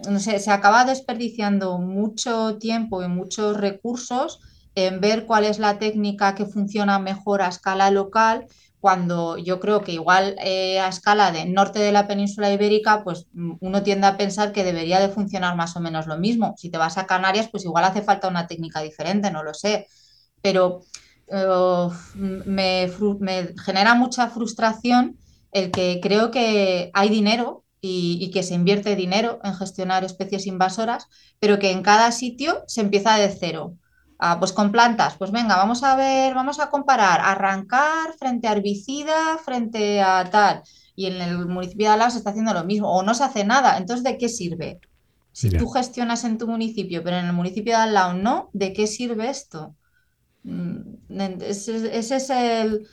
No 0.10 0.20
sé, 0.20 0.40
se 0.40 0.52
acaba 0.52 0.86
desperdiciando 0.86 1.78
mucho 1.80 2.58
tiempo 2.58 3.04
y 3.04 3.08
muchos 3.10 3.58
recursos 3.58 4.40
en 4.76 5.00
ver 5.00 5.26
cuál 5.26 5.46
es 5.46 5.60
la 5.60 5.80
técnica 5.80 6.36
que 6.36 6.46
funciona 6.46 7.00
mejor 7.00 7.42
a 7.42 7.48
escala 7.48 7.92
local, 7.92 8.46
cuando 8.86 9.38
yo 9.38 9.60
creo 9.60 9.82
que 9.82 9.94
igual 9.94 10.36
eh, 10.40 10.80
a 10.80 10.90
escala 10.90 11.32
de 11.32 11.46
norte 11.46 11.80
de 11.80 11.92
la 11.92 12.08
península 12.08 12.54
ibérica, 12.54 13.04
pues 13.04 13.26
uno 13.34 13.82
tiende 13.82 14.06
a 14.06 14.16
pensar 14.16 14.52
que 14.52 14.64
debería 14.64 15.00
de 15.00 15.10
funcionar 15.10 15.56
más 15.56 15.76
o 15.76 15.80
menos 15.80 16.06
lo 16.06 16.20
mismo. 16.20 16.54
Si 16.58 16.70
te 16.70 16.78
vas 16.78 16.98
a 17.00 17.08
Canarias, 17.08 17.50
pues 17.50 17.66
igual 17.66 17.86
hace 17.86 18.04
falta 18.04 18.28
una 18.28 18.46
técnica 18.46 18.82
diferente, 18.82 19.32
no 19.32 19.42
lo 19.42 19.56
sé. 19.56 19.88
Pero 20.42 20.82
me, 22.16 22.90
genera 23.64 23.96
mucha 23.96 24.30
frustración 24.30 25.18
el 25.52 25.72
que 25.72 26.00
creo 26.02 26.32
que 26.32 26.92
hay 26.94 27.10
dinero 27.10 27.64
y, 27.82 28.32
que 28.32 28.44
se 28.44 28.56
invierte 28.56 28.96
dinero 28.96 29.40
en 29.44 29.54
gestionar 29.54 30.04
especies 30.04 30.48
invasoras, 30.48 31.08
pero 31.40 31.60
que 31.60 31.72
en 31.72 31.84
cada 31.84 32.12
sitio 32.12 32.64
se 32.68 32.82
empieza 32.82 33.16
de 33.18 33.30
cero. 33.30 33.76
Ah, 34.18 34.40
pues 34.40 34.54
con 34.54 34.72
plantas, 34.72 35.18
pues 35.18 35.32
venga, 35.32 35.58
vamos 35.58 35.84
a 35.84 35.96
ver, 35.96 36.34
vamos 36.34 36.60
a 36.60 36.70
comparar, 36.70 37.20
arrancar 37.22 38.14
frente 38.18 38.48
a 38.48 38.54
herbicida, 38.54 39.38
frente 39.44 40.02
a 40.02 40.30
tal. 40.32 40.64
Y 40.96 41.08
en 41.08 41.22
el 41.22 41.46
municipio 41.48 41.88
de 41.88 41.94
Alao 41.94 42.10
se 42.10 42.18
está 42.18 42.30
haciendo 42.30 42.54
lo 42.54 42.64
mismo, 42.64 42.92
o 42.92 43.04
no 43.04 43.14
se 43.14 43.26
hace 43.26 43.44
nada. 43.44 43.78
Entonces, 43.78 44.04
¿de 44.04 44.18
qué 44.18 44.30
sirve? 44.30 44.80
Si 45.34 45.50
tú 45.50 45.68
gestionas 45.68 46.24
en 46.24 46.38
tu 46.38 46.48
municipio, 46.48 47.04
pero 47.04 47.18
en 47.18 47.26
el 47.26 47.34
municipio 47.34 47.76
de 47.76 47.84
al 47.84 47.94
lado 47.94 48.14
no, 48.14 48.50
¿de 48.54 48.72
qué 48.72 48.88
sirve 48.88 49.30
esto? 49.30 49.76
Mm, 50.46 51.42
ese, 51.42 51.98
es 51.98 52.30
el, 52.30 52.88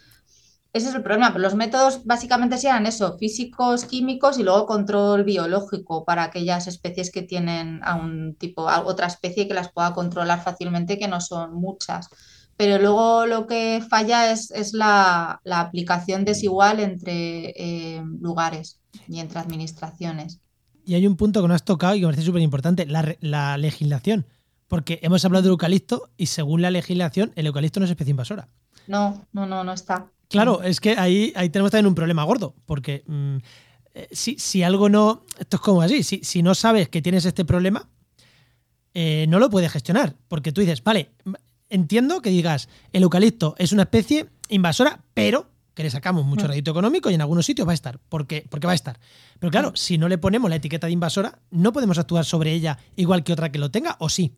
ese 0.73 0.88
es 0.88 0.95
el 0.95 1.03
problema. 1.03 1.31
Los 1.37 1.55
métodos 1.55 2.05
básicamente 2.05 2.57
sean 2.57 2.87
eso, 2.87 3.19
físicos, 3.19 3.85
químicos 3.85 4.38
y 4.38 4.43
luego 4.43 4.67
control 4.67 5.25
biológico 5.25 6.05
para 6.05 6.25
aquellas 6.25 6.67
especies 6.67 7.11
que 7.11 7.23
tienen 7.23 7.81
a 7.85 7.97
un 7.97 8.35
tipo, 8.37 8.67
otra 8.85 9.07
especie 9.07 9.47
que 9.47 9.55
las 9.55 9.71
pueda 9.71 9.93
controlar 9.93 10.43
fácilmente, 10.43 10.99
que 10.99 11.09
no 11.09 11.21
son 11.21 11.55
muchas. 11.55 12.09
Pero 12.57 12.79
luego 12.79 13.27
lo 13.27 13.47
que 13.47 13.83
falla 13.88 14.33
es, 14.33 14.51
es 14.51 14.73
la, 14.73 15.41
aplicación 15.45 16.25
desigual 16.25 16.81
entre 16.81 17.53
eh, 17.57 18.03
lugares 18.21 18.81
y 19.09 19.21
entre 19.21 19.41
administraciones. 19.41 20.41
Y 20.85 20.95
hay 20.95 21.07
un 21.07 21.17
punto 21.17 21.43
que 21.43 21.49
no 21.49 21.55
has 21.55 21.65
tocado 21.65 21.95
y 21.95 22.01
que 22.01 22.07
me 22.07 22.12
parece 22.12 22.27
súper 22.27 22.43
importante, 22.43 22.87
la, 22.87 23.17
la 23.21 23.57
legislación. 23.57 24.27
Porque 24.73 25.01
hemos 25.03 25.23
hablado 25.27 25.43
del 25.43 25.51
eucalipto 25.51 26.09
y 26.17 26.29
según 26.29 26.63
la 26.63 26.71
legislación, 26.71 27.31
el 27.37 27.47
eucalipto 27.47 27.79
no 27.79 27.85
es 27.85 27.91
especie 27.91 28.13
invasora. 28.13 28.49
No, 28.87 29.27
no, 29.35 29.45
no, 29.45 29.63
no 29.63 29.73
está. 29.75 30.07
Claro, 30.31 30.63
es 30.63 30.81
que 30.81 30.97
ahí, 30.97 31.31
ahí 31.37 31.51
tenemos 31.51 31.71
también 31.71 31.89
un 31.89 31.95
problema 31.95 32.25
gordo, 32.25 32.55
porque 32.65 33.05
mm, 33.07 33.37
eh, 33.93 34.09
si, 34.13 34.63
algo 34.63 34.89
no. 34.89 35.25
Esto 35.39 35.59
es 35.59 35.61
como 35.61 35.83
así, 35.83 36.03
si, 36.03 36.43
no 36.43 36.55
sabes 36.55 36.89
que 36.89 37.03
tienes 37.03 37.27
este 37.27 37.45
problema, 37.45 37.87
eh, 38.95 39.27
no 39.29 39.39
lo 39.39 39.51
puedes 39.51 39.71
gestionar. 39.71 40.17
Porque 40.27 40.53
tú 40.53 40.63
dices, 40.63 40.83
vale, 40.83 41.11
entiendo 41.69 42.23
que 42.23 42.31
digas, 42.31 42.71
el 42.95 43.03
eucalipto 43.03 43.55
es 43.59 43.73
una 43.73 43.83
especie 43.83 44.31
invasora, 44.49 45.05
pero 45.13 45.51
que 45.75 45.83
le 45.83 45.91
sacamos 45.91 46.25
mucho 46.25 46.47
mm. 46.47 46.49
rédito 46.49 46.71
económico 46.71 47.11
y 47.11 47.15
en 47.15 47.21
algunos 47.21 47.45
sitios 47.45 47.69
va 47.69 47.73
a 47.73 47.75
estar, 47.75 48.01
porque, 48.09 48.47
porque 48.49 48.67
va 48.67 48.73
a 48.73 48.77
estar. 48.77 48.99
Pero 49.39 49.51
claro, 49.51 49.73
mm. 49.73 49.77
si 49.77 49.99
no 49.99 50.09
le 50.09 50.17
ponemos 50.17 50.49
la 50.49 50.57
etiqueta 50.57 50.87
de 50.87 50.95
invasora, 50.95 51.41
no 51.51 51.75
podemos 51.75 51.99
actuar 51.99 52.25
sobre 52.25 52.53
ella 52.53 52.79
igual 52.97 53.23
que 53.23 53.35
otra 53.35 53.53
que 53.53 53.59
lo 53.59 53.70
tenga, 53.70 53.97
o 53.99 54.09
sí. 54.09 54.35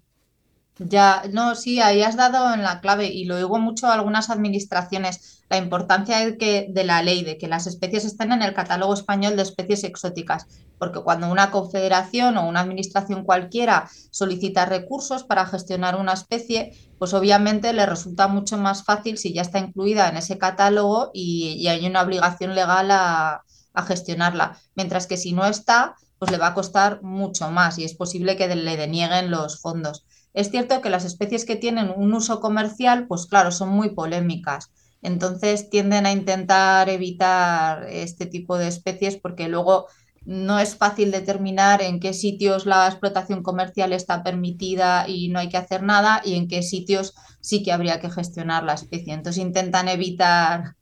Ya, 0.79 1.23
no, 1.31 1.55
sí, 1.55 1.81
ahí 1.81 2.03
has 2.03 2.17
dado 2.17 2.53
en 2.53 2.65
la 2.65 2.81
clave 2.81 3.07
y 3.07 3.27
lo 3.27 3.37
digo 3.37 3.61
mucho 3.61 3.87
a 3.87 3.95
algunas 3.95 4.29
administraciones, 4.29 5.45
la 5.49 5.57
importancia 5.57 6.19
de, 6.19 6.37
que, 6.37 6.67
de 6.69 6.83
la 6.83 7.01
ley, 7.01 7.23
de 7.23 7.39
que 7.39 7.47
las 7.47 7.69
especies 7.69 8.05
estén 8.05 8.33
en 8.33 8.43
el 8.43 8.55
catálogo 8.55 8.93
español 8.93 9.37
de 9.37 9.43
especies 9.43 9.85
exóticas, 9.85 10.49
porque 10.79 11.01
cuando 11.01 11.31
una 11.31 11.53
confederación 11.53 12.37
o 12.39 12.49
una 12.49 12.59
administración 12.59 13.23
cualquiera 13.25 13.89
solicita 14.11 14.67
recursos 14.67 15.23
para 15.23 15.47
gestionar 15.47 15.95
una 15.95 16.13
especie, 16.13 16.77
pues 16.99 17.15
obviamente 17.15 17.73
le 17.73 17.87
resulta 17.87 18.27
mucho 18.27 18.59
más 18.59 18.83
fácil 18.83 19.17
si 19.17 19.33
ya 19.33 19.43
está 19.43 19.61
incluida 19.61 20.09
en 20.09 20.17
ese 20.17 20.39
catálogo 20.39 21.11
y, 21.15 21.69
hay 21.69 21.87
una 21.87 22.03
obligación 22.03 22.57
legal 22.57 22.91
a, 22.91 23.45
a 23.75 23.83
gestionarla, 23.85 24.59
mientras 24.75 25.07
que 25.07 25.19
si 25.19 25.35
no 25.35 25.47
está, 25.47 25.95
pues 26.19 26.33
le 26.33 26.39
va 26.39 26.49
a 26.49 26.55
costar 26.55 27.01
mucho 27.03 27.49
más 27.53 27.79
y 27.79 27.85
es 27.85 27.95
posible 27.95 28.37
que 28.37 28.53
le 28.53 28.77
denieguen 28.77 29.31
los 29.31 29.61
fondos. 29.61 30.05
Es 30.35 30.51
cierto 30.51 30.81
que 30.81 30.91
las 30.91 31.05
especies 31.05 31.45
que 31.45 31.57
tienen 31.57 31.93
un 31.97 32.13
uso 32.13 32.41
comercial, 32.41 33.07
pues 33.07 33.27
claro, 33.27 33.53
son 33.53 33.71
muy 33.71 33.91
polémicas. 33.91 34.71
Entonces 35.01 35.71
tienden 35.71 36.07
a 36.07 36.13
intentar 36.13 36.89
evitar 36.89 37.87
este 37.89 38.27
tipo 38.27 38.59
de 38.59 38.69
especies 38.69 39.17
porque 39.17 39.49
luego 39.49 39.87
no 40.25 40.59
es 40.59 40.77
fácil 40.77 41.11
determinar 41.11 41.83
en 41.83 42.01
qué 42.01 42.15
sitios 42.15 42.67
la 42.67 42.89
explotación 42.89 43.43
comercial 43.43 43.93
está 43.93 44.23
permitida 44.23 45.07
y 45.07 45.29
no 45.29 45.39
hay 45.39 45.51
que 45.51 45.59
hacer 45.59 45.83
nada 45.83 46.23
y 46.25 46.35
en 46.35 46.49
qué 46.49 46.63
sitios 46.63 47.15
sí 47.41 47.63
que 47.63 47.73
habría 47.73 48.01
que 48.01 48.11
gestionar 48.11 48.65
la 48.65 48.75
especie. 48.75 49.13
Entonces 49.13 49.43
intentan 49.43 49.89
evitar 49.89 50.77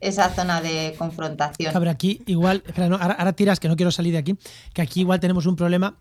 esa 0.00 0.28
zona 0.28 0.60
de 0.60 0.94
confrontación. 0.98 1.72
Cabrón, 1.72 1.94
aquí 1.94 2.22
igual, 2.26 2.62
ahora, 2.76 3.32
tiras 3.32 3.58
que 3.58 3.68
no 3.68 3.76
quiero 3.76 3.90
salir 3.90 4.12
de 4.12 4.18
aquí, 4.18 4.36
que 4.74 4.82
aquí 4.82 5.00
igual 5.00 5.20
tenemos 5.20 5.46
un 5.46 5.56
problema 5.56 5.96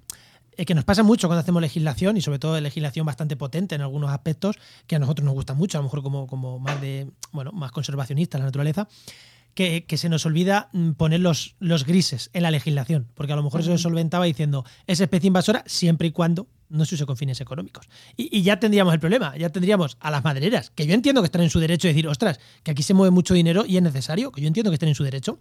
que 0.57 0.75
nos 0.75 0.83
pasa 0.83 1.03
mucho 1.03 1.27
cuando 1.27 1.41
hacemos 1.41 1.61
legislación 1.61 2.17
y 2.17 2.21
sobre 2.21 2.39
todo 2.39 2.59
legislación 2.59 3.05
bastante 3.05 3.35
potente 3.35 3.75
en 3.75 3.81
algunos 3.81 4.11
aspectos 4.11 4.57
que 4.87 4.95
a 4.95 4.99
nosotros 4.99 5.25
nos 5.25 5.33
gusta 5.33 5.53
mucho, 5.53 5.77
a 5.77 5.81
lo 5.81 5.85
mejor 5.85 6.03
como, 6.03 6.27
como 6.27 6.59
más 6.59 6.79
de, 6.81 7.09
bueno, 7.31 7.51
más 7.51 7.71
conservacionista 7.71 8.37
la 8.37 8.45
naturaleza, 8.45 8.87
que, 9.53 9.85
se 9.97 10.09
nos 10.09 10.25
olvida 10.25 10.69
mm, 10.71 10.91
poner 10.91 11.19
los, 11.19 11.55
los, 11.59 11.85
grises 11.85 12.29
en 12.33 12.43
la 12.43 12.51
legislación, 12.51 13.07
porque 13.15 13.33
a 13.33 13.35
lo 13.35 13.43
mejor 13.43 13.61
eso 13.61 13.71
se 13.71 13.77
solventaba 13.77 14.25
diciendo 14.25 14.65
es 14.87 14.99
especie 14.99 15.27
invasora 15.27 15.63
siempre 15.65 16.07
y 16.07 16.11
cuando 16.11 16.47
no 16.69 16.85
se 16.85 16.95
use 16.95 17.05
con 17.05 17.17
fines 17.17 17.41
económicos. 17.41 17.89
Y, 18.15 18.41
ya 18.43 18.59
tendríamos 18.59 18.93
el 18.93 18.99
problema, 18.99 19.35
ya 19.37 19.49
tendríamos 19.49 19.97
a 19.99 20.09
las 20.09 20.23
madereras, 20.23 20.69
que 20.69 20.87
yo 20.87 20.93
entiendo 20.93 21.21
que 21.21 21.25
están 21.25 21.41
en 21.41 21.49
su 21.49 21.59
derecho 21.59 21.87
de 21.87 21.93
decir, 21.93 22.07
ostras, 22.07 22.39
que 22.63 22.71
aquí 22.71 22.81
se 22.81 22.93
mueve 22.93 23.11
mucho 23.11 23.33
dinero 23.33 23.65
y 23.67 23.77
es 23.77 23.83
necesario, 23.83 24.31
que 24.31 24.41
yo 24.41 24.47
entiendo 24.47 24.71
que 24.71 24.75
estén 24.75 24.89
en 24.89 24.95
su 24.95 25.03
derecho. 25.03 25.39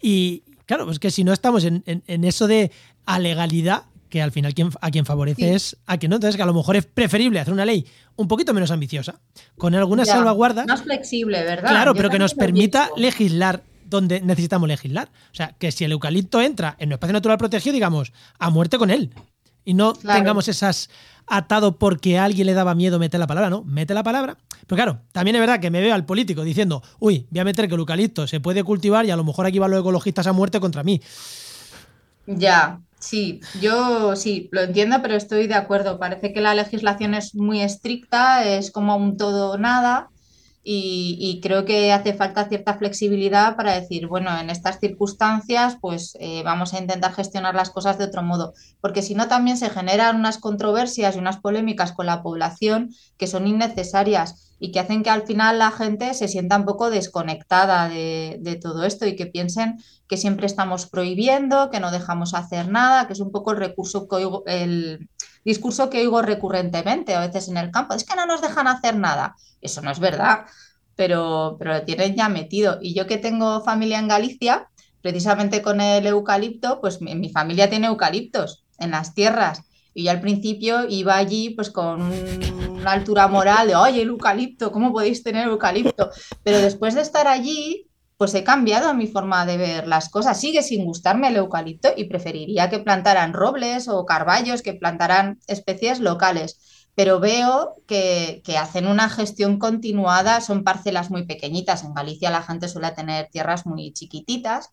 Y 0.00 0.44
claro, 0.64 0.86
pues 0.86 0.98
que 0.98 1.10
si 1.10 1.24
no 1.24 1.32
estamos 1.32 1.64
en, 1.64 1.84
en 1.86 2.24
eso 2.24 2.46
de 2.46 2.72
a 3.04 3.18
legalidad, 3.18 3.84
que 4.12 4.20
al 4.20 4.30
final 4.30 4.52
a 4.82 4.90
quien 4.90 5.06
favorece 5.06 5.54
es 5.54 5.78
a 5.86 5.96
quien 5.96 6.10
no. 6.10 6.16
Entonces, 6.16 6.36
que 6.36 6.42
a 6.42 6.46
lo 6.46 6.52
mejor 6.52 6.76
es 6.76 6.84
preferible 6.84 7.40
hacer 7.40 7.54
una 7.54 7.64
ley 7.64 7.86
un 8.16 8.28
poquito 8.28 8.52
menos 8.52 8.70
ambiciosa, 8.70 9.18
con 9.56 9.74
algunas 9.74 10.06
salvaguardas. 10.06 10.66
Más 10.66 10.82
flexible, 10.82 11.42
¿verdad? 11.42 11.70
Claro, 11.70 11.94
pero 11.94 12.10
que 12.10 12.18
nos 12.18 12.34
permita 12.34 12.90
legislar 12.94 13.62
donde 13.86 14.20
necesitamos 14.20 14.68
legislar. 14.68 15.08
O 15.32 15.34
sea, 15.34 15.54
que 15.58 15.72
si 15.72 15.84
el 15.84 15.92
eucalipto 15.92 16.42
entra 16.42 16.76
en 16.78 16.90
un 16.90 16.92
espacio 16.92 17.14
natural 17.14 17.38
protegido, 17.38 17.72
digamos, 17.72 18.12
a 18.38 18.50
muerte 18.50 18.76
con 18.76 18.90
él. 18.90 19.14
Y 19.64 19.72
no 19.72 19.94
tengamos 19.94 20.46
esas 20.48 20.90
atado 21.26 21.78
porque 21.78 22.18
a 22.18 22.24
alguien 22.24 22.48
le 22.48 22.52
daba 22.52 22.74
miedo 22.74 22.98
meter 22.98 23.18
la 23.18 23.26
palabra, 23.26 23.48
¿no? 23.48 23.64
Mete 23.64 23.94
la 23.94 24.02
palabra. 24.02 24.36
Pero 24.66 24.76
claro, 24.76 24.98
también 25.12 25.36
es 25.36 25.40
verdad 25.40 25.58
que 25.58 25.70
me 25.70 25.80
veo 25.80 25.94
al 25.94 26.04
político 26.04 26.44
diciendo, 26.44 26.82
uy, 26.98 27.26
voy 27.30 27.40
a 27.40 27.44
meter 27.44 27.66
que 27.66 27.74
el 27.74 27.80
eucalipto 27.80 28.26
se 28.26 28.40
puede 28.40 28.62
cultivar 28.62 29.06
y 29.06 29.10
a 29.10 29.16
lo 29.16 29.24
mejor 29.24 29.46
aquí 29.46 29.58
van 29.58 29.70
los 29.70 29.80
ecologistas 29.80 30.26
a 30.26 30.34
muerte 30.34 30.60
contra 30.60 30.82
mí. 30.82 31.00
Ya, 32.26 32.78
Sí, 33.02 33.40
yo 33.60 34.14
sí, 34.14 34.48
lo 34.52 34.62
entiendo, 34.62 35.02
pero 35.02 35.14
estoy 35.16 35.48
de 35.48 35.54
acuerdo. 35.54 35.98
Parece 35.98 36.32
que 36.32 36.40
la 36.40 36.54
legislación 36.54 37.14
es 37.14 37.34
muy 37.34 37.60
estricta, 37.60 38.44
es 38.44 38.70
como 38.70 38.96
un 38.96 39.16
todo 39.16 39.58
nada 39.58 40.08
y, 40.64 41.40
creo 41.42 41.64
que 41.64 41.92
hace 41.92 42.14
falta 42.14 42.48
cierta 42.48 42.74
flexibilidad 42.74 43.56
para 43.56 43.74
decir, 43.74 44.06
bueno, 44.06 44.30
en 44.38 44.48
estas 44.48 44.78
circunstancias, 44.78 45.76
pues 45.80 46.16
eh, 46.20 46.42
vamos 46.44 46.72
a 46.72 46.78
intentar 46.78 47.12
gestionar 47.12 47.56
las 47.56 47.70
cosas 47.70 47.98
de 47.98 48.04
otro 48.04 48.22
modo, 48.22 48.54
porque 48.80 49.02
si 49.02 49.16
no 49.16 49.26
también 49.26 49.56
se 49.56 49.70
generan 49.70 50.16
unas 50.16 50.38
controversias 50.38 51.16
y 51.16 51.18
unas 51.18 51.38
polémicas 51.38 51.92
con 51.92 52.06
la 52.06 52.22
población 52.22 52.90
que 53.18 53.26
son 53.26 53.48
innecesarias 53.48 54.51
y 54.62 54.70
que 54.70 54.78
hacen 54.78 55.02
que 55.02 55.10
al 55.10 55.26
final 55.26 55.58
la 55.58 55.72
gente 55.72 56.14
se 56.14 56.28
sienta 56.28 56.56
un 56.56 56.64
poco 56.64 56.88
desconectada 56.88 57.88
de, 57.88 58.60
todo 58.62 58.84
esto 58.84 59.04
y 59.08 59.16
que 59.16 59.26
piensen 59.26 59.82
que 60.06 60.16
siempre 60.16 60.46
estamos 60.46 60.86
prohibiendo, 60.86 61.68
que 61.68 61.80
no 61.80 61.90
dejamos 61.90 62.32
hacer 62.32 62.68
nada, 62.68 63.08
que 63.08 63.14
es 63.14 63.18
un 63.18 63.32
poco 63.32 63.50
el 63.50 63.56
recurso 63.56 64.06
que 64.06 64.14
oigo, 64.14 64.44
el 64.46 65.10
discurso 65.44 65.90
que 65.90 65.98
oigo 65.98 66.22
recurrentemente 66.22 67.12
a 67.12 67.26
veces 67.26 67.48
en 67.48 67.56
el 67.56 67.72
campo, 67.72 67.94
es 67.94 68.04
que 68.04 68.14
no 68.14 68.24
nos 68.24 68.40
dejan 68.40 68.68
hacer 68.68 68.96
nada. 68.96 69.34
Eso 69.60 69.82
no 69.82 69.90
es 69.90 69.98
verdad, 69.98 70.44
pero, 70.94 71.56
pero 71.58 71.72
lo 71.74 71.82
tienen 71.82 72.14
ya 72.14 72.28
metido. 72.28 72.78
Y 72.80 72.94
yo 72.94 73.08
que 73.08 73.18
tengo 73.18 73.64
familia 73.64 73.98
en 73.98 74.06
Galicia, 74.06 74.68
precisamente 75.00 75.60
con 75.60 75.80
el 75.80 76.06
eucalipto, 76.06 76.80
pues 76.80 77.00
mi 77.00 77.30
familia 77.30 77.68
tiene 77.68 77.88
eucaliptos 77.88 78.62
en 78.78 78.92
las 78.92 79.12
tierras 79.12 79.64
y 79.94 80.04
yo 80.04 80.10
al 80.10 80.20
principio 80.20 80.86
iba 80.88 81.16
allí 81.16 81.50
pues 81.50 81.70
con 81.70 82.02
una 82.02 82.92
altura 82.92 83.28
moral 83.28 83.68
de, 83.68 83.76
oye, 83.76 84.02
el 84.02 84.08
eucalipto, 84.08 84.72
¿cómo 84.72 84.92
podéis 84.92 85.22
tener 85.22 85.48
eucalipto? 85.48 86.10
Pero 86.42 86.58
después 86.58 86.94
de 86.94 87.02
estar 87.02 87.28
allí, 87.28 87.88
pues 88.16 88.34
he 88.34 88.44
cambiado 88.44 88.94
mi 88.94 89.06
forma 89.06 89.44
de 89.46 89.56
ver 89.56 89.88
las 89.88 90.08
cosas. 90.08 90.40
Sigue 90.40 90.62
sin 90.62 90.84
gustarme 90.84 91.28
el 91.28 91.36
eucalipto 91.36 91.90
y 91.96 92.04
preferiría 92.04 92.70
que 92.70 92.78
plantaran 92.78 93.32
robles 93.32 93.88
o 93.88 94.06
carballos, 94.06 94.62
que 94.62 94.74
plantaran 94.74 95.40
especies 95.46 96.00
locales. 96.00 96.86
Pero 96.94 97.20
veo 97.20 97.76
que, 97.86 98.42
que 98.44 98.58
hacen 98.58 98.86
una 98.86 99.08
gestión 99.08 99.58
continuada, 99.58 100.40
son 100.40 100.62
parcelas 100.62 101.10
muy 101.10 101.26
pequeñitas. 101.26 101.84
En 101.84 101.94
Galicia 101.94 102.30
la 102.30 102.42
gente 102.42 102.68
suele 102.68 102.90
tener 102.92 103.28
tierras 103.30 103.66
muy 103.66 103.92
chiquititas 103.92 104.70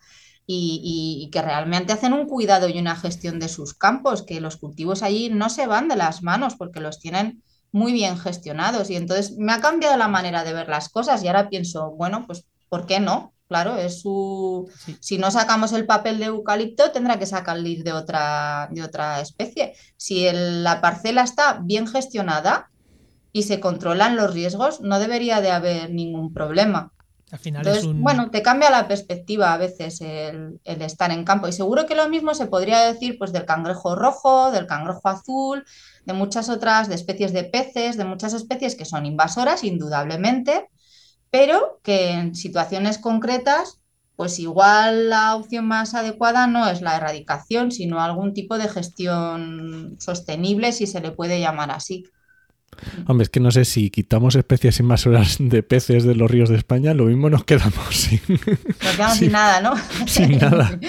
y, 0.52 1.30
que 1.32 1.44
realmente 1.44 1.94
hacen 1.94 2.14
un 2.14 2.26
cuidado 2.26 2.68
y 2.68 2.80
una 2.80 2.96
gestión 2.96 3.40
de 3.40 3.50
sus 3.50 3.76
campos, 3.76 4.24
que 4.24 4.42
los 4.42 4.58
cultivos 4.58 5.04
allí 5.04 5.30
no 5.30 5.48
se 5.50 5.68
van 5.68 5.88
de 5.88 5.96
las 5.96 6.24
manos 6.24 6.56
porque 6.56 6.80
los 6.80 7.00
tienen 7.00 7.44
muy 7.72 7.94
bien 7.94 8.18
gestionados. 8.18 8.90
Y 8.90 8.96
entonces 8.96 9.38
me 9.38 9.54
ha 9.54 9.62
cambiado 9.62 9.96
la 9.96 10.08
manera 10.08 10.44
de 10.44 10.54
ver 10.54 10.68
las 10.68 10.90
cosas 10.90 11.24
y 11.24 11.28
ahora 11.28 11.50
pienso, 11.50 11.92
bueno, 11.92 12.26
pues 12.26 12.46
¿por 12.68 12.88
qué 12.88 13.00
no? 13.00 13.34
Claro, 13.48 13.78
es 13.78 14.02
su. 14.02 14.70
Si 15.00 15.20
no 15.20 15.30
sacamos 15.30 15.72
el 15.74 15.86
papel 15.86 16.18
de 16.20 16.26
eucalipto, 16.26 16.92
tendrá 16.92 17.20
que 17.20 17.26
sacarlo 17.28 17.64
de 17.64 17.94
otra, 17.94 18.70
de 18.72 18.84
otra 18.84 19.22
especie. 19.22 19.74
Si 19.98 20.28
la 20.34 20.82
parcela 20.82 21.24
está 21.24 21.60
bien 21.62 21.88
gestionada 21.88 22.72
y 23.32 23.44
se 23.44 23.60
controlan 23.60 24.16
los 24.16 24.34
riesgos, 24.34 24.82
no 24.82 25.00
debería 25.00 25.42
de 25.42 25.52
haber 25.52 25.92
ningún 25.92 26.34
problema. 26.34 26.92
Entonces, 27.32 27.86
bueno, 27.94 28.32
te 28.32 28.42
cambia 28.42 28.72
la 28.72 28.88
perspectiva 28.88 29.54
a 29.54 29.58
veces 29.58 30.02
el, 30.02 30.60
estar 30.64 31.12
en 31.12 31.24
campo. 31.24 31.48
Y 31.48 31.54
seguro 31.54 31.86
que 31.86 31.96
lo 31.96 32.10
mismo 32.10 32.34
se 32.34 32.48
podría 32.48 32.82
decir 32.82 33.18
pues, 33.20 33.32
del 33.32 33.46
cangrejo 33.46 33.96
rojo, 33.96 34.52
del 34.52 34.66
cangrejo 34.66 35.08
azul, 35.08 35.64
de 36.06 36.14
muchas 36.14 36.50
otras, 36.50 36.90
de 36.90 36.96
especies 36.96 37.34
de 37.34 37.44
peces, 37.44 37.98
de 37.98 38.06
muchas 38.06 38.34
especies 38.34 38.76
que 38.76 38.86
son 38.86 39.06
invasoras, 39.06 39.64
indudablemente, 39.64 40.70
pero 41.30 41.80
que 41.84 42.10
en 42.12 42.36
situaciones 42.36 42.98
concretas, 42.98 43.80
pues 44.16 44.40
igual 44.40 45.10
la 45.10 45.36
opción 45.36 45.68
más 45.68 45.94
adecuada 45.94 46.48
no 46.48 46.68
es 46.68 46.82
la 46.82 46.98
erradicación, 46.98 47.72
sino 47.72 48.02
algún 48.02 48.34
tipo 48.34 48.58
de 48.58 48.68
gestión 48.68 49.98
sostenible, 50.00 50.72
si 50.72 50.88
se 50.88 51.00
le 51.00 51.12
puede 51.12 51.40
llamar 51.40 51.72
así. 51.72 52.06
Hombre, 53.08 53.24
es 53.24 53.30
que 53.30 53.40
no 53.40 53.52
sé 53.52 53.66
si 53.66 53.90
quitamos 53.90 54.36
especies 54.36 54.80
invasoras 54.80 55.38
de 55.40 55.64
peces 55.64 56.04
de 56.04 56.16
los 56.16 56.30
ríos 56.30 56.50
de 56.50 56.58
España, 56.58 56.94
lo 56.94 57.06
mismo 57.06 57.30
nos 57.30 57.44
quedamos 57.44 57.88
sin. 57.92 58.22
Nos 58.28 58.96
quedamos 58.96 59.18
sin, 59.18 59.32
nada, 59.32 59.62
¿no? 59.62 59.74
Sin 60.08 60.38
nada. 60.38 60.80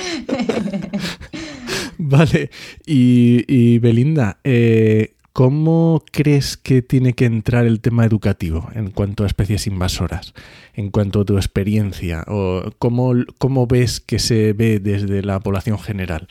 vale. 1.98 2.50
Y, 2.86 3.78
Belinda, 3.78 4.38
eh, 4.44 5.14
¿cómo 5.32 6.04
crees 6.12 6.56
que 6.56 6.82
tiene 6.82 7.14
que 7.14 7.24
entrar 7.24 7.66
el 7.66 7.80
tema 7.80 8.04
educativo 8.04 8.68
en 8.74 8.90
cuanto 8.90 9.24
a 9.24 9.26
especies 9.26 9.66
invasoras? 9.66 10.34
En 10.74 10.90
cuanto 10.90 11.20
a 11.20 11.24
tu 11.24 11.36
experiencia, 11.36 12.24
o 12.28 12.70
cómo, 12.78 13.12
cómo 13.38 13.66
ves 13.66 14.00
que 14.00 14.18
se 14.18 14.52
ve 14.52 14.80
desde 14.80 15.22
la 15.22 15.40
población 15.40 15.78
general? 15.78 16.28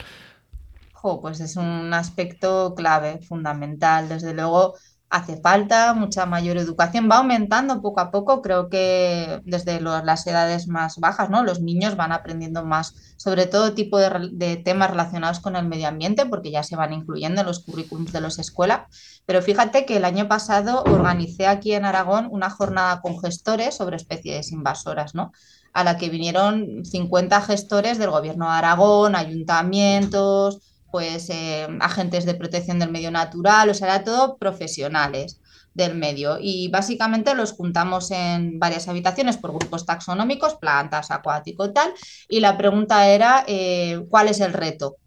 pues 1.22 1.40
es 1.40 1.56
un 1.56 1.94
aspecto 1.94 2.74
clave, 2.76 3.20
fundamental. 3.20 4.10
Desde 4.10 4.34
luego, 4.34 4.76
hace 5.10 5.38
falta 5.38 5.94
mucha 5.94 6.26
mayor 6.26 6.58
educación. 6.58 7.10
Va 7.12 7.18
aumentando 7.18 7.82
poco 7.82 8.00
a 8.00 8.12
poco, 8.12 8.42
creo 8.42 8.70
que 8.70 9.42
desde 9.44 9.82
las 9.82 10.28
edades 10.28 10.68
más 10.68 10.98
bajas, 10.98 11.30
¿no? 11.30 11.44
Los 11.44 11.62
niños 11.62 11.96
van 11.96 12.12
aprendiendo 12.12 12.64
más 12.64 12.94
sobre 13.18 13.48
todo 13.48 13.74
tipo 13.74 13.98
de, 13.98 14.62
temas 14.64 14.92
relacionados 14.92 15.40
con 15.40 15.56
el 15.56 15.68
medio 15.68 15.88
ambiente, 15.88 16.26
porque 16.26 16.52
ya 16.52 16.64
se 16.64 16.76
van 16.76 16.94
incluyendo 16.94 17.42
en 17.42 17.48
los 17.48 17.60
currículums 17.60 18.14
de 18.14 18.22
los 18.22 18.40
escuelas. 18.40 18.82
Pero 19.26 19.42
fíjate 19.42 19.86
que 19.86 19.98
el 19.98 20.06
año 20.06 20.28
pasado 20.28 20.84
organicé 20.84 21.48
aquí 21.48 21.74
en 21.74 21.86
Aragón 21.86 22.30
una 22.32 22.50
jornada 22.50 23.02
con 23.02 23.20
gestores 23.20 23.76
sobre 23.76 23.98
especies 23.98 24.52
invasoras, 24.52 25.16
¿no? 25.16 25.32
A 25.74 25.84
la 25.84 25.98
que 25.98 26.10
vinieron 26.10 26.86
50 26.86 27.42
gestores 27.42 27.98
del 27.98 28.10
gobierno 28.10 28.46
de 28.46 28.58
Aragón, 28.58 29.16
ayuntamientos, 29.16 30.60
pues 30.92 31.30
eh, 31.30 31.68
agentes 31.80 32.26
de 32.26 32.36
protección 32.36 32.80
del 32.80 32.92
medio 32.92 33.12
natural, 33.12 33.70
o 33.70 33.74
sea, 33.74 33.88
era 33.88 34.04
todo 34.04 34.38
profesionales 34.38 35.40
del 35.74 35.96
medio. 35.96 36.38
Y 36.40 36.70
básicamente 36.70 37.36
los 37.36 37.54
juntamos 37.54 38.12
en 38.12 38.60
varias 38.60 38.88
habitaciones 38.88 39.38
por 39.38 39.54
grupos 39.54 39.86
taxonómicos, 39.86 40.56
plantas, 40.56 41.12
acuático, 41.12 41.72
tal. 41.72 41.94
Y 42.28 42.40
la 42.40 42.58
pregunta 42.58 43.08
era, 43.08 43.44
eh, 43.48 44.06
¿cuál 44.10 44.28
es 44.28 44.40
el 44.40 44.54
reto? 44.54 44.98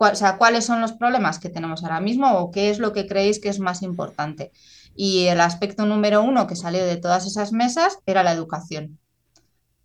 o 0.00 0.14
sea, 0.14 0.38
¿cuáles 0.38 0.64
son 0.64 0.80
los 0.80 0.92
problemas 0.92 1.40
que 1.40 1.48
tenemos 1.48 1.82
ahora 1.82 2.00
mismo 2.00 2.38
o 2.38 2.52
qué 2.52 2.70
es 2.70 2.78
lo 2.78 2.92
que 2.92 3.08
creéis 3.08 3.40
que 3.40 3.48
es 3.48 3.58
más 3.58 3.82
importante? 3.82 4.52
Y 4.94 5.26
el 5.26 5.40
aspecto 5.40 5.86
número 5.86 6.22
uno 6.22 6.46
que 6.46 6.54
salió 6.54 6.84
de 6.84 6.96
todas 6.96 7.26
esas 7.26 7.52
mesas 7.52 7.98
era 8.06 8.22
la 8.22 8.32
educación. 8.32 9.00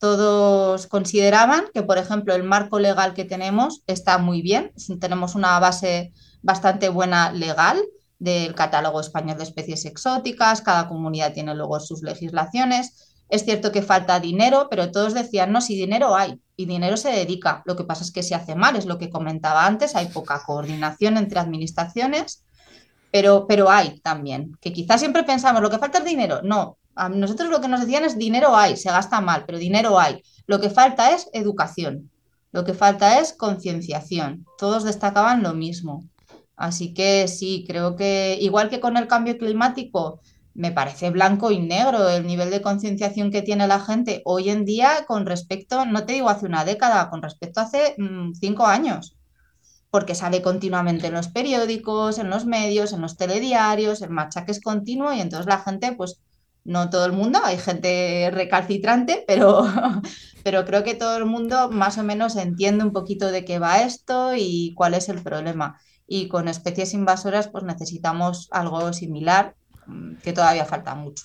Todos 0.03 0.87
consideraban 0.87 1.67
que, 1.73 1.81
por 1.81 1.97
ejemplo, 1.97 2.35
el 2.35 2.43
marco 2.43 2.77
legal 2.77 3.13
que 3.13 3.23
tenemos 3.23 3.83
está 3.87 4.17
muy 4.17 4.41
bien. 4.41 4.73
Tenemos 4.99 5.33
una 5.33 5.57
base 5.59 6.11
bastante 6.41 6.89
buena 6.89 7.31
legal 7.31 7.81
del 8.19 8.53
catálogo 8.53 8.99
español 8.99 9.37
de 9.37 9.45
especies 9.45 9.85
exóticas, 9.85 10.61
cada 10.61 10.89
comunidad 10.89 11.31
tiene 11.31 11.55
luego 11.55 11.79
sus 11.79 12.03
legislaciones. 12.03 13.13
Es 13.29 13.45
cierto 13.45 13.71
que 13.71 13.81
falta 13.81 14.19
dinero, 14.19 14.67
pero 14.69 14.91
todos 14.91 15.13
decían, 15.13 15.53
no, 15.53 15.61
si 15.61 15.77
dinero 15.77 16.17
hay 16.17 16.37
y 16.57 16.65
dinero 16.65 16.97
se 16.97 17.09
dedica. 17.09 17.63
Lo 17.63 17.77
que 17.77 17.85
pasa 17.85 18.03
es 18.03 18.11
que 18.11 18.23
se 18.23 18.35
hace 18.35 18.55
mal, 18.55 18.75
es 18.75 18.85
lo 18.85 18.97
que 18.97 19.09
comentaba 19.09 19.65
antes, 19.65 19.95
hay 19.95 20.07
poca 20.07 20.43
coordinación 20.45 21.15
entre 21.15 21.39
administraciones, 21.39 22.43
pero, 23.09 23.47
pero 23.47 23.69
hay 23.69 24.01
también, 24.01 24.57
que 24.59 24.73
quizás 24.73 24.99
siempre 24.99 25.23
pensamos, 25.23 25.61
lo 25.61 25.69
que 25.69 25.79
falta 25.79 25.99
es 25.99 26.03
dinero. 26.03 26.41
No, 26.43 26.77
a 26.95 27.09
nosotros 27.09 27.49
lo 27.49 27.61
que 27.61 27.67
nos 27.67 27.81
decían 27.81 28.05
es 28.05 28.17
dinero 28.17 28.55
hay, 28.55 28.77
se 28.77 28.89
gasta 28.89 29.21
mal, 29.21 29.43
pero 29.45 29.57
dinero 29.57 29.99
hay. 29.99 30.21
Lo 30.45 30.59
que 30.59 30.69
falta 30.69 31.11
es 31.11 31.29
educación, 31.33 32.11
lo 32.51 32.63
que 32.63 32.73
falta 32.73 33.19
es 33.19 33.33
concienciación. 33.33 34.45
Todos 34.57 34.83
destacaban 34.83 35.43
lo 35.43 35.53
mismo. 35.53 36.03
Así 36.55 36.93
que 36.93 37.27
sí, 37.27 37.65
creo 37.67 37.95
que 37.95 38.37
igual 38.39 38.69
que 38.69 38.79
con 38.79 38.95
el 38.97 39.07
cambio 39.07 39.37
climático, 39.37 40.21
me 40.53 40.71
parece 40.71 41.09
blanco 41.09 41.51
y 41.51 41.59
negro 41.59 42.07
el 42.09 42.27
nivel 42.27 42.51
de 42.51 42.61
concienciación 42.61 43.31
que 43.31 43.41
tiene 43.41 43.67
la 43.67 43.79
gente 43.79 44.21
hoy 44.25 44.49
en 44.49 44.65
día 44.65 45.05
con 45.07 45.25
respecto, 45.25 45.85
no 45.85 46.05
te 46.05 46.13
digo 46.13 46.29
hace 46.29 46.45
una 46.45 46.63
década, 46.63 47.09
con 47.09 47.21
respecto 47.21 47.59
a 47.59 47.63
hace 47.63 47.95
mm, 47.97 48.33
cinco 48.35 48.67
años, 48.67 49.17
porque 49.89 50.15
sale 50.15 50.41
continuamente 50.41 51.07
en 51.07 51.13
los 51.13 51.27
periódicos, 51.27 52.19
en 52.19 52.29
los 52.29 52.45
medios, 52.45 52.93
en 52.93 53.01
los 53.01 53.17
telediarios, 53.17 54.01
el 54.01 54.11
machaque 54.11 54.51
es 54.51 54.61
continuo 54.61 55.11
y 55.13 55.21
entonces 55.21 55.47
la 55.47 55.59
gente, 55.59 55.93
pues 55.93 56.21
no 56.63 56.89
todo 56.89 57.05
el 57.05 57.11
mundo, 57.11 57.39
hay 57.43 57.57
gente 57.57 58.29
recalcitrante, 58.31 59.23
pero, 59.27 59.63
pero 60.43 60.65
creo 60.65 60.83
que 60.83 60.95
todo 60.95 61.17
el 61.17 61.25
mundo 61.25 61.69
más 61.69 61.97
o 61.97 62.03
menos 62.03 62.35
entiende 62.35 62.83
un 62.83 62.93
poquito 62.93 63.31
de 63.31 63.45
qué 63.45 63.59
va 63.59 63.81
esto 63.83 64.33
y 64.35 64.73
cuál 64.75 64.93
es 64.93 65.09
el 65.09 65.21
problema. 65.21 65.79
Y 66.07 66.27
con 66.27 66.47
especies 66.47 66.93
invasoras, 66.93 67.47
pues 67.49 67.63
necesitamos 67.63 68.47
algo 68.51 68.93
similar 68.93 69.55
que 70.23 70.33
todavía 70.33 70.65
falta 70.65 70.95
mucho. 70.95 71.23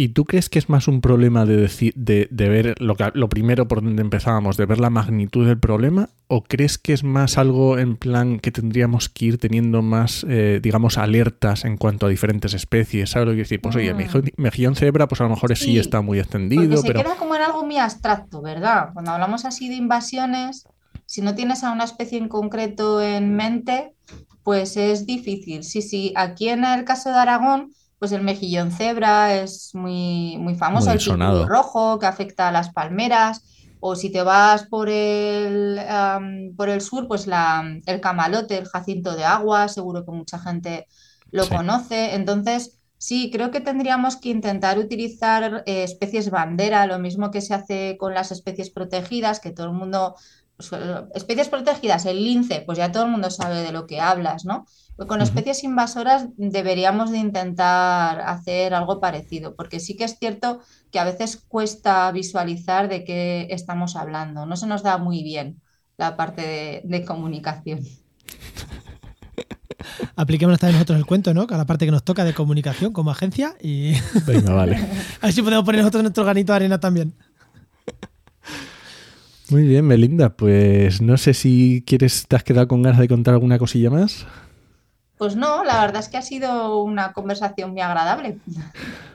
¿Y 0.00 0.08
tú 0.08 0.24
crees 0.24 0.48
que 0.48 0.58
es 0.58 0.70
más 0.70 0.88
un 0.88 1.02
problema 1.02 1.44
de, 1.44 1.58
decir, 1.58 1.92
de, 1.94 2.26
ver 2.30 2.74
lo, 2.80 2.96
lo 3.12 3.28
primero 3.28 3.68
por 3.68 3.82
donde 3.82 4.00
empezábamos, 4.00 4.56
de 4.56 4.64
ver 4.64 4.80
la 4.80 4.88
magnitud 4.88 5.46
del 5.46 5.58
problema? 5.58 6.08
¿O 6.26 6.42
crees 6.42 6.78
que 6.78 6.94
es 6.94 7.04
más 7.04 7.36
algo 7.36 7.76
en 7.76 7.98
plan 7.98 8.40
que 8.40 8.50
tendríamos 8.50 9.10
que 9.10 9.26
ir 9.26 9.38
teniendo 9.38 9.82
más, 9.82 10.24
eh, 10.26 10.58
digamos, 10.62 10.96
alertas 10.96 11.66
en 11.66 11.76
cuanto 11.76 12.06
a 12.06 12.08
diferentes 12.08 12.54
especies? 12.54 13.10
¿Sabes 13.10 13.28
lo 13.28 13.32
que 13.32 13.40
decir? 13.40 13.60
Pues 13.60 13.76
oye, 13.76 13.92
mm. 13.92 14.20
mejillón 14.38 14.74
cebra, 14.74 15.06
pues 15.06 15.20
a 15.20 15.24
lo 15.24 15.30
mejor 15.30 15.54
sí, 15.54 15.78
está 15.78 16.00
muy 16.00 16.18
extendido. 16.18 16.78
se 16.78 16.94
queda 16.94 17.16
como 17.16 17.34
en 17.34 17.42
algo 17.42 17.66
muy 17.66 17.76
abstracto, 17.76 18.40
¿verdad? 18.40 18.94
Cuando 18.94 19.10
hablamos 19.10 19.44
así 19.44 19.68
de 19.68 19.74
invasiones, 19.74 20.64
si 21.04 21.20
no 21.20 21.34
tienes 21.34 21.62
a 21.62 21.72
una 21.72 21.84
especie 21.84 22.16
en 22.16 22.28
concreto 22.30 23.02
en 23.02 23.36
mente, 23.36 23.92
pues 24.44 24.78
es 24.78 25.04
difícil. 25.04 25.62
Sí, 25.62 25.82
sí, 25.82 26.14
aquí 26.16 26.48
en 26.48 26.64
el 26.64 26.86
caso 26.86 27.10
de 27.10 27.16
Aragón 27.16 27.74
pues 28.00 28.12
el 28.12 28.22
mejillón 28.22 28.72
cebra 28.72 29.34
es 29.34 29.74
muy, 29.74 30.38
muy 30.38 30.54
famoso, 30.54 30.90
el 30.90 31.00
sonado. 31.00 31.46
rojo 31.46 31.98
que 31.98 32.06
afecta 32.06 32.48
a 32.48 32.52
las 32.52 32.70
palmeras, 32.70 33.44
o 33.78 33.94
si 33.94 34.10
te 34.10 34.22
vas 34.22 34.64
por 34.64 34.88
el, 34.88 35.78
por 36.56 36.70
el 36.70 36.80
sur, 36.80 37.06
pues 37.06 37.26
la, 37.26 37.62
el 37.84 38.00
camalote, 38.00 38.56
el 38.56 38.66
jacinto 38.66 39.14
de 39.14 39.24
agua, 39.24 39.68
seguro 39.68 40.04
que 40.06 40.12
mucha 40.12 40.38
gente 40.38 40.86
lo 41.30 41.46
conoce. 41.46 42.14
Entonces, 42.14 42.78
sí, 42.96 43.30
creo 43.30 43.50
que 43.50 43.60
tendríamos 43.60 44.16
que 44.16 44.30
intentar 44.30 44.78
utilizar 44.78 45.62
eh, 45.66 45.82
especies 45.82 46.30
bandera, 46.30 46.86
lo 46.86 46.98
mismo 46.98 47.30
que 47.30 47.42
se 47.42 47.52
hace 47.52 47.98
con 47.98 48.14
las 48.14 48.32
especies 48.32 48.70
protegidas, 48.70 49.40
que 49.40 49.50
todo 49.50 49.66
el 49.66 49.72
mundo 49.74 50.14
pues, 50.56 50.70
especies 51.14 51.48
protegidas, 51.48 52.06
el 52.06 52.24
lince, 52.24 52.62
pues 52.64 52.78
ya 52.78 52.92
todo 52.92 53.04
el 53.04 53.10
mundo 53.10 53.30
sabe 53.30 53.62
de 53.62 53.72
lo 53.72 53.86
que 53.86 54.00
hablas, 54.00 54.46
¿no? 54.46 54.66
Con 55.06 55.22
especies 55.22 55.64
invasoras 55.64 56.28
deberíamos 56.36 57.10
de 57.10 57.18
intentar 57.18 58.20
hacer 58.20 58.74
algo 58.74 59.00
parecido, 59.00 59.56
porque 59.56 59.80
sí 59.80 59.96
que 59.96 60.04
es 60.04 60.18
cierto 60.18 60.60
que 60.90 60.98
a 60.98 61.04
veces 61.04 61.42
cuesta 61.48 62.10
visualizar 62.12 62.88
de 62.88 63.04
qué 63.04 63.46
estamos 63.50 63.96
hablando. 63.96 64.44
No 64.44 64.56
se 64.56 64.66
nos 64.66 64.82
da 64.82 64.98
muy 64.98 65.22
bien 65.22 65.60
la 65.96 66.16
parte 66.16 66.82
de, 66.84 67.04
comunicación. 67.04 67.80
Apliquemos 70.16 70.58
también 70.58 70.76
nosotros 70.76 70.98
el 70.98 71.06
cuento, 71.06 71.32
¿no? 71.32 71.46
A 71.48 71.56
la 71.56 71.64
parte 71.64 71.86
que 71.86 71.92
nos 71.92 72.04
toca 72.04 72.24
de 72.24 72.34
comunicación 72.34 72.92
como 72.92 73.10
agencia 73.10 73.54
y. 73.60 73.94
Venga, 74.26 74.52
vale. 74.52 74.76
a 75.20 75.26
ver 75.26 75.32
si 75.32 75.40
podemos 75.40 75.64
poner 75.64 75.80
nosotros 75.80 76.02
nuestro 76.02 76.24
granito 76.24 76.52
de 76.52 76.56
arena 76.56 76.78
también. 76.78 77.14
Muy 79.48 79.64
bien, 79.64 79.86
Melinda. 79.86 80.36
Pues 80.36 81.00
no 81.00 81.16
sé 81.16 81.34
si 81.34 81.82
quieres, 81.86 82.26
te 82.28 82.36
has 82.36 82.44
quedado 82.44 82.68
con 82.68 82.82
ganas 82.82 83.00
de 83.00 83.08
contar 83.08 83.34
alguna 83.34 83.58
cosilla 83.58 83.90
más. 83.90 84.26
Pues 85.20 85.36
no, 85.36 85.62
la 85.64 85.82
verdad 85.82 86.00
es 86.00 86.08
que 86.08 86.16
ha 86.16 86.22
sido 86.22 86.82
una 86.82 87.12
conversación 87.12 87.72
muy 87.72 87.82
agradable. 87.82 88.38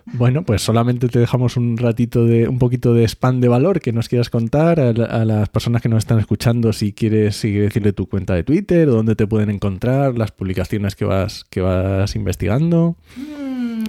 Bueno, 0.06 0.44
pues 0.44 0.62
solamente 0.62 1.10
te 1.10 1.18
dejamos 1.18 1.58
un 1.58 1.78
ratito 1.78 2.26
de 2.26 2.48
un 2.48 2.60
poquito 2.60 2.94
de 2.94 3.06
spam 3.06 3.42
de 3.42 3.48
valor 3.48 3.82
que 3.82 3.92
nos 3.92 4.08
quieras 4.08 4.30
contar 4.30 4.80
a, 4.80 4.94
las 4.94 5.50
personas 5.50 5.82
que 5.82 5.90
nos 5.90 6.04
están 6.04 6.20
escuchando 6.20 6.74
si 6.74 6.94
quieres 6.94 7.38
seguir 7.38 7.64
decirle 7.64 7.92
tu 7.92 8.08
cuenta 8.08 8.36
de 8.36 8.44
Twitter, 8.44 8.88
dónde 8.88 9.16
te 9.16 9.26
pueden 9.26 9.50
encontrar, 9.50 10.16
las 10.16 10.32
publicaciones 10.32 10.96
que 10.96 11.06
vas, 11.06 11.44
que 11.46 11.62
vas 11.62 12.16
investigando. 12.16 12.98
Mm, 13.16 13.86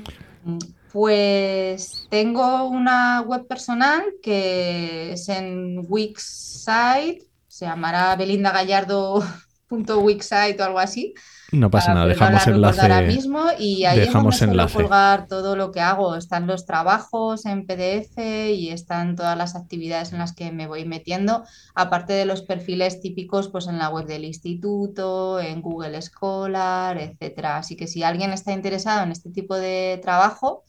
pues 0.95 2.07
tengo 2.09 2.64
una 2.64 3.21
web 3.21 3.47
personal 3.47 4.03
que 4.23 5.12
es 5.12 5.29
en 5.29 5.85
Wixsite, 5.87 7.25
se 7.47 7.67
llamará 7.67 8.17
belindagallardo.wixsite 8.17 10.59
o 10.59 10.64
algo 10.64 10.79
así 10.79 11.12
no 11.53 11.70
pasa 11.70 11.94
nada, 11.94 12.07
dejamos 12.07 12.47
enlace. 12.47 12.80
Ahora 12.80 13.03
mismo 13.03 13.44
y 13.59 13.84
ahí 13.84 14.01
dejamos 14.01 14.34
es 14.42 14.49
donde 14.49 14.72
colgar 14.72 15.28
todo 15.28 15.55
lo 15.55 15.70
que 15.70 15.80
hago. 15.80 16.16
Están 16.16 16.47
los 16.47 16.66
trabajos 16.66 17.47
en 17.47 17.66
PDF 17.66 18.18
y 18.18 18.70
están 18.70 19.14
todas 19.14 19.38
las 19.38 19.55
actividades 19.55 20.12
en 20.12 20.18
las 20.18 20.34
que 20.34 20.51
me 20.51 20.66
voy 20.66 20.84
metiendo, 20.84 21.44
aparte 21.74 22.14
de 22.14 22.24
los 22.24 22.42
perfiles 22.42 23.01
típicos 23.01 23.49
pues 23.49 23.68
en 23.68 23.78
la 23.78 23.90
web 23.90 24.07
del 24.07 24.24
instituto, 24.24 25.40
en 25.40 25.62
Google 25.62 26.01
Scholar, 26.03 26.99
etcétera. 26.99 27.59
Así 27.59 27.76
que 27.76 27.86
si 27.86 28.03
alguien 28.03 28.32
está 28.32 28.53
interesado 28.53 29.05
en 29.05 29.12
este 29.12 29.30
tipo 29.30 29.55
de 29.55 30.01
trabajo, 30.03 30.64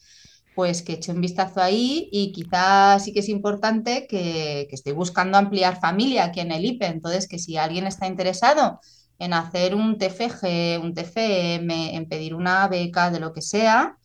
pues 0.56 0.82
que 0.84 0.94
eche 0.94 1.12
un 1.12 1.22
vistazo 1.22 1.62
ahí 1.62 2.10
y 2.12 2.32
quizás 2.32 3.04
sí 3.04 3.14
que 3.14 3.20
es 3.20 3.30
importante 3.30 4.08
que, 4.08 4.68
que 4.70 4.76
estoy 4.76 4.94
buscando 4.94 5.38
ampliar 5.38 5.80
familia 5.80 6.26
aquí 6.26 6.40
en 6.40 6.52
el 6.52 6.66
IPE. 6.66 6.86
Entonces, 6.88 7.28
que 7.28 7.38
si 7.38 7.58
alguien 7.58 7.86
está 7.86 8.08
interesado 8.08 8.80
en 9.20 9.34
hacer 9.34 9.76
un 9.76 9.98
TFG, 9.98 10.82
un 10.82 10.94
TFM, 10.94 11.96
en 11.96 12.08
pedir 12.08 12.36
una 12.36 12.68
beca, 12.68 13.12
de 13.12 13.20
lo 13.20 13.34
que 13.34 13.42
sea, 13.42 13.98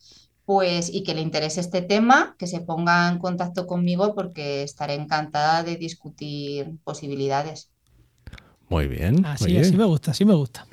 pues 0.45 0.89
y 0.93 1.03
que 1.03 1.13
le 1.13 1.21
interese 1.21 1.61
este 1.61 1.81
tema, 1.81 2.35
que 2.37 2.47
se 2.47 2.61
ponga 2.61 3.09
en 3.09 3.19
contacto 3.19 3.65
conmigo 3.67 4.13
porque 4.15 4.63
estaré 4.63 4.95
encantada 4.95 5.63
de 5.63 5.77
discutir 5.77 6.71
posibilidades. 6.83 7.69
Muy 8.69 8.87
bien. 8.87 9.25
Así, 9.25 9.55
así 9.57 9.75
me 9.75 9.85
gusta, 9.85 10.11
así 10.11 10.25
me 10.25 10.33
gusta. 10.33 10.65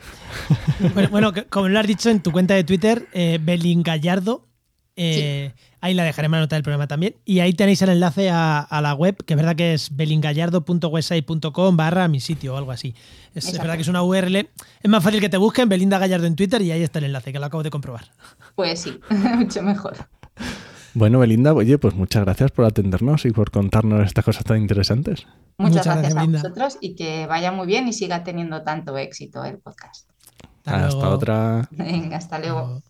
bueno, 1.11 1.33
como 1.51 1.69
lo 1.69 1.79
has 1.79 1.87
dicho 1.87 2.09
en 2.09 2.23
tu 2.23 2.33
cuenta 2.33 2.55
de 2.55 2.65
Twitter, 2.65 3.07
eh, 3.13 3.39
Belín 3.43 3.83
Gallardo, 3.83 4.49
eh, 4.97 5.53
Ahí 5.83 5.95
la 5.95 6.05
dejaré 6.05 6.27
en 6.27 6.33
la 6.33 6.41
nota 6.41 6.57
del 6.57 6.63
programa 6.63 6.87
también. 6.87 7.17
Y 7.25 7.41
ahí 7.41 7.53
tenéis 7.55 7.81
el 7.83 7.89
enlace 7.89 8.31
a, 8.31 8.81
la 8.83 8.95
web, 8.95 9.17
que 9.25 9.35
es 9.35 9.37
verdad 9.37 9.57
que 9.57 9.73
es 9.73 9.97
belingallardo.website.com 9.97 11.77
barra 11.77 12.09
mi 12.09 12.21
sitio 12.21 12.55
o 12.55 12.57
algo 12.57 12.73
así. 12.73 12.95
Es, 13.35 13.51
verdad 13.53 13.77
que 13.77 13.83
es 13.83 13.89
una 13.89 14.03
URL. 14.03 14.37
Es 14.37 14.91
más 14.91 15.03
fácil 15.03 15.21
que 15.21 15.29
te 15.29 15.37
busquen 15.37 15.69
Belinda 15.69 15.99
Gallardo 15.99 16.27
en 16.27 16.37
Twitter 16.37 16.61
y 16.63 16.71
ahí 16.73 16.83
está 16.83 16.99
el 16.99 17.07
enlace, 17.07 17.33
que 17.33 17.39
lo 17.39 17.47
acabo 17.47 17.63
de 17.63 17.71
comprobar. 17.71 18.11
Pues 18.55 18.81
sí, 18.81 19.01
mucho 19.37 19.63
mejor. 19.63 19.97
Bueno, 20.93 21.21
Belinda, 21.21 21.55
oye, 21.55 21.79
pues 21.79 21.95
muchas 21.95 22.25
gracias 22.25 22.51
por 22.51 22.65
atendernos 22.65 23.25
y 23.25 23.31
por 23.31 23.51
contarnos 23.51 24.07
estas 24.07 24.25
cosas 24.25 24.45
tan 24.45 24.59
interesantes. 24.59 25.27
Muchas, 25.57 25.87
gracias, 25.87 26.17
a 26.17 26.25
vosotros 26.25 26.79
y 26.81 26.97
que 26.97 27.27
vaya 27.27 27.53
muy 27.53 27.67
bien 27.67 27.87
y 27.87 27.93
siga 27.93 28.25
teniendo 28.25 28.63
tanto 28.63 28.99
éxito 28.99 29.45
el 29.45 29.59
podcast. 29.59 30.11
Hasta, 30.65 31.09
otra. 31.09 31.69
Venga, 31.71 32.17
hasta 32.17 32.39
luego. 32.39 32.83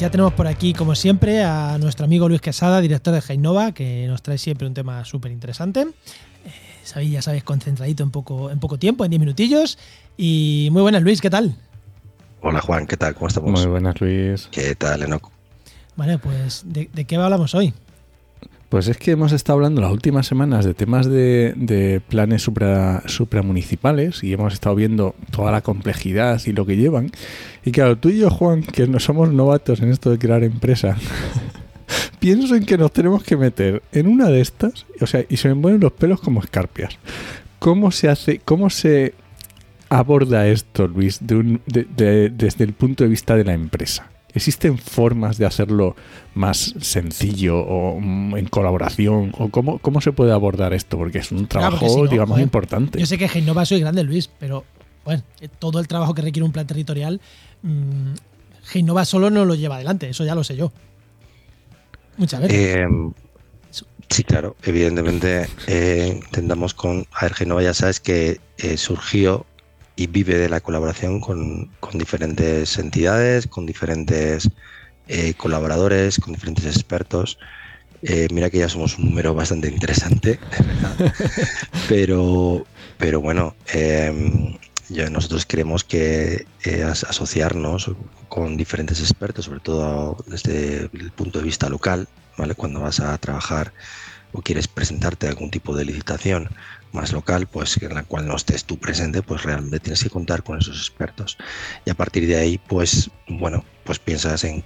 Ya 0.00 0.10
tenemos 0.10 0.32
por 0.32 0.46
aquí, 0.46 0.72
como 0.72 0.94
siempre, 0.94 1.44
a 1.44 1.76
nuestro 1.78 2.06
amigo 2.06 2.26
Luis 2.26 2.40
Quesada, 2.40 2.80
director 2.80 3.12
de 3.12 3.20
Heinova, 3.20 3.72
que 3.72 4.06
nos 4.08 4.22
trae 4.22 4.38
siempre 4.38 4.66
un 4.66 4.72
tema 4.72 5.04
súper 5.04 5.30
interesante. 5.30 5.82
Eh, 5.82 7.10
ya 7.10 7.20
sabéis, 7.20 7.44
concentradito 7.44 8.02
en 8.02 8.10
poco, 8.10 8.50
en 8.50 8.60
poco 8.60 8.78
tiempo, 8.78 9.04
en 9.04 9.10
10 9.10 9.20
minutillos. 9.20 9.76
Y 10.16 10.70
muy 10.72 10.80
buenas, 10.80 11.02
Luis, 11.02 11.20
¿qué 11.20 11.28
tal? 11.28 11.54
Hola 12.40 12.62
Juan, 12.62 12.86
¿qué 12.86 12.96
tal? 12.96 13.14
¿Cómo 13.14 13.28
estamos? 13.28 13.60
Muy 13.60 13.70
buenas, 13.70 14.00
Luis. 14.00 14.48
¿Qué 14.50 14.74
tal, 14.74 15.02
Enoch? 15.02 15.30
Vale, 15.96 16.16
pues 16.16 16.62
¿de, 16.64 16.88
de 16.90 17.04
qué 17.04 17.16
hablamos 17.16 17.54
hoy? 17.54 17.74
Pues 18.70 18.86
es 18.86 18.96
que 18.98 19.10
hemos 19.10 19.32
estado 19.32 19.56
hablando 19.58 19.80
las 19.82 19.90
últimas 19.90 20.26
semanas 20.28 20.64
de 20.64 20.74
temas 20.74 21.06
de, 21.06 22.00
planes 22.08 22.42
supra, 22.42 23.02
supramunicipales 23.06 24.22
y 24.22 24.32
hemos 24.32 24.52
estado 24.54 24.76
viendo 24.76 25.16
toda 25.32 25.50
la 25.50 25.60
complejidad 25.60 26.40
y 26.46 26.52
lo 26.52 26.64
que 26.64 26.76
llevan. 26.76 27.10
Y 27.64 27.72
claro, 27.72 27.98
tú 27.98 28.10
y 28.10 28.18
yo, 28.18 28.30
Juan, 28.30 28.62
que 28.62 28.86
no 28.86 29.00
somos 29.00 29.32
novatos 29.32 29.80
en 29.80 29.90
esto 29.90 30.10
de 30.12 30.18
crear 30.18 30.44
empresa, 30.44 30.96
pienso 32.20 32.54
en 32.54 32.64
que 32.64 32.78
nos 32.78 32.92
tenemos 32.92 33.24
que 33.24 33.36
meter 33.36 33.82
en 33.90 34.06
una 34.06 34.28
de 34.28 34.40
estas, 34.40 34.86
o 35.00 35.06
sea, 35.06 35.24
y 35.28 35.36
se 35.36 35.48
me 35.52 35.60
ponen 35.60 35.80
los 35.80 35.92
pelos 35.92 36.20
como 36.20 36.40
escarpias. 36.40 36.96
¿Cómo 37.58 37.90
se 37.90 38.08
hace, 38.08 38.38
cómo 38.44 38.70
se 38.70 39.14
aborda 39.88 40.46
esto, 40.46 40.86
Luis, 40.86 41.18
de 41.20 41.34
un- 41.34 41.60
de- 41.66 42.30
desde 42.30 42.62
el 42.62 42.72
punto 42.74 43.02
de 43.02 43.10
vista 43.10 43.34
de 43.34 43.44
la 43.44 43.52
empresa? 43.52 44.06
¿Existen 44.34 44.78
formas 44.78 45.38
de 45.38 45.46
hacerlo 45.46 45.96
más 46.34 46.74
sencillo 46.80 47.58
o 47.58 48.00
mm, 48.00 48.36
en 48.36 48.46
colaboración? 48.46 49.32
¿O 49.38 49.48
cómo, 49.48 49.78
cómo 49.78 50.00
se 50.00 50.12
puede 50.12 50.32
abordar 50.32 50.72
esto? 50.72 50.96
Porque 50.98 51.18
es 51.18 51.32
un 51.32 51.46
trabajo, 51.46 51.78
porque 51.80 51.88
si 51.88 52.00
no, 52.00 52.06
digamos, 52.06 52.34
joder, 52.34 52.44
importante. 52.44 52.98
Yo 52.98 53.06
sé 53.06 53.18
que 53.18 53.28
Genova 53.28 53.64
soy 53.64 53.80
grande, 53.80 54.04
Luis, 54.04 54.28
pero 54.38 54.64
bueno, 55.04 55.22
eh, 55.40 55.48
todo 55.58 55.80
el 55.80 55.88
trabajo 55.88 56.14
que 56.14 56.22
requiere 56.22 56.44
un 56.44 56.52
plan 56.52 56.66
territorial, 56.66 57.20
mmm, 57.62 58.12
Genova 58.64 59.04
solo 59.04 59.30
no 59.30 59.44
lo 59.44 59.54
lleva 59.54 59.76
adelante, 59.76 60.08
eso 60.08 60.24
ya 60.24 60.34
lo 60.34 60.44
sé 60.44 60.56
yo. 60.56 60.72
Muchas 62.16 62.42
veces. 62.42 62.56
Eh, 62.58 62.86
sí, 64.08 64.24
claro, 64.24 64.56
evidentemente 64.62 65.48
eh, 65.66 66.20
intentamos 66.22 66.74
con... 66.74 67.06
A 67.12 67.24
ver, 67.24 67.34
Genova 67.34 67.62
ya 67.62 67.74
sabes 67.74 67.98
que 67.98 68.40
eh, 68.58 68.76
surgió 68.76 69.46
y 70.00 70.06
vive 70.06 70.38
de 70.38 70.48
la 70.48 70.60
colaboración 70.62 71.20
con, 71.20 71.76
con 71.78 71.98
diferentes 71.98 72.78
entidades, 72.78 73.46
con 73.46 73.66
diferentes 73.66 74.48
eh, 75.06 75.34
colaboradores, 75.34 76.18
con 76.18 76.32
diferentes 76.32 76.64
expertos. 76.64 77.36
Eh, 78.00 78.26
mira 78.32 78.48
que 78.48 78.56
ya 78.56 78.70
somos 78.70 78.96
un 78.96 79.04
número 79.10 79.34
bastante 79.34 79.68
interesante, 79.68 80.40
de 80.50 80.66
verdad. 80.66 81.12
pero, 81.88 82.66
pero 82.96 83.20
bueno, 83.20 83.54
eh, 83.74 84.10
ya 84.88 85.10
nosotros 85.10 85.44
queremos 85.44 85.84
que 85.84 86.46
eh, 86.64 86.82
as- 86.82 87.04
asociarnos 87.04 87.90
con 88.28 88.56
diferentes 88.56 89.00
expertos, 89.00 89.44
sobre 89.44 89.60
todo 89.60 90.16
desde 90.26 90.88
el 90.94 91.12
punto 91.12 91.40
de 91.40 91.44
vista 91.44 91.68
local, 91.68 92.08
¿vale? 92.38 92.54
Cuando 92.54 92.80
vas 92.80 93.00
a 93.00 93.18
trabajar 93.18 93.74
o 94.32 94.40
quieres 94.40 94.66
presentarte 94.66 95.26
a 95.26 95.30
algún 95.30 95.50
tipo 95.50 95.76
de 95.76 95.84
licitación 95.84 96.48
más 96.92 97.12
local, 97.12 97.46
pues 97.46 97.80
en 97.82 97.94
la 97.94 98.02
cual 98.02 98.26
no 98.26 98.36
estés 98.36 98.64
tú 98.64 98.78
presente, 98.78 99.22
pues 99.22 99.42
realmente 99.44 99.80
tienes 99.80 100.02
que 100.02 100.10
contar 100.10 100.42
con 100.42 100.58
esos 100.58 100.76
expertos. 100.78 101.36
Y 101.84 101.90
a 101.90 101.94
partir 101.94 102.26
de 102.26 102.36
ahí, 102.36 102.58
pues 102.58 103.10
bueno, 103.28 103.64
pues 103.84 103.98
piensas 103.98 104.44
en 104.44 104.64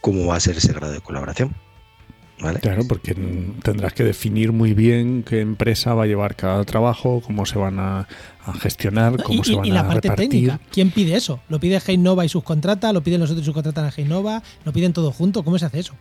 cómo 0.00 0.26
va 0.26 0.36
a 0.36 0.40
ser 0.40 0.56
ese 0.56 0.72
grado 0.72 0.92
de 0.92 1.00
colaboración. 1.00 1.54
¿Vale? 2.40 2.58
Claro, 2.58 2.82
porque 2.88 3.14
tendrás 3.62 3.92
que 3.92 4.02
definir 4.02 4.50
muy 4.50 4.74
bien 4.74 5.22
qué 5.22 5.40
empresa 5.40 5.94
va 5.94 6.04
a 6.04 6.06
llevar 6.06 6.34
cada 6.34 6.64
trabajo, 6.64 7.20
cómo 7.24 7.46
se 7.46 7.56
van 7.56 7.78
a, 7.78 8.08
a 8.44 8.52
gestionar, 8.54 9.22
cómo 9.22 9.42
y, 9.42 9.44
se 9.44 9.54
van 9.54 9.64
y 9.66 9.70
la 9.70 9.80
a 9.80 9.86
parte 9.86 10.08
repartir. 10.08 10.28
técnica, 10.28 10.60
¿quién 10.72 10.90
pide 10.90 11.14
eso? 11.14 11.40
¿Lo 11.48 11.60
pide 11.60 11.78
Genova 11.78 12.24
y 12.24 12.28
subcontrata? 12.28 12.92
¿Lo 12.92 13.02
piden 13.04 13.20
los 13.20 13.30
otros 13.30 13.44
y 13.44 13.46
subcontratan 13.46 13.84
a 13.84 13.92
Genova? 13.92 14.42
¿Lo 14.64 14.72
piden 14.72 14.92
todo 14.92 15.12
junto? 15.12 15.44
¿Cómo 15.44 15.56
se 15.58 15.66
hace 15.66 15.78
eso? 15.80 15.94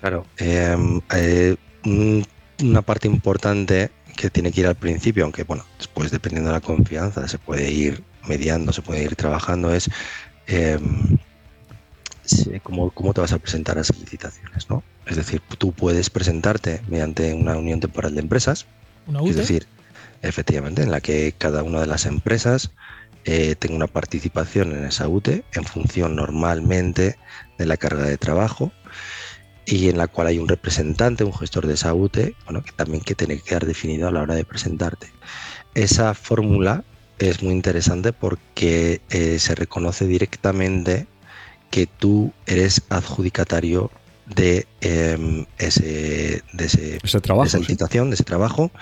Claro, 0.00 0.24
eh, 0.38 0.74
eh, 1.14 1.56
un- 1.84 2.26
una 2.62 2.82
parte 2.82 3.06
importante 3.06 3.90
que 4.20 4.28
tiene 4.28 4.52
que 4.52 4.60
ir 4.60 4.66
al 4.66 4.74
principio, 4.74 5.24
aunque 5.24 5.44
bueno, 5.44 5.64
después 5.78 6.10
dependiendo 6.10 6.50
de 6.50 6.56
la 6.56 6.60
confianza 6.60 7.26
se 7.26 7.38
puede 7.38 7.70
ir 7.70 8.04
mediando, 8.28 8.70
se 8.70 8.82
puede 8.82 9.02
ir 9.02 9.16
trabajando, 9.16 9.72
es 9.72 9.88
eh, 10.46 10.78
cómo, 12.62 12.90
cómo 12.90 13.14
te 13.14 13.22
vas 13.22 13.32
a 13.32 13.38
presentar 13.38 13.78
a 13.78 13.80
esas 13.80 13.98
licitaciones, 13.98 14.68
¿no? 14.68 14.82
Es 15.06 15.16
decir, 15.16 15.40
tú 15.56 15.72
puedes 15.72 16.10
presentarte 16.10 16.82
mediante 16.88 17.32
una 17.32 17.56
unión 17.56 17.80
temporal 17.80 18.14
de 18.14 18.20
empresas, 18.20 18.66
¿Una 19.06 19.20
es 19.20 19.30
UTE? 19.30 19.40
decir, 19.40 19.66
efectivamente, 20.20 20.82
en 20.82 20.90
la 20.90 21.00
que 21.00 21.32
cada 21.38 21.62
una 21.62 21.80
de 21.80 21.86
las 21.86 22.04
empresas 22.04 22.72
eh, 23.24 23.54
tenga 23.58 23.76
una 23.76 23.86
participación 23.86 24.72
en 24.72 24.84
esa 24.84 25.08
UTE 25.08 25.44
en 25.54 25.64
función 25.64 26.14
normalmente 26.14 27.16
de 27.56 27.66
la 27.66 27.78
carga 27.78 28.04
de 28.04 28.18
trabajo 28.18 28.70
y 29.70 29.88
en 29.88 29.98
la 29.98 30.08
cual 30.08 30.26
hay 30.26 30.38
un 30.38 30.48
representante, 30.48 31.22
un 31.24 31.32
gestor 31.32 31.66
de 31.66 31.74
esa 31.74 31.94
UTE, 31.94 32.34
bueno, 32.44 32.62
que 32.62 32.72
también 32.72 33.02
que 33.04 33.14
tiene 33.14 33.36
que 33.36 33.42
quedar 33.42 33.66
definido 33.66 34.08
a 34.08 34.10
la 34.10 34.22
hora 34.22 34.34
de 34.34 34.44
presentarte. 34.44 35.12
Esa 35.74 36.14
fórmula 36.14 36.82
es 37.18 37.42
muy 37.42 37.52
interesante 37.52 38.12
porque 38.12 39.00
eh, 39.10 39.38
se 39.38 39.54
reconoce 39.54 40.06
directamente 40.06 41.06
que 41.70 41.86
tú 41.86 42.32
eres 42.46 42.82
adjudicatario 42.88 43.90
de, 44.26 44.66
em, 44.80 45.46
ese, 45.58 46.42
de 46.52 46.64
ese 46.64 46.98
Ese 47.02 47.18
de 47.18 47.20
trabajo. 47.20 47.46
esa 47.46 47.58
sí. 47.58 47.64
licitación, 47.64 48.10
de 48.10 48.14
ese 48.14 48.24
trabajo, 48.24 48.72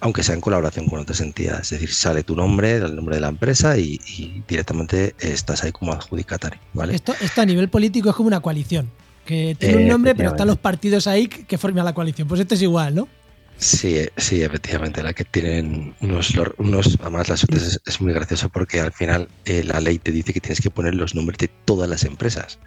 aunque 0.00 0.22
sea 0.24 0.34
en 0.34 0.40
colaboración 0.40 0.86
con 0.88 0.98
otras 0.98 1.20
entidades. 1.20 1.62
Es 1.72 1.80
decir, 1.80 1.92
sale 1.92 2.24
tu 2.24 2.34
nombre, 2.34 2.76
el 2.76 2.96
nombre 2.96 3.16
de 3.16 3.20
la 3.20 3.28
empresa 3.28 3.78
y, 3.78 4.00
y 4.18 4.42
directamente 4.48 5.14
estás 5.20 5.62
ahí 5.62 5.70
como 5.72 5.92
adjudicatario, 5.92 6.58
¿vale? 6.72 6.94
Esto, 6.96 7.14
esto 7.20 7.40
a 7.40 7.46
nivel 7.46 7.68
político 7.68 8.10
es 8.10 8.16
como 8.16 8.26
una 8.26 8.40
coalición. 8.40 8.90
Que 9.24 9.56
tiene 9.58 9.76
un 9.76 9.82
Eh, 9.82 9.88
nombre, 9.88 10.14
pero 10.14 10.30
están 10.30 10.46
los 10.46 10.58
partidos 10.58 11.06
ahí 11.06 11.28
que, 11.28 11.58
forman 11.58 11.84
la 11.84 11.94
coalición. 11.94 12.28
Pues 12.28 12.40
esto 12.40 12.54
es 12.54 12.62
igual, 12.62 12.94
¿no? 12.94 13.08
Sí, 13.56 13.96
eh, 13.96 14.10
sí, 14.16 14.42
efectivamente, 14.42 15.02
la 15.02 15.12
que 15.12 15.24
tienen 15.24 15.94
unos, 16.00 16.34
unos 16.58 16.98
además 17.00 17.28
las 17.28 17.44
es, 17.44 17.80
es 17.86 18.00
muy 18.00 18.12
gracioso 18.12 18.48
porque 18.48 18.80
al 18.80 18.92
final 18.92 19.28
eh, 19.44 19.62
la 19.64 19.80
ley 19.80 19.98
te 19.98 20.10
dice 20.10 20.32
que 20.32 20.40
tienes 20.40 20.60
que 20.60 20.70
poner 20.70 20.94
los 20.94 21.14
nombres 21.14 21.38
de 21.38 21.48
todas 21.64 21.88
las 21.88 22.04
empresas, 22.04 22.58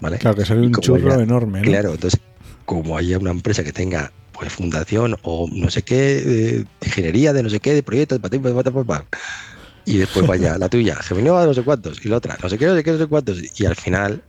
¿vale? 0.00 0.18
Claro, 0.18 0.36
que 0.36 0.44
sale 0.44 0.60
un 0.60 0.72
churro 0.74 1.18
enorme. 1.18 1.60
¿no? 1.60 1.64
Claro, 1.64 1.94
entonces, 1.94 2.20
como 2.66 2.96
haya 2.98 3.18
una 3.18 3.30
empresa 3.30 3.64
que 3.64 3.72
tenga 3.72 4.12
pues 4.32 4.52
fundación 4.52 5.16
o 5.22 5.48
no 5.50 5.70
sé 5.70 5.82
qué, 5.82 5.96
de 5.96 6.66
ingeniería 6.84 7.32
de 7.32 7.42
no 7.42 7.48
sé 7.48 7.60
qué, 7.60 7.72
de 7.72 7.82
proyectos, 7.82 8.18
patín, 8.18 8.42
pa, 8.42 8.52
pa, 8.52 8.70
pa, 8.70 8.84
pa, 8.84 9.04
y 9.86 9.96
después 9.96 10.26
vaya 10.26 10.58
la 10.58 10.68
tuya, 10.68 10.96
Geminova 10.96 11.42
de 11.42 11.46
no 11.48 11.54
sé 11.54 11.62
cuántos, 11.62 12.04
y 12.04 12.08
la 12.08 12.16
otra, 12.16 12.36
no 12.42 12.48
sé 12.48 12.58
qué, 12.58 12.66
no 12.66 12.74
sé 12.74 12.82
qué, 12.84 12.92
no 12.92 12.98
sé 12.98 13.06
cuántos, 13.06 13.60
y 13.60 13.64
al 13.64 13.76
final 13.76 14.22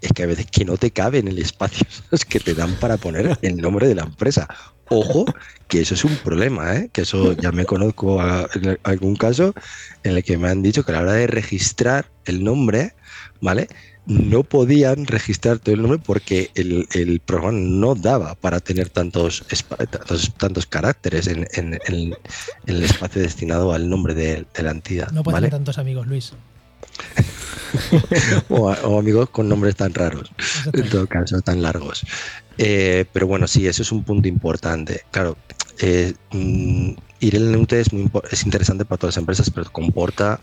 es 0.00 0.12
que 0.12 0.22
a 0.22 0.26
veces 0.26 0.46
que 0.50 0.64
no 0.64 0.76
te 0.76 0.90
cabe 0.90 1.18
en 1.18 1.28
el 1.28 1.38
espacio 1.38 1.86
que 2.28 2.40
te 2.40 2.54
dan 2.54 2.74
para 2.76 2.96
poner 2.96 3.38
el 3.42 3.56
nombre 3.56 3.88
de 3.88 3.94
la 3.94 4.02
empresa. 4.04 4.48
Ojo, 4.90 5.26
que 5.66 5.80
eso 5.82 5.92
es 5.94 6.04
un 6.04 6.16
problema, 6.16 6.74
¿eh? 6.76 6.88
que 6.92 7.02
eso 7.02 7.32
ya 7.34 7.52
me 7.52 7.66
conozco 7.66 8.20
a- 8.22 8.48
en 8.54 8.78
algún 8.84 9.16
caso 9.16 9.52
en 10.02 10.16
el 10.16 10.24
que 10.24 10.38
me 10.38 10.48
han 10.48 10.62
dicho 10.62 10.82
que 10.82 10.92
a 10.92 10.94
la 10.96 11.00
hora 11.02 11.12
de 11.12 11.26
registrar 11.26 12.06
el 12.24 12.42
nombre, 12.42 12.94
¿vale? 13.42 13.68
No 14.06 14.42
podían 14.44 15.04
registrar 15.06 15.58
todo 15.58 15.74
el 15.74 15.82
nombre 15.82 15.98
porque 16.02 16.50
el, 16.54 16.88
el 16.94 17.20
programa 17.20 17.58
no 17.58 17.94
daba 17.94 18.34
para 18.36 18.60
tener 18.60 18.88
tantos, 18.88 19.44
tantos, 19.90 20.32
tantos 20.38 20.64
caracteres 20.64 21.26
en, 21.26 21.46
en- 21.52 21.74
en- 21.86 22.14
en 22.14 22.74
el 22.76 22.82
espacio 22.84 23.20
destinado 23.20 23.74
al 23.74 23.90
nombre 23.90 24.14
de, 24.14 24.46
de 24.54 24.62
la 24.62 24.70
entidad. 24.70 25.10
No 25.10 25.22
pueden 25.22 25.34
¿vale? 25.34 25.46
tener 25.48 25.58
tantos 25.58 25.76
amigos, 25.76 26.06
Luis. 26.06 26.32
o, 28.48 28.98
amigos 28.98 29.30
con 29.30 29.48
nombres 29.48 29.76
tan 29.76 29.94
raros, 29.94 30.30
en 30.72 30.88
todo 30.88 31.06
caso, 31.06 31.40
tan 31.40 31.62
largos. 31.62 32.04
Eh, 32.56 33.04
pero 33.12 33.26
bueno, 33.26 33.46
sí, 33.46 33.66
eso 33.66 33.82
es 33.82 33.92
un 33.92 34.04
punto 34.04 34.28
importante. 34.28 35.02
Claro, 35.10 35.36
eh, 35.80 36.14
mm, 36.32 36.92
ir 37.20 37.36
en 37.36 37.42
el 37.42 37.52
NUT 37.52 37.72
es, 37.74 37.92
muy 37.92 38.10
es 38.30 38.44
interesante 38.44 38.84
para 38.84 38.98
todas 38.98 39.14
las 39.14 39.22
empresas, 39.22 39.50
pero 39.50 39.70
comporta 39.70 40.40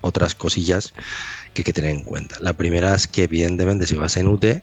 otras 0.00 0.34
cosillas 0.34 0.92
que 1.54 1.60
hay 1.60 1.64
que 1.64 1.72
tener 1.72 1.90
en 1.90 2.04
cuenta. 2.04 2.36
La 2.40 2.52
primera 2.52 2.94
es 2.94 3.06
que, 3.06 3.24
evidentemente, 3.24 3.86
si 3.86 3.96
vas 3.96 4.16
en 4.16 4.28
UTE, 4.28 4.62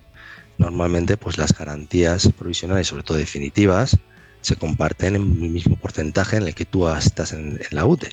normalmente 0.58 1.18
pues 1.18 1.38
las 1.38 1.58
garantías 1.58 2.30
provisionales, 2.38 2.88
sobre 2.88 3.04
todo 3.04 3.18
definitivas, 3.18 3.98
se 4.42 4.56
comparten 4.56 5.16
en 5.16 5.22
el 5.22 5.50
mismo 5.50 5.76
porcentaje 5.76 6.38
en 6.38 6.44
el 6.44 6.56
que 6.56 6.66
tú 6.66 6.88
estás 6.88 7.34
en, 7.34 7.60
en 7.60 7.68
la 7.72 7.86
UTE. 7.86 8.10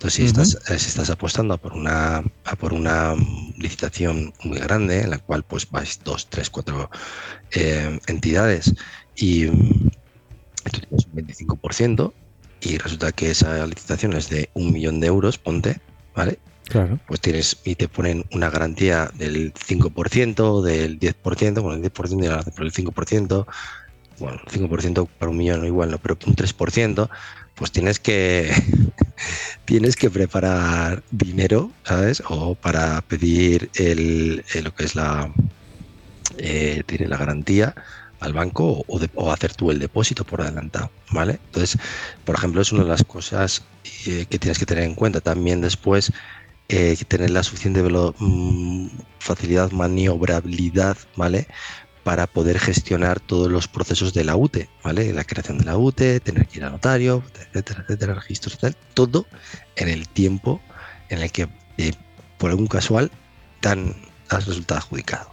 Entonces, 0.00 0.14
si, 0.14 0.22
Ujú. 0.22 0.40
estás, 0.40 0.70
eh, 0.70 0.78
si 0.78 0.88
estás 0.88 1.10
apostando 1.10 1.52
a 1.52 1.58
por 1.58 1.74
una, 1.74 2.24
a 2.44 2.56
por 2.56 2.72
una 2.72 3.14
licitación 3.58 4.32
muy 4.42 4.58
grande, 4.58 5.02
en 5.02 5.10
la 5.10 5.18
cual 5.18 5.42
pues 5.42 5.68
vais 5.68 6.00
dos, 6.02 6.30
tres, 6.30 6.48
cuatro 6.48 6.88
eh, 7.54 8.00
entidades 8.06 8.72
y 9.14 9.44
tú 9.44 10.80
tienes 10.88 11.06
un 11.06 11.12
25% 11.12 12.14
y 12.62 12.78
resulta 12.78 13.12
que 13.12 13.30
esa 13.30 13.66
licitación 13.66 14.14
es 14.14 14.30
de 14.30 14.48
un 14.54 14.72
millón 14.72 15.00
de 15.00 15.08
euros, 15.08 15.36
ponte, 15.36 15.76
¿vale? 16.14 16.38
Claro. 16.64 16.98
pues 17.06 17.20
tienes 17.20 17.58
y 17.64 17.74
te 17.74 17.88
ponen 17.88 18.24
una 18.30 18.48
garantía 18.48 19.10
del 19.12 19.52
5%, 19.52 20.62
del 20.62 20.98
10%, 20.98 21.60
bueno, 21.60 21.76
el 21.76 21.82
10% 21.82 22.24
y 22.24 22.28
la 22.28 22.42
por 22.42 22.64
el 22.64 22.72
5%, 22.72 23.46
bueno, 24.18 24.40
el 24.46 24.50
5% 24.50 25.10
para 25.18 25.30
un 25.30 25.36
millón 25.36 25.66
igual 25.66 25.90
no, 25.90 25.98
pero 25.98 26.16
un 26.26 26.34
3%, 26.36 27.10
pues 27.54 27.72
tienes 27.72 27.98
que 28.00 28.50
tienes 29.64 29.96
que 29.96 30.10
preparar 30.10 31.04
dinero, 31.10 31.76
¿sabes? 31.84 32.22
O 32.28 32.56
para 32.56 33.02
pedir 33.02 33.70
el, 33.74 34.44
el- 34.54 34.64
lo 34.64 34.72
que 34.72 34.84
es 34.84 34.94
la 34.96 35.32
eh, 36.38 36.82
tiene 36.86 37.08
la 37.08 37.16
garantía 37.16 37.74
al 38.18 38.32
banco 38.34 38.84
o, 38.86 38.98
de- 38.98 39.10
o 39.14 39.32
hacer 39.32 39.54
tú 39.54 39.70
el 39.70 39.78
depósito 39.78 40.24
por 40.24 40.42
adelantado, 40.42 40.92
¿vale? 41.12 41.40
Entonces, 41.46 41.78
por 42.24 42.36
ejemplo, 42.36 42.60
es 42.60 42.72
una 42.72 42.82
de 42.84 42.88
las 42.90 43.04
cosas 43.04 43.70
eh, 44.06 44.26
que 44.28 44.38
tienes 44.38 44.58
que 44.58 44.66
tener 44.66 44.84
en 44.84 44.94
cuenta 44.94 45.20
también 45.20 45.60
después 45.60 46.12
eh, 46.68 46.96
tener 47.08 47.30
la 47.30 47.42
suficiente 47.44 47.82
mm, 48.18 48.88
facilidad, 49.20 49.70
maniobrabilidad, 49.72 50.96
¿vale? 51.16 51.46
Para 52.04 52.26
poder 52.26 52.58
gestionar 52.58 53.20
todos 53.20 53.50
los 53.50 53.68
procesos 53.68 54.14
de 54.14 54.24
la 54.24 54.36
UTE, 54.36 54.68
¿vale? 54.82 55.12
La 55.12 55.24
creación 55.24 55.58
de 55.58 55.64
la 55.64 55.76
UTE, 55.76 56.20
tener 56.20 56.46
que 56.46 56.58
ir 56.58 56.64
a 56.64 56.70
notario, 56.70 57.22
etcétera, 57.34 57.82
etcétera, 57.82 58.14
registros 58.14 58.58
todo 58.94 59.26
en 59.76 59.88
el 59.88 60.08
tiempo 60.08 60.60
en 61.10 61.18
el 61.20 61.30
que, 61.30 61.48
eh, 61.76 61.92
por 62.38 62.50
algún 62.50 62.68
casual, 62.68 63.10
tan 63.60 63.94
has 64.30 64.46
resultado 64.46 64.78
adjudicado. 64.78 65.32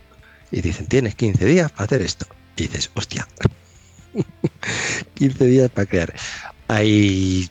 Y 0.51 0.61
dicen, 0.61 0.87
tienes 0.87 1.15
15 1.15 1.45
días 1.45 1.71
para 1.71 1.85
hacer 1.85 2.01
esto. 2.01 2.25
Y 2.55 2.63
dices, 2.63 2.91
hostia, 2.95 3.27
15 5.13 5.45
días 5.45 5.69
para 5.69 5.85
crear. 5.85 6.13
Hay 6.67 7.49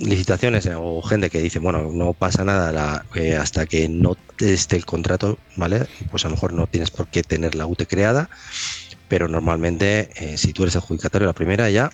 licitaciones 0.00 0.68
o 0.74 1.02
gente 1.02 1.30
que 1.30 1.40
dice, 1.40 1.58
bueno, 1.58 1.90
no 1.92 2.14
pasa 2.14 2.44
nada 2.44 3.04
eh, 3.14 3.36
hasta 3.36 3.66
que 3.66 3.88
no 3.88 4.16
esté 4.38 4.76
el 4.76 4.86
contrato, 4.86 5.38
¿vale? 5.56 5.86
Pues 6.10 6.24
a 6.24 6.28
lo 6.28 6.34
mejor 6.34 6.52
no 6.52 6.66
tienes 6.66 6.90
por 6.90 7.08
qué 7.08 7.22
tener 7.22 7.54
la 7.54 7.66
UTE 7.66 7.86
creada, 7.86 8.30
pero 9.08 9.28
normalmente 9.28 10.10
eh, 10.16 10.38
si 10.38 10.52
tú 10.52 10.62
eres 10.62 10.76
adjudicatario 10.76 11.26
la 11.26 11.34
primera 11.34 11.68
ya, 11.70 11.90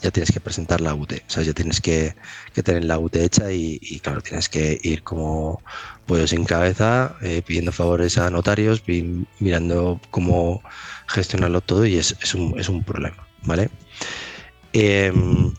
ya 0.00 0.10
tienes 0.10 0.32
que 0.32 0.40
presentar 0.40 0.80
la 0.80 0.94
UTE, 0.94 1.22
o 1.26 1.30
sea, 1.30 1.42
ya 1.42 1.52
tienes 1.52 1.80
que, 1.82 2.14
tener 2.64 2.84
la 2.84 2.98
UTE 2.98 3.24
hecha 3.24 3.52
y, 3.52 4.00
claro, 4.02 4.22
tienes 4.22 4.48
que 4.48 4.78
ir 4.82 5.02
como 5.02 5.62
pues 6.06 6.30
sin 6.30 6.44
cabeza, 6.44 7.16
eh, 7.20 7.42
pidiendo 7.46 7.72
favores 7.72 8.16
a 8.16 8.30
notarios, 8.30 8.82
mirando 9.38 10.00
cómo 10.10 10.62
gestionarlo 11.06 11.60
todo 11.60 11.84
y 11.84 11.96
es, 11.96 12.16
es, 12.22 12.34
un, 12.34 12.58
es 12.58 12.68
un 12.70 12.82
problema, 12.82 13.28
¿vale? 13.42 13.70
Em, 14.72 15.52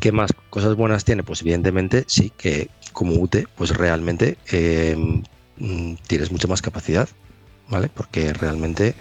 ¿Qué 0.00 0.12
más 0.12 0.30
cosas 0.50 0.76
buenas 0.76 1.04
tiene? 1.04 1.22
Pues 1.22 1.42
evidentemente 1.42 2.04
sí 2.06 2.30
que 2.30 2.70
como 2.92 3.14
UTE, 3.14 3.46
pues 3.54 3.70
realmente 3.70 4.38
em, 4.46 5.22
mm, 5.58 5.96
tienes 6.06 6.30
mucha 6.32 6.48
más 6.48 6.62
capacidad, 6.62 7.08
¿vale? 7.68 7.90
Porque 7.92 8.32
realmente 8.32 8.94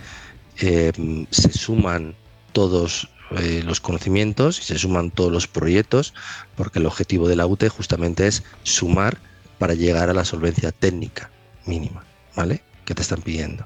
em, 0.58 1.26
se 1.30 1.52
suman 1.54 2.16
todos 2.52 3.10
eh, 3.32 3.64
los 3.64 3.80
conocimientos 3.80 4.60
y 4.60 4.64
se 4.64 4.78
suman 4.78 5.10
todos 5.10 5.32
los 5.32 5.48
proyectos, 5.48 6.14
porque 6.56 6.80
el 6.80 6.86
objetivo 6.86 7.28
de 7.28 7.38
la 7.38 7.48
UTE 7.48 7.70
justamente 7.70 8.28
es 8.28 8.44
sumar 8.64 9.18
para 9.58 9.74
llegar 9.74 10.10
a 10.10 10.14
la 10.14 10.26
solvencia 10.26 10.72
técnica 10.72 11.32
mínima, 11.66 12.04
¿vale? 12.36 12.62
Que 12.86 12.94
te 12.94 13.02
están 13.02 13.22
pidiendo. 13.22 13.66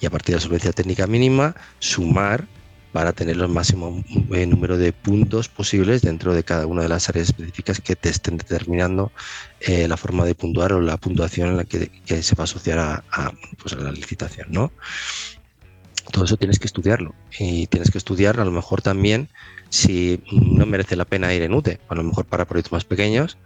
Y 0.00 0.06
a 0.06 0.10
partir 0.10 0.34
de 0.34 0.36
la 0.36 0.42
solvencia 0.42 0.72
técnica 0.72 1.06
mínima, 1.06 1.56
sumar 1.78 2.46
para 2.92 3.12
tener 3.12 3.36
el 3.36 3.48
máximo 3.48 4.02
eh, 4.32 4.46
número 4.46 4.76
de 4.76 4.92
puntos 4.92 5.48
posibles 5.48 6.02
dentro 6.02 6.34
de 6.34 6.42
cada 6.42 6.66
una 6.66 6.82
de 6.82 6.88
las 6.88 7.08
áreas 7.08 7.28
específicas 7.28 7.80
que 7.80 7.96
te 7.96 8.08
estén 8.08 8.36
determinando 8.36 9.12
eh, 9.60 9.86
la 9.86 9.96
forma 9.96 10.24
de 10.24 10.34
puntuar 10.34 10.72
o 10.72 10.80
la 10.80 10.96
puntuación 10.96 11.50
en 11.50 11.56
la 11.56 11.64
que, 11.64 11.90
se 12.22 12.34
va 12.34 12.42
a 12.42 12.44
asociar 12.44 12.78
a, 12.78 13.32
pues 13.60 13.74
a, 13.74 13.76
la 13.76 13.92
licitación, 13.92 14.48
¿no? 14.50 14.72
Todo 16.10 16.24
eso 16.24 16.36
tienes 16.36 16.58
que 16.58 16.66
estudiarlo 16.66 17.14
y 17.38 17.68
tienes 17.68 17.90
que 17.90 17.98
estudiar 17.98 18.40
a 18.40 18.44
lo 18.44 18.50
mejor 18.50 18.82
también 18.82 19.28
si 19.68 20.20
no 20.32 20.66
merece 20.66 20.96
la 20.96 21.04
pena 21.04 21.32
ir 21.32 21.42
en 21.42 21.54
UTE, 21.54 21.78
a 21.88 21.94
lo 21.94 22.02
mejor 22.02 22.24
para 22.24 22.46
proyectos 22.46 22.72
más 22.72 22.84
pequeños 22.84 23.38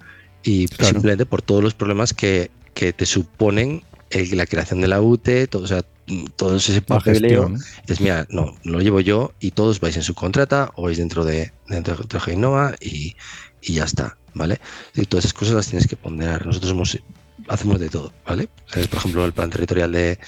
y 0.42 0.68
simplemente 0.68 1.26
por 1.26 1.42
todos 1.42 1.62
los 1.62 1.74
problemas 1.74 2.14
que, 2.14 2.51
que 2.72 2.95
te 2.95 3.05
suponen 3.05 3.82
la 4.32 4.46
creación 4.46 4.80
de 4.80 4.88
la 4.88 5.00
UTE, 5.00 5.46
todo, 5.46 5.64
o 5.64 5.66
sea, 5.66 5.84
todo 6.36 6.56
ese 6.56 6.82
papeleo. 6.82 7.50
Dices, 7.82 8.00
mira, 8.00 8.26
no, 8.30 8.54
lo 8.64 8.80
llevo 8.80 9.00
yo 9.00 9.32
y 9.40 9.50
todos 9.52 9.80
vais 9.80 9.96
en 9.96 10.02
su 10.02 10.14
contrata 10.14 10.70
o 10.76 10.82
vais 10.84 10.98
dentro 10.98 11.24
de, 11.24 11.52
dentro 11.68 11.96
de 11.96 12.20
Genova 12.20 12.74
y, 12.80 13.16
y 13.62 13.74
ya 13.74 13.84
está, 13.84 14.16
¿vale? 14.34 14.60
Y 14.94 15.06
todas 15.06 15.24
esas 15.24 15.34
cosas 15.34 15.54
las 15.54 15.68
tienes 15.68 15.86
que 15.86 15.96
ponderar. 15.96 16.46
Nosotros 16.46 16.72
hemos, 16.72 16.98
hacemos 17.48 17.80
de 17.80 17.88
todo, 17.88 18.12
¿vale? 18.26 18.48
Por 18.72 18.98
ejemplo, 18.98 19.24
el 19.24 19.32
plan 19.32 19.50
territorial 19.50 19.92
de, 19.92 20.18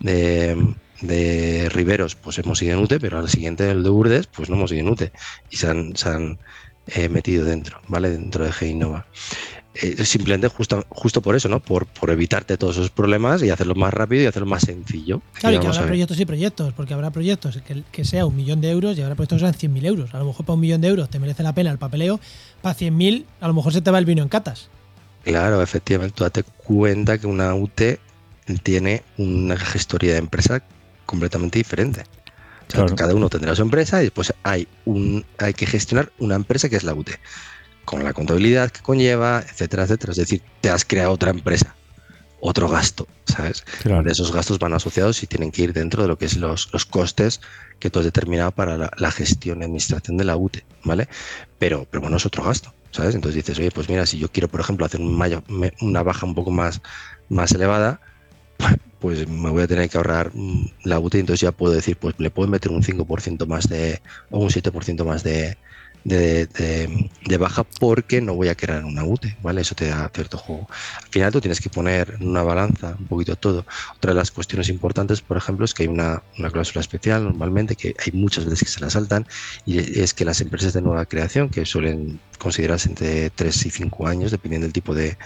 de, 0.00 1.68
Riveros, 1.70 2.16
pues 2.16 2.38
hemos 2.38 2.60
ido 2.62 2.76
en 2.76 2.84
UTE, 2.84 3.00
pero 3.00 3.18
al 3.18 3.28
siguiente, 3.28 3.70
el 3.70 3.82
de 3.82 3.90
Urdes, 3.90 4.26
pues 4.26 4.50
no 4.50 4.56
hemos 4.56 4.72
ido 4.72 4.80
en 4.80 4.88
UTE 4.88 5.12
y 5.50 5.56
se 5.56 5.68
han, 5.68 5.96
se 5.96 6.08
han 6.08 6.38
eh, 6.88 7.08
metido 7.08 7.44
dentro, 7.44 7.80
¿vale? 7.88 8.10
Dentro 8.10 8.44
de 8.44 8.52
Genova. 8.52 9.06
Eh, 9.72 10.04
simplemente 10.04 10.48
justo, 10.48 10.84
justo 10.88 11.22
por 11.22 11.36
eso, 11.36 11.48
¿no? 11.48 11.60
Por, 11.60 11.86
por 11.86 12.10
evitarte 12.10 12.56
todos 12.56 12.76
esos 12.76 12.90
problemas 12.90 13.40
y 13.42 13.50
hacerlo 13.50 13.76
más 13.76 13.94
rápido 13.94 14.24
y 14.24 14.26
hacerlo 14.26 14.48
más 14.48 14.64
sencillo. 14.64 15.22
Claro, 15.34 15.56
y 15.56 15.60
que 15.60 15.68
habrá 15.68 15.86
proyectos 15.86 16.18
y 16.18 16.26
proyectos, 16.26 16.72
porque 16.74 16.92
habrá 16.92 17.10
proyectos 17.10 17.60
que, 17.64 17.84
que, 17.92 18.04
sea 18.04 18.26
un 18.26 18.34
millón 18.34 18.60
de 18.60 18.70
euros 18.70 18.98
y 18.98 19.02
habrá 19.02 19.14
proyectos 19.14 19.40
que 19.40 19.58
sean 19.58 19.72
100.000 19.72 19.86
euros. 19.86 20.14
A 20.14 20.18
lo 20.18 20.24
mejor 20.24 20.44
para 20.44 20.54
un 20.54 20.60
millón 20.60 20.80
de 20.80 20.88
euros 20.88 21.08
te 21.08 21.20
merece 21.20 21.44
la 21.44 21.54
pena 21.54 21.70
el 21.70 21.78
papeleo, 21.78 22.18
para 22.62 22.76
100.000 22.76 23.24
a 23.40 23.46
lo 23.46 23.54
mejor 23.54 23.72
se 23.72 23.80
te 23.80 23.90
va 23.92 23.98
el 23.98 24.06
vino 24.06 24.22
en 24.22 24.28
catas. 24.28 24.68
Claro, 25.22 25.62
efectivamente, 25.62 26.14
tú 26.16 26.24
date 26.24 26.42
cuenta 26.42 27.18
que 27.18 27.28
una 27.28 27.54
UT 27.54 27.80
tiene 28.64 29.04
una 29.18 29.56
gestoría 29.56 30.12
de 30.12 30.18
empresa 30.18 30.62
completamente 31.06 31.58
diferente. 31.58 32.02
Cada 32.96 33.14
uno 33.14 33.28
tendrá 33.28 33.54
su 33.54 33.62
empresa 33.62 34.00
y 34.00 34.04
después 34.06 34.32
hay, 34.42 34.66
un, 34.84 35.24
hay 35.38 35.54
que 35.54 35.66
gestionar 35.66 36.12
una 36.18 36.36
empresa 36.36 36.68
que 36.68 36.76
es 36.76 36.84
la 36.84 36.94
UT 36.94 37.10
con 37.90 38.04
la 38.04 38.12
contabilidad 38.12 38.70
que 38.70 38.82
conlleva, 38.82 39.40
etcétera, 39.40 39.82
etcétera. 39.82 40.12
Es 40.12 40.18
decir, 40.18 40.42
te 40.60 40.70
has 40.70 40.84
creado 40.84 41.10
otra 41.10 41.32
empresa, 41.32 41.74
otro 42.40 42.68
gasto, 42.68 43.08
¿sabes? 43.24 43.64
De 43.82 44.12
esos 44.12 44.30
gastos 44.30 44.60
van 44.60 44.74
asociados 44.74 45.20
y 45.24 45.26
tienen 45.26 45.50
que 45.50 45.62
ir 45.62 45.72
dentro 45.72 46.00
de 46.02 46.06
lo 46.06 46.16
que 46.16 46.26
es 46.26 46.36
los, 46.36 46.72
los 46.72 46.86
costes 46.86 47.40
que 47.80 47.90
tú 47.90 47.98
has 47.98 48.04
determinado 48.04 48.52
para 48.52 48.76
la, 48.76 49.10
gestión 49.10 49.58
y 49.58 49.64
administración 49.64 50.16
de 50.18 50.24
la 50.24 50.36
UTE, 50.36 50.64
¿vale? 50.84 51.08
Pero, 51.58 51.84
pero 51.90 52.00
bueno, 52.00 52.18
es 52.18 52.26
otro 52.26 52.44
gasto, 52.44 52.72
¿sabes? 52.92 53.16
Entonces 53.16 53.34
dices, 53.34 53.58
oye, 53.58 53.72
pues 53.72 53.88
mira, 53.88 54.06
si 54.06 54.20
yo 54.20 54.30
quiero, 54.30 54.46
por 54.46 54.60
ejemplo, 54.60 54.86
hacer 54.86 55.00
un 55.00 55.20
una 55.80 56.02
baja 56.04 56.26
un 56.26 56.36
poco 56.36 56.52
más, 56.52 56.80
más 57.28 57.50
elevada, 57.50 58.00
pues 59.00 59.26
me 59.26 59.50
voy 59.50 59.64
a 59.64 59.66
tener 59.66 59.90
que 59.90 59.98
ahorrar 59.98 60.30
mm, 60.32 60.66
la 60.84 61.00
UTE, 61.00 61.18
entonces 61.18 61.40
ya 61.40 61.50
puedo 61.50 61.74
decir, 61.74 61.96
pues 61.96 62.14
le 62.18 62.30
puedo 62.30 62.48
meter 62.48 62.70
un 62.70 62.84
5% 62.84 63.46
más 63.46 63.68
de, 63.68 64.00
o 64.30 64.38
un 64.38 64.50
7% 64.50 65.04
más 65.04 65.24
de, 65.24 65.58
de, 66.04 67.36
baja 67.38 67.64
porque 67.64 68.20
no 68.20 68.34
voy 68.34 68.48
a 68.48 68.54
crear 68.54 68.84
una 68.84 69.04
UTE, 69.04 69.36
¿vale? 69.42 69.60
Eso 69.60 69.74
te 69.74 69.88
da 69.88 70.10
cierto 70.12 70.38
juego. 70.38 70.68
Al 71.02 71.08
final 71.08 71.32
tú 71.32 71.40
tienes 71.40 71.60
que 71.60 71.70
poner 71.70 72.16
una 72.20 72.42
balanza 72.42 72.96
un 72.98 73.06
poquito 73.06 73.36
todo. 73.36 73.64
Otra 73.96 74.12
de 74.12 74.16
las 74.16 74.30
cuestiones 74.30 74.68
importantes, 74.68 75.20
por 75.20 75.36
ejemplo, 75.36 75.64
es 75.64 75.74
que 75.74 75.84
hay 75.84 75.88
una, 75.88 76.22
cláusula 76.52 76.80
especial 76.80 77.24
normalmente 77.24 77.76
que 77.76 77.94
hay 78.04 78.12
muchas 78.12 78.44
veces 78.44 78.60
que 78.60 78.70
se 78.70 78.80
la 78.80 78.90
saltan 78.90 79.26
y 79.66 80.00
es 80.00 80.14
que 80.14 80.24
las 80.24 80.40
empresas 80.40 80.72
de 80.72 80.82
nueva 80.82 81.06
creación, 81.06 81.48
que 81.48 81.64
suelen 81.64 82.20
considerarse 82.38 82.88
entre 82.88 83.30
3 83.30 83.66
y 83.66 83.70
5 83.70 84.06
años, 84.06 84.30
dependiendo 84.30 84.66
del 84.66 84.72
tipo 84.72 84.94
de, 84.94 85.16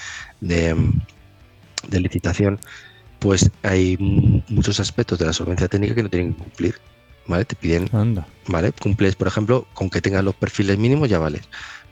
de 0.40 2.00
licitación, 2.00 2.58
pues 3.18 3.50
hay 3.62 3.96
muchos 4.48 4.80
aspectos 4.80 5.18
de 5.18 5.26
la 5.26 5.32
solvencia 5.32 5.68
técnica 5.68 5.94
que 5.94 6.02
no 6.02 6.10
tienen 6.10 6.34
que 6.34 6.42
cumplir. 6.42 6.74
¿Vale? 7.26 7.44
Te 7.44 7.56
piden, 7.56 7.88
¿vale? 8.46 8.72
Cumples, 8.72 9.16
por 9.16 9.28
ejemplo, 9.28 9.66
con 9.74 9.90
que 9.90 10.00
tengas 10.00 10.24
los 10.24 10.34
perfiles 10.34 10.78
mínimos 10.78 11.08
ya 11.08 11.18
vale, 11.18 11.40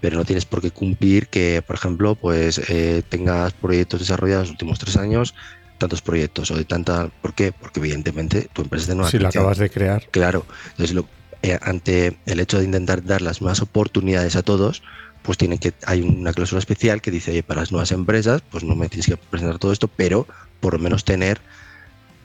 pero 0.01 0.17
no 0.17 0.25
tienes 0.25 0.45
por 0.45 0.61
qué 0.61 0.71
cumplir 0.71 1.29
que, 1.29 1.63
por 1.67 1.77
ejemplo, 1.77 2.15
pues 2.15 2.61
eh, 2.69 3.03
tengas 3.09 3.53
proyectos 3.55 4.01
desarrollados 4.01 4.45
los 4.45 4.51
últimos 4.53 4.79
tres 4.79 4.97
años, 4.97 5.35
tantos 5.79 6.03
proyectos 6.03 6.51
o 6.51 6.57
de 6.57 6.65
tanta, 6.65 7.09
¿por 7.21 7.35
qué? 7.35 7.53
Porque 7.53 7.81
evidentemente 7.81 8.49
tu 8.53 8.63
empresa 8.63 8.83
es 8.83 8.89
de 8.89 8.95
nueva 8.95 9.11
Si 9.11 9.19
lo 9.19 9.29
acabas 9.29 9.59
de 9.59 9.71
crear. 9.71 10.09
Claro, 10.11 10.47
entonces 10.71 10.95
lo, 10.95 11.07
eh, 11.43 11.59
ante 11.61 12.19
el 12.27 12.41
hecho 12.41 12.59
de 12.59 12.65
intentar 12.65 13.05
dar 13.05 13.21
las 13.21 13.41
nuevas 13.41 13.61
oportunidades 13.63 14.37
a 14.37 14.43
todos, 14.43 14.83
pues 15.23 15.39
tiene 15.39 15.59
que 15.59 15.73
hay 15.87 16.03
una 16.03 16.33
cláusula 16.33 16.59
especial 16.59 17.01
que 17.01 17.11
dice, 17.11 17.31
oye, 17.31 17.43
para 17.43 17.61
las 17.61 17.73
nuevas 17.73 17.93
empresas, 17.93 18.43
pues 18.51 18.65
no 18.65 18.75
me 18.75 18.89
tienes 18.89 19.07
que 19.07 19.17
presentar 19.17 19.59
todo 19.59 19.73
esto, 19.73 19.89
pero 19.89 20.27
por 20.61 20.75
lo 20.75 20.79
menos 20.79 21.05
tener 21.05 21.41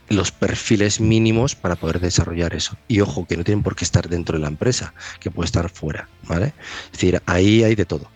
los 0.09 0.31
perfiles 0.31 0.99
mínimos 0.99 1.55
para 1.55 1.75
poder 1.75 1.99
desarrollar 1.99 2.53
eso. 2.53 2.77
Y 2.87 3.01
ojo, 3.01 3.25
que 3.25 3.37
no 3.37 3.43
tienen 3.43 3.63
por 3.63 3.75
qué 3.75 3.85
estar 3.85 4.07
dentro 4.07 4.37
de 4.37 4.41
la 4.41 4.47
empresa, 4.47 4.93
que 5.19 5.31
puede 5.31 5.45
estar 5.45 5.69
fuera, 5.69 6.07
¿vale? 6.27 6.53
Es 6.85 6.91
decir, 6.93 7.21
ahí 7.25 7.63
hay 7.63 7.75
de 7.75 7.85
todo. 7.85 8.09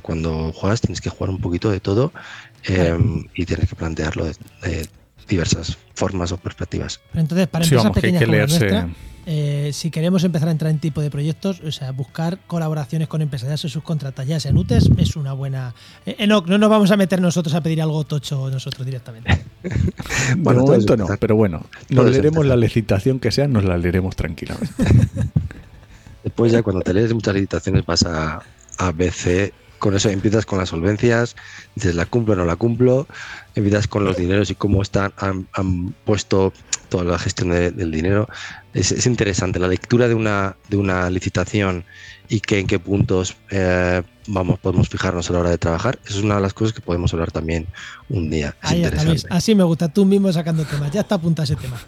Cuando 0.00 0.52
juegas 0.54 0.80
tienes 0.80 1.02
que 1.02 1.10
jugar 1.10 1.28
un 1.28 1.38
poquito 1.38 1.70
de 1.70 1.80
todo 1.80 2.10
em, 2.64 3.26
y 3.34 3.44
tienes 3.44 3.68
que 3.68 3.76
plantearlo 3.76 4.24
de, 4.24 4.88
diversas 5.28 5.76
formas 5.94 6.32
o 6.32 6.38
perspectivas. 6.38 7.00
entonces, 7.12 7.48
para 7.48 7.64
empresas 7.64 7.90
pequeñas 7.90 8.24
como 8.24 8.36
nuestra, 8.36 8.88
eh, 9.26 9.70
si 9.72 9.90
queremos 9.90 10.22
empezar 10.24 10.48
a 10.48 10.52
entrar 10.52 10.70
en 10.70 10.78
tipo 10.78 11.00
de 11.02 11.10
proyectos, 11.10 11.60
o 11.60 11.72
sea, 11.72 11.90
buscar 11.92 12.38
colaboraciones 12.46 13.08
con 13.08 13.20
empresarios 13.22 13.64
o 13.64 13.68
subcontratas, 13.68 14.26
ya 14.26 14.38
sea 14.40 14.52
en 14.52 14.56
UTES, 14.58 14.90
es 14.98 15.16
una 15.16 15.32
buena. 15.32 15.74
Eh, 16.06 16.26
no, 16.26 16.42
no 16.46 16.58
nos 16.58 16.70
vamos 16.70 16.90
a 16.92 16.96
meter 16.96 17.20
nosotros 17.20 17.54
a 17.54 17.60
pedir 17.60 17.82
algo 17.82 18.04
tocho 18.04 18.48
nosotros 18.50 18.86
directamente. 18.86 19.44
bueno, 20.38 20.60
de 20.60 20.66
momento 20.66 20.96
no, 20.96 21.06
pero 21.20 21.34
bueno, 21.36 21.66
nos 21.90 22.10
leeremos 22.10 22.46
la 22.46 22.56
licitación 22.56 23.18
que 23.20 23.30
sea, 23.32 23.48
nos 23.48 23.64
la 23.64 23.76
leeremos 23.76 24.14
tranquilamente. 24.16 24.72
Después 26.24 26.52
ya 26.52 26.62
cuando 26.62 26.82
te 26.82 26.92
lees 26.94 27.12
muchas 27.14 27.34
licitaciones 27.34 27.86
vas 27.86 28.04
a, 28.04 28.40
a 28.78 28.92
BC 28.92 29.52
con 29.78 29.94
eso 29.94 30.08
empiezas 30.08 30.46
con 30.46 30.58
las 30.58 30.70
solvencias, 30.70 31.36
dices 31.74 31.94
la 31.94 32.06
cumplo 32.06 32.32
o 32.32 32.36
no 32.36 32.46
la 32.46 32.56
cumplo, 32.56 33.06
empiezas 33.54 33.86
con 33.86 34.04
los 34.04 34.16
dineros 34.16 34.50
y 34.50 34.54
cómo 34.54 34.80
están, 34.80 35.12
han, 35.18 35.46
han 35.52 35.94
puesto 36.04 36.52
toda 36.88 37.04
la 37.04 37.18
gestión 37.18 37.50
de- 37.50 37.70
del 37.72 37.90
dinero. 37.92 38.26
Es, 38.76 38.92
es 38.92 39.06
interesante 39.06 39.58
la 39.58 39.68
lectura 39.68 40.06
de 40.08 40.14
una, 40.14 40.56
de 40.68 40.76
una 40.76 41.08
licitación 41.10 41.84
y 42.28 42.40
que 42.40 42.58
en 42.58 42.66
qué 42.66 42.78
puntos 42.78 43.36
eh, 43.50 44.02
vamos, 44.26 44.58
podemos 44.58 44.88
fijarnos 44.88 45.30
a 45.30 45.32
la 45.32 45.38
hora 45.40 45.50
de 45.50 45.58
trabajar. 45.58 45.98
Eso 46.04 46.18
es 46.18 46.24
una 46.24 46.36
de 46.36 46.42
las 46.42 46.52
cosas 46.54 46.74
que 46.74 46.80
podemos 46.80 47.12
hablar 47.14 47.30
también 47.30 47.66
un 48.08 48.30
día. 48.30 48.54
Es 48.62 48.70
Ahí 48.70 48.76
está, 48.82 48.88
interesante. 48.88 49.10
Luis. 49.10 49.26
Así 49.30 49.54
me 49.54 49.64
gusta, 49.64 49.88
tú 49.88 50.04
mismo 50.04 50.32
sacando 50.32 50.64
temas. 50.64 50.90
Ya 50.90 51.00
está 51.00 51.14
apuntado 51.14 51.44
ese 51.44 51.56
tema. 51.56 51.80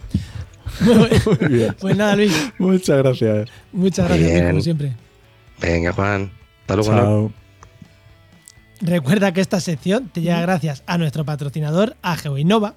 Muy 0.81 1.49
bien. 1.49 1.77
Pues 1.79 1.97
nada, 1.97 2.17
Luis, 2.17 2.33
Muchas 2.59 2.99
gracias. 2.99 3.49
muchas 3.73 4.07
gracias, 4.07 4.29
Luis, 4.29 4.35
Bien. 4.35 4.51
como 4.51 4.63
siempre. 4.63 4.97
Venga, 5.61 5.93
Juan. 5.93 6.31
Hasta 6.61 6.77
luego. 6.77 6.91
Chao. 6.91 7.33
Recuerda 8.81 9.33
que 9.33 9.41
esta 9.41 9.61
sección 9.61 10.09
te 10.09 10.21
llega 10.21 10.41
gracias 10.41 10.85
a 10.87 10.99
nuestro 10.99 11.25
patrocinador, 11.25 11.97
a 12.01 12.17
GeoInnova. 12.17 12.77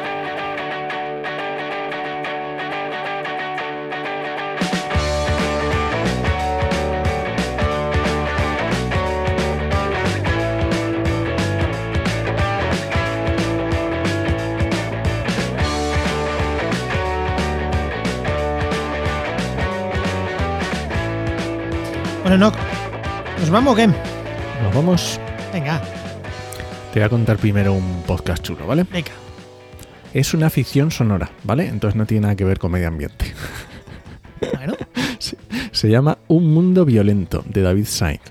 vamos 23.51 23.75
qué? 23.75 23.87
Nos 23.87 24.73
vamos. 24.75 25.19
Venga, 25.53 25.81
Te 26.93 26.99
voy 26.99 27.05
a 27.05 27.09
contar 27.09 27.37
primero 27.37 27.73
un 27.73 28.03
podcast 28.03 28.43
chulo, 28.43 28.65
¿vale? 28.65 28.85
venga. 28.91 29.11
Es 30.13 30.33
una 30.33 30.49
ficción 30.49 30.91
sonora, 30.91 31.29
¿vale? 31.43 31.67
Entonces 31.67 31.95
no 31.95 32.05
tiene 32.05 32.21
nada 32.21 32.35
que 32.35 32.43
ver 32.43 32.59
con 32.59 32.71
medio 32.71 32.87
ambiente. 32.87 33.33
Bueno, 34.55 34.75
Se 35.71 35.89
llama 35.89 36.17
Un 36.27 36.53
Mundo 36.53 36.83
Violento 36.83 37.43
de 37.47 37.61
David 37.61 37.85
Sainz. 37.85 38.21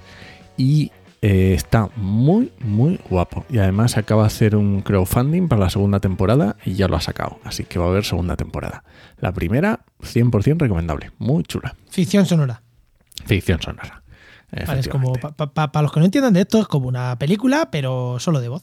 Y 0.57 0.93
eh, 1.23 1.55
está 1.55 1.89
muy, 1.97 2.53
muy 2.61 3.01
guapo. 3.09 3.47
Y 3.49 3.59
además 3.59 3.97
acaba 3.97 4.23
de 4.23 4.27
hacer 4.27 4.57
un 4.57 4.83
crowdfunding 4.83 5.49
para 5.49 5.62
la 5.62 5.71
segunda 5.71 6.01
temporada 6.01 6.57
y 6.64 6.75
ya 6.75 6.87
lo 6.89 6.97
ha 6.97 7.01
sacado. 7.01 7.39
Así 7.45 7.64
que 7.64 7.79
va 7.79 7.87
a 7.87 7.89
haber 7.89 8.05
segunda 8.05 8.37
temporada. 8.37 8.85
La 9.18 9.33
primera, 9.33 9.81
100% 10.03 10.59
recomendable. 10.59 11.12
Muy 11.18 11.45
chula. 11.45 11.75
ficción 11.89 12.27
sonora. 12.27 12.62
Ficción 13.25 13.61
sonora. 13.62 13.99
Vale, 14.66 14.80
es 14.80 14.88
como, 14.88 15.12
para 15.12 15.82
los 15.82 15.92
que 15.92 16.01
no 16.01 16.07
entiendan 16.07 16.32
de 16.32 16.40
esto, 16.40 16.61
es 16.61 16.66
como 16.66 16.88
una 16.88 17.16
película, 17.18 17.70
pero 17.70 18.18
solo 18.18 18.40
de 18.40 18.48
voz. 18.48 18.62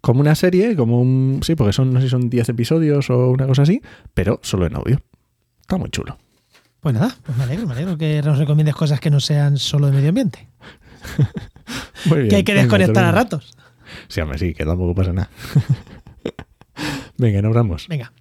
Como 0.00 0.20
una 0.20 0.34
serie, 0.34 0.74
como 0.74 1.00
un. 1.00 1.40
Sí, 1.42 1.54
porque 1.54 1.72
son, 1.72 1.92
no 1.92 2.00
sé 2.00 2.06
si 2.06 2.10
son 2.10 2.28
10 2.28 2.48
episodios 2.48 3.10
o 3.10 3.30
una 3.30 3.46
cosa 3.46 3.62
así, 3.62 3.80
pero 4.12 4.40
solo 4.42 4.66
en 4.66 4.74
audio. 4.74 5.00
Está 5.60 5.76
muy 5.76 5.90
chulo. 5.90 6.18
Pues 6.80 6.94
nada, 6.94 7.14
pues 7.24 7.36
me 7.36 7.44
alegro, 7.44 7.66
me 7.66 7.74
alegro 7.74 7.96
que 7.98 8.22
nos 8.22 8.38
recomiendes 8.38 8.74
cosas 8.74 8.98
que 9.00 9.10
no 9.10 9.20
sean 9.20 9.58
solo 9.58 9.86
de 9.86 9.92
medio 9.92 10.08
ambiente. 10.08 10.48
Muy 12.06 12.18
bien. 12.20 12.28
que 12.30 12.36
hay 12.36 12.44
que 12.44 12.54
venga, 12.54 12.62
desconectar 12.62 13.04
a 13.04 13.12
ratos. 13.12 13.52
Sí, 14.08 14.20
hombre, 14.20 14.38
sí, 14.38 14.54
que 14.54 14.64
tampoco 14.64 14.94
pasa 14.94 15.12
nada. 15.12 15.30
Venga, 17.18 17.42
nos 17.42 17.54
vamos. 17.54 17.86
Venga, 17.88 18.12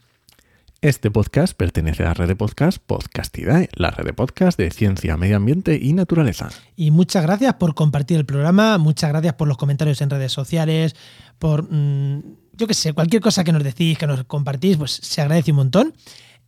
Este 0.82 1.12
podcast 1.12 1.54
pertenece 1.58 2.04
a 2.04 2.08
la 2.08 2.14
red 2.14 2.28
de 2.30 2.38
podcast 2.38 2.78
Podcastidae, 2.78 3.68
la 3.74 3.92
red 3.92 4.06
de 4.06 4.14
podcast 4.14 4.58
de 4.58 4.72
ciencia, 4.72 5.18
medio 5.18 5.36
ambiente 5.36 5.78
y 5.82 5.92
naturaleza. 5.92 6.50
y 6.78 6.92
muchas 6.92 7.24
gracias 7.24 7.56
por 7.56 7.76
compartir 7.76 8.16
el 8.18 8.26
programa, 8.26 8.78
muchas 8.78 9.10
gracias 9.10 9.34
por 9.34 9.50
los 9.50 9.58
comentarios 9.58 10.00
en 10.02 10.10
redes 10.10 10.32
sociales, 10.32 10.96
por, 11.38 11.64
mm, 11.70 12.24
yo 12.54 12.66
qué 12.68 12.74
sé, 12.74 12.94
cualquier 12.94 13.22
cosa 13.22 13.44
que 13.44 13.52
nos 13.52 13.64
decís, 13.64 13.98
que 13.98 14.08
nos 14.08 14.24
compartís, 14.24 14.78
pues 14.78 14.92
se 14.92 15.22
agradece 15.22 15.52
un 15.52 15.58
montón. 15.58 15.94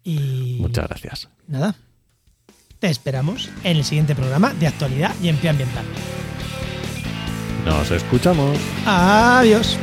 Y 0.04 0.58
Muchas 0.62 0.88
gracias. 0.88 1.30
nada, 1.48 1.76
te 2.80 2.88
esperamos 2.90 3.50
en 3.66 3.78
el 3.78 3.84
siguiente 3.84 4.16
programa 4.16 4.54
de 4.54 4.68
actualidad 4.68 5.14
y 5.22 5.28
empleo 5.28 5.52
ambiental. 5.52 5.84
Nos 7.66 7.92
escuchamos. 7.92 8.58
Adiós. 8.86 9.78